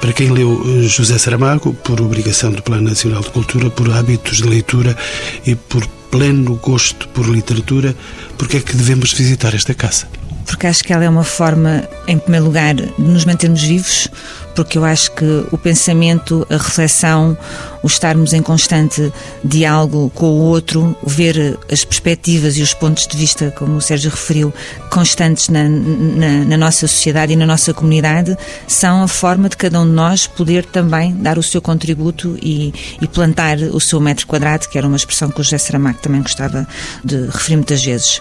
Para 0.00 0.12
quem 0.12 0.30
leu 0.30 0.82
José 0.88 1.18
Saramago, 1.18 1.74
por 1.74 2.00
obrigação 2.00 2.52
do 2.52 2.62
Plano 2.62 2.88
Nacional 2.88 3.22
de 3.22 3.30
Cultura, 3.30 3.68
por 3.70 3.90
hábitos 3.90 4.38
de 4.38 4.44
leitura 4.44 4.96
e 5.44 5.54
por 5.54 5.86
pleno 6.10 6.54
gosto 6.56 7.08
por 7.08 7.26
literatura, 7.26 7.94
por 8.36 8.48
que 8.48 8.58
é 8.58 8.60
que 8.60 8.76
devemos 8.76 9.12
visitar 9.12 9.54
esta 9.54 9.74
casa? 9.74 10.08
Porque 10.48 10.66
acho 10.66 10.82
que 10.82 10.92
ela 10.92 11.04
é 11.04 11.08
uma 11.08 11.24
forma, 11.24 11.88
em 12.06 12.18
primeiro 12.18 12.46
lugar, 12.46 12.74
de 12.74 12.90
nos 12.98 13.24
mantermos 13.26 13.62
vivos, 13.62 14.08
porque 14.54 14.76
eu 14.76 14.84
acho 14.84 15.12
que 15.12 15.46
o 15.52 15.58
pensamento, 15.58 16.44
a 16.50 16.56
reflexão, 16.56 17.38
o 17.80 17.86
estarmos 17.86 18.32
em 18.32 18.42
constante 18.42 19.12
diálogo 19.44 20.10
com 20.14 20.26
o 20.26 20.40
outro, 20.40 20.96
ver 21.06 21.56
as 21.70 21.84
perspectivas 21.84 22.56
e 22.56 22.62
os 22.62 22.74
pontos 22.74 23.06
de 23.06 23.16
vista, 23.16 23.52
como 23.56 23.76
o 23.76 23.80
Sérgio 23.80 24.10
referiu, 24.10 24.52
constantes 24.90 25.48
na, 25.48 25.68
na, 25.68 26.44
na 26.44 26.56
nossa 26.56 26.88
sociedade 26.88 27.34
e 27.34 27.36
na 27.36 27.46
nossa 27.46 27.72
comunidade, 27.72 28.36
são 28.66 29.02
a 29.02 29.06
forma 29.06 29.48
de 29.48 29.56
cada 29.56 29.80
um 29.80 29.86
de 29.86 29.92
nós 29.92 30.26
poder 30.26 30.64
também 30.64 31.14
dar 31.14 31.38
o 31.38 31.42
seu 31.42 31.62
contributo 31.62 32.36
e, 32.42 32.74
e 33.00 33.06
plantar 33.06 33.58
o 33.58 33.78
seu 33.78 34.00
metro 34.00 34.26
quadrado, 34.26 34.68
que 34.68 34.76
era 34.76 34.86
uma 34.88 34.96
expressão 34.96 35.30
que 35.30 35.40
o 35.40 35.44
José 35.44 35.58
Saramago 35.58 35.98
também 36.00 36.22
gostava 36.22 36.66
de 37.04 37.26
referir 37.26 37.56
muitas 37.56 37.84
vezes. 37.84 38.20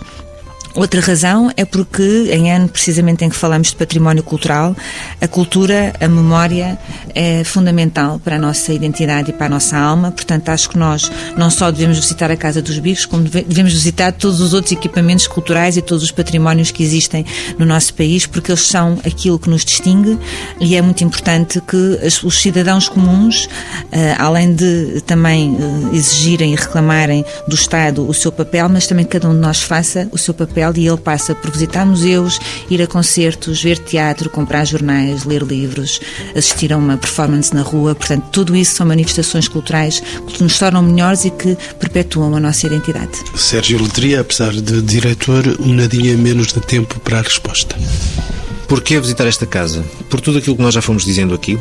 Outra 0.77 1.01
razão 1.01 1.51
é 1.57 1.65
porque, 1.65 2.29
em 2.31 2.51
ano 2.51 2.69
precisamente 2.69 3.25
em 3.25 3.29
que 3.29 3.35
falamos 3.35 3.69
de 3.69 3.75
património 3.75 4.21
cultural, 4.21 4.75
a 5.19 5.27
cultura, 5.27 5.91
a 5.99 6.07
memória 6.07 6.77
é 7.15 7.43
fundamental 7.43 8.21
para 8.23 8.35
a 8.35 8.39
nossa 8.39 8.71
identidade 8.71 9.31
e 9.31 9.33
para 9.33 9.47
a 9.47 9.49
nossa 9.49 9.75
alma. 9.75 10.11
Portanto, 10.11 10.49
acho 10.49 10.69
que 10.69 10.77
nós 10.77 11.11
não 11.35 11.49
só 11.49 11.71
devemos 11.71 11.97
visitar 11.97 12.29
a 12.29 12.37
Casa 12.37 12.61
dos 12.61 12.77
Bicos, 12.77 13.07
como 13.07 13.23
devemos 13.23 13.73
visitar 13.73 14.11
todos 14.11 14.39
os 14.39 14.53
outros 14.53 14.71
equipamentos 14.71 15.25
culturais 15.25 15.77
e 15.77 15.81
todos 15.81 16.03
os 16.03 16.11
patrimónios 16.11 16.69
que 16.69 16.83
existem 16.83 17.25
no 17.57 17.65
nosso 17.65 17.95
país, 17.95 18.27
porque 18.27 18.51
eles 18.51 18.61
são 18.61 18.99
aquilo 19.03 19.39
que 19.39 19.49
nos 19.49 19.65
distingue 19.65 20.15
e 20.59 20.75
é 20.75 20.81
muito 20.83 21.03
importante 21.03 21.59
que 21.59 21.99
os 22.23 22.39
cidadãos 22.39 22.87
comuns, 22.87 23.49
eh, 23.91 24.15
além 24.19 24.53
de 24.53 25.01
também 25.07 25.57
eh, 25.59 25.95
exigirem 25.95 26.53
e 26.53 26.55
reclamarem 26.55 27.25
do 27.47 27.55
Estado 27.55 28.07
o 28.07 28.13
seu 28.13 28.31
papel, 28.31 28.69
mas 28.69 28.85
também 28.85 29.05
cada 29.05 29.27
um 29.27 29.33
de 29.33 29.39
nós 29.39 29.63
faça 29.63 30.07
o 30.11 30.19
seu 30.19 30.35
papel 30.35 30.66
papel 30.67 30.83
e 30.83 30.87
ele 30.87 30.97
passa 30.97 31.33
por 31.33 31.51
visitar 31.51 31.85
museus, 31.85 32.39
ir 32.69 32.81
a 32.81 32.87
concertos, 32.87 33.61
ver 33.61 33.77
teatro, 33.77 34.29
comprar 34.29 34.65
jornais, 34.65 35.23
ler 35.23 35.43
livros, 35.43 35.99
assistir 36.35 36.73
a 36.73 36.77
uma 36.77 36.97
performance 36.97 37.53
na 37.53 37.61
rua. 37.61 37.95
Portanto, 37.95 38.25
tudo 38.31 38.55
isso 38.55 38.75
são 38.75 38.87
manifestações 38.87 39.47
culturais 39.47 40.01
que 40.27 40.43
nos 40.43 40.57
tornam 40.57 40.81
melhores 40.81 41.25
e 41.25 41.29
que 41.29 41.57
perpetuam 41.79 42.35
a 42.35 42.39
nossa 42.39 42.67
identidade. 42.67 43.11
Sérgio 43.35 43.81
Letria, 43.81 44.21
apesar 44.21 44.53
de 44.53 44.81
diretor, 44.81 45.43
um 45.59 45.73
nadinha 45.73 46.15
menos 46.17 46.47
de 46.47 46.59
tempo 46.61 46.99
para 46.99 47.19
a 47.19 47.21
resposta. 47.21 47.75
Porquê 48.67 48.99
visitar 48.99 49.27
esta 49.27 49.45
casa? 49.45 49.83
Por 50.09 50.19
tudo 50.19 50.39
aquilo 50.39 50.55
que 50.55 50.61
nós 50.61 50.73
já 50.73 50.81
fomos 50.81 51.05
dizendo 51.05 51.33
aqui. 51.33 51.57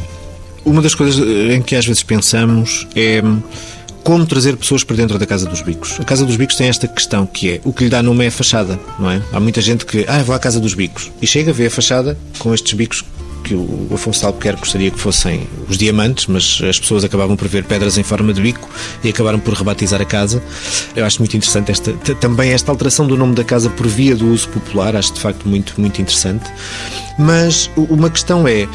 Uma 0.65 0.83
das 0.83 0.95
coisas 0.95 1.25
em 1.51 1.63
que 1.63 1.77
às 1.77 1.87
vezes 1.87 2.03
pensamos 2.03 2.89
é 2.97 3.23
como 4.07 4.25
trazer 4.25 4.57
pessoas 4.57 4.85
para 4.85 4.95
dentro 4.95 5.19
da 5.19 5.27
Casa 5.27 5.47
dos 5.47 5.63
Bicos. 5.63 5.99
A 5.99 6.05
Casa 6.05 6.25
dos 6.25 6.37
Bicos 6.37 6.55
tem 6.55 6.69
esta 6.69 6.87
questão 6.87 7.27
que 7.27 7.55
é, 7.55 7.61
o 7.65 7.73
que 7.73 7.83
lhe 7.83 7.91
dá 7.91 8.01
nome 8.05 8.25
é 8.25 8.29
a 8.29 8.31
fachada, 8.31 8.79
não 9.01 9.11
é? 9.11 9.21
Há 9.33 9.41
muita 9.41 9.61
gente 9.61 9.85
que, 9.85 10.05
ah, 10.07 10.23
vou 10.23 10.33
à 10.33 10.39
Casa 10.39 10.61
dos 10.61 10.75
Bicos, 10.75 11.11
e 11.21 11.27
chega 11.27 11.51
a 11.51 11.53
ver 11.53 11.67
a 11.67 11.71
fachada 11.71 12.17
com 12.39 12.55
estes 12.55 12.73
bicos 12.75 13.05
que 13.43 13.53
o 13.53 13.89
Afonso 13.93 14.25
Albuquerque 14.25 14.61
gostaria 14.61 14.93
que 14.93 15.01
fossem 15.01 15.49
os 15.69 15.77
diamantes, 15.77 16.29
mas 16.29 16.61
as 16.63 16.79
pessoas 16.79 17.03
acabavam 17.03 17.35
por 17.35 17.49
ver 17.49 17.65
pedras 17.65 17.99
em 17.99 18.05
forma 18.05 18.33
de 18.33 18.41
bico 18.41 18.71
e 19.03 19.09
acabaram 19.09 19.41
por 19.41 19.55
rebatizar 19.55 20.01
a 20.01 20.05
casa. 20.05 20.41
Eu 20.95 21.05
acho 21.05 21.19
muito 21.19 21.37
interessante 21.37 21.73
esta, 21.73 21.93
também 22.21 22.53
esta 22.53 22.71
alteração 22.71 23.09
do 23.09 23.17
nome 23.17 23.35
da 23.35 23.43
casa 23.43 23.69
por 23.71 23.89
via 23.89 24.15
do 24.15 24.29
uso 24.29 24.49
popular, 24.51 24.95
acho 24.95 25.15
de 25.15 25.21
facto 25.21 25.49
muito, 25.49 25.75
muito 25.81 26.01
interessante. 26.01 26.49
Mas 27.19 27.69
uma 27.77 28.09
questão 28.09 28.47
é, 28.47 28.69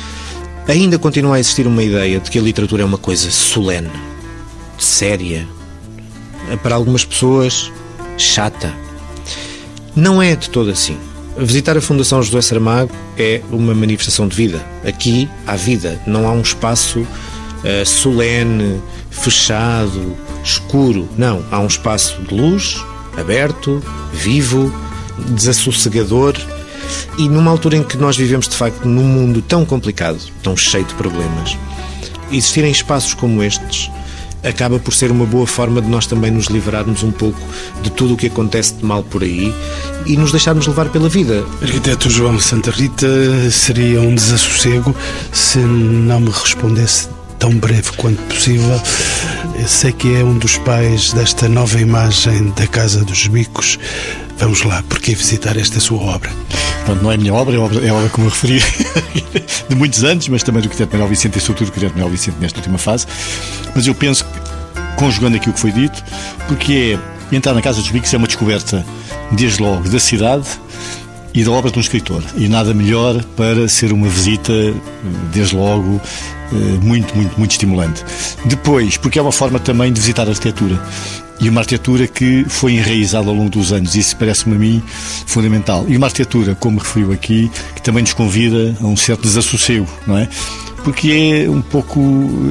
ainda 0.68 1.00
continua 1.00 1.38
a 1.38 1.40
existir 1.40 1.66
uma 1.68 1.82
ideia 1.82 2.20
de 2.20 2.30
que 2.30 2.38
a 2.38 2.42
literatura 2.42 2.84
é 2.84 2.86
uma 2.86 2.98
coisa 2.98 3.32
solene, 3.32 3.90
séria, 4.84 5.48
para 6.64 6.76
algumas 6.76 7.06
pessoas 7.06 7.72
chata. 8.18 8.74
Não 9.96 10.22
é 10.22 10.36
de 10.36 10.50
todo 10.50 10.70
assim. 10.70 10.98
Visitar 11.38 11.78
a 11.78 11.82
Fundação 11.82 12.22
José 12.22 12.42
Saramago 12.42 12.92
é 13.18 13.42
uma 13.52 13.74
manifestação 13.74 14.28
de 14.28 14.36
vida. 14.36 14.64
Aqui 14.86 15.30
há 15.48 15.56
vida, 15.56 16.02
não 16.06 16.28
há 16.28 16.32
um 16.32 16.42
espaço 16.42 17.00
uh, 17.00 17.86
solene, 17.86 18.82
fechado, 19.10 20.16
escuro. 20.44 21.08
Não, 21.18 21.44
há 21.52 21.60
um 21.60 21.68
espaço 21.68 22.22
de 22.22 22.34
luz, 22.34 22.84
aberto, 23.18 23.82
vivo, 24.14 24.74
desassossegador. 25.30 26.36
E 27.18 27.30
numa 27.30 27.52
altura 27.52 27.78
em 27.78 27.84
que 27.84 27.98
nós 27.98 28.18
vivemos 28.18 28.48
de 28.48 28.56
facto 28.56 28.86
num 28.86 29.04
mundo 29.04 29.42
tão 29.42 29.66
complicado, 29.66 30.20
tão 30.44 30.56
cheio 30.58 30.86
de 30.86 30.94
problemas, 30.96 31.58
existirem 32.32 32.72
espaços 32.72 33.14
como 33.14 33.42
estes 33.42 33.90
acaba 34.44 34.80
por 34.80 34.94
ser 34.94 35.12
uma 35.12 35.26
boa 35.26 35.48
forma 35.48 35.82
de 35.82 35.88
nós 35.88 36.06
também 36.06 36.32
nos 36.32 36.46
livrarmos 36.46 37.04
um 37.04 37.12
pouco 37.12 37.39
de 37.82 37.92
tudo 37.92 38.14
o 38.14 38.18
que 38.18 38.28
acontece 38.28 38.74
de 38.76 38.86
mal 38.86 39.04
por 39.04 39.24
aí 39.24 39.54
e 40.06 40.18
nos 40.18 40.32
deixarmos 40.32 40.68
levar 40.68 40.89
pela 40.89 41.10
vida. 41.10 41.46
Arquiteto 41.62 42.10
João 42.10 42.39
Santa 42.39 42.72
Rita, 42.72 43.08
seria 43.52 44.02
um 44.02 44.16
desassossego 44.16 44.96
se 45.32 45.60
não 45.60 46.20
me 46.20 46.30
respondesse 46.30 47.08
tão 47.39 47.52
breve 47.56 47.92
quanto 47.98 48.22
possível. 48.24 48.82
Eu 49.60 49.68
sei 49.68 49.92
que 49.92 50.16
é 50.16 50.24
um 50.24 50.38
dos 50.38 50.58
pais 50.60 51.12
desta 51.14 51.50
nova 51.50 51.80
imagem 51.80 52.52
da 52.56 52.68
Casa 52.68 53.04
dos 53.04 53.28
Bicos. 53.28 53.80
Vamos 54.38 54.64
lá, 54.64 54.84
porque 54.88 55.14
visitar 55.14 55.58
esta 55.58 55.80
sua 55.80 56.02
obra? 56.02 56.32
Pronto, 56.86 57.04
não 57.04 57.12
é 57.12 57.16
a 57.16 57.18
minha 57.18 57.34
obra, 57.34 57.56
é 57.56 57.58
a 57.58 57.62
obra, 57.62 57.86
é 57.86 57.90
a 57.90 57.94
obra 57.94 58.10
como 58.10 58.28
eu 58.28 58.32
referi, 58.32 58.62
de 59.70 59.76
muitos 59.76 60.04
anos, 60.04 60.28
mas 60.28 60.44
também 60.44 60.62
do 60.62 60.66
arquiteto 60.66 60.92
Manuel 60.92 61.10
Vicente 61.10 61.38
e 61.38 61.42
sobretudo 61.42 61.68
do 61.68 61.70
arquiteto 61.72 61.94
Manuel 61.94 62.12
Vicente 62.12 62.38
nesta 62.40 62.60
última 62.60 62.78
fase. 62.78 63.06
Mas 63.76 63.88
eu 63.88 63.96
penso 63.96 64.26
que, 64.26 64.32
conjugando 64.98 65.38
aqui 65.38 65.50
o 65.50 65.54
que 65.54 65.60
foi 65.60 65.72
dito, 65.72 66.04
porque 66.48 66.98
é 67.32 67.36
entrar 67.36 67.54
na 67.54 67.62
Casa 67.62 67.82
dos 67.82 67.90
Bicos 67.90 68.14
é 68.14 68.18
uma 68.18 68.28
descoberta, 68.28 68.86
desde 69.32 69.62
logo, 69.62 69.88
da 69.90 70.00
cidade 70.00 70.48
e 71.34 71.44
da 71.44 71.52
obra 71.52 71.72
de 71.72 71.78
um 71.78 71.82
escritor. 71.82 72.24
E 72.36 72.48
nada 72.48 72.74
melhor 72.74 73.24
para 73.38 73.68
ser 73.68 73.94
uma 73.94 74.08
visita, 74.08 74.54
desde 75.32 75.56
logo, 75.56 76.02
eh, 76.52 76.56
muito, 76.82 77.16
muito, 77.16 77.38
muito 77.38 77.52
estimulante. 77.52 78.04
Depois, 78.46 78.98
porque 78.98 79.18
é 79.18 79.22
uma 79.22 79.32
forma 79.32 79.60
também 79.60 79.94
de 79.94 80.00
visitar 80.00 80.28
a 80.28 80.32
arquitetura 80.32 80.80
e 81.42 81.50
uma 81.50 81.62
arquitetura 81.62 82.08
que 82.08 82.46
foi 82.48 82.74
enraizada 82.74 83.28
ao 83.28 83.34
longo 83.34 83.50
dos 83.50 83.74
anos. 83.74 83.96
Isso 83.96 84.16
parece-me 84.16 84.56
a 84.56 84.60
mim 84.60 84.84
fundamental. 85.26 85.86
E 85.88 85.98
uma 85.98 86.06
arquitetura, 86.06 86.56
como 86.56 86.80
referiu 86.80 87.12
aqui, 87.12 87.52
que 87.76 87.82
também 87.82 88.04
nos 88.04 88.14
convida 88.14 88.78
a 88.80 88.86
um 88.86 88.96
certo 88.96 89.24
desassossego, 89.24 89.88
não 90.06 90.18
é? 90.18 90.30
Porque 90.84 91.44
é 91.46 91.50
um 91.50 91.62
pouco 91.62 92.00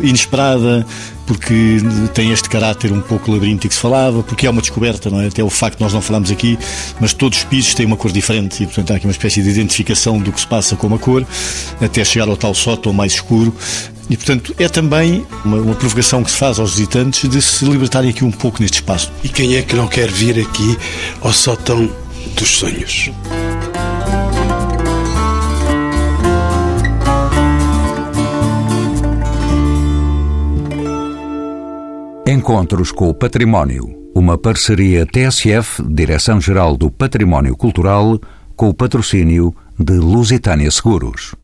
inesperada, 0.02 0.86
porque 1.26 1.78
tem 2.14 2.32
este 2.32 2.48
caráter 2.48 2.92
um 2.92 3.00
pouco 3.00 3.30
labiríntico 3.30 3.68
que 3.68 3.74
se 3.74 3.80
falava, 3.80 4.22
porque 4.22 4.46
é 4.46 4.50
uma 4.50 4.60
descoberta, 4.60 5.08
não 5.10 5.20
é? 5.20 5.28
Até 5.28 5.42
o 5.42 5.50
facto 5.50 5.78
de 5.78 5.84
nós 5.84 5.92
não 5.92 6.00
falamos 6.00 6.30
aqui, 6.30 6.58
mas 7.00 7.12
todos 7.12 7.38
os 7.38 7.44
pisos 7.44 7.74
têm 7.74 7.86
uma 7.86 7.96
cor 7.96 8.10
diferente 8.10 8.62
e, 8.62 8.66
portanto, 8.66 8.92
há 8.92 8.96
aqui 8.96 9.06
uma 9.06 9.12
espécie 9.12 9.40
de 9.42 9.50
identificação 9.50 10.18
do 10.18 10.32
que 10.32 10.40
se 10.40 10.46
passa 10.46 10.74
com 10.74 10.92
a 10.92 10.98
cor, 10.98 11.24
até 11.80 12.04
chegar 12.04 12.28
ao 12.28 12.36
tal 12.36 12.54
sótão 12.54 12.92
mais 12.92 13.12
escuro, 13.12 13.54
e, 14.10 14.16
portanto, 14.16 14.52
é 14.58 14.68
também 14.68 15.24
uma, 15.44 15.58
uma, 15.58 15.74
provocação 15.76 16.24
que 16.24 16.32
se 16.32 16.36
faz 16.36 16.58
aos 16.58 16.72
visitantes 16.72 17.30
de 17.30 17.40
se 17.40 17.64
libertarem 17.64 18.10
aqui 18.10 18.24
um 18.24 18.32
pouco 18.32 18.60
neste 18.60 18.74
espaço. 18.74 19.12
E 19.22 19.28
quem 19.28 19.54
é 19.54 19.62
que 19.62 19.76
não 19.76 19.86
quer 19.86 20.10
vir 20.10 20.36
aqui 20.40 20.76
ao 21.20 21.32
sótão 21.32 21.88
dos 22.34 22.48
sonhos? 22.48 23.12
Encontros 32.26 32.90
com 32.90 33.08
o 33.08 33.14
Património. 33.14 33.96
Uma 34.12 34.36
parceria 34.36 35.06
TSF, 35.06 35.84
Direção-Geral 35.88 36.76
do 36.76 36.90
Património 36.90 37.56
Cultural, 37.56 38.18
com 38.56 38.68
o 38.68 38.74
patrocínio 38.74 39.54
de 39.78 39.92
Lusitânia 39.92 40.70
Seguros. 40.72 41.36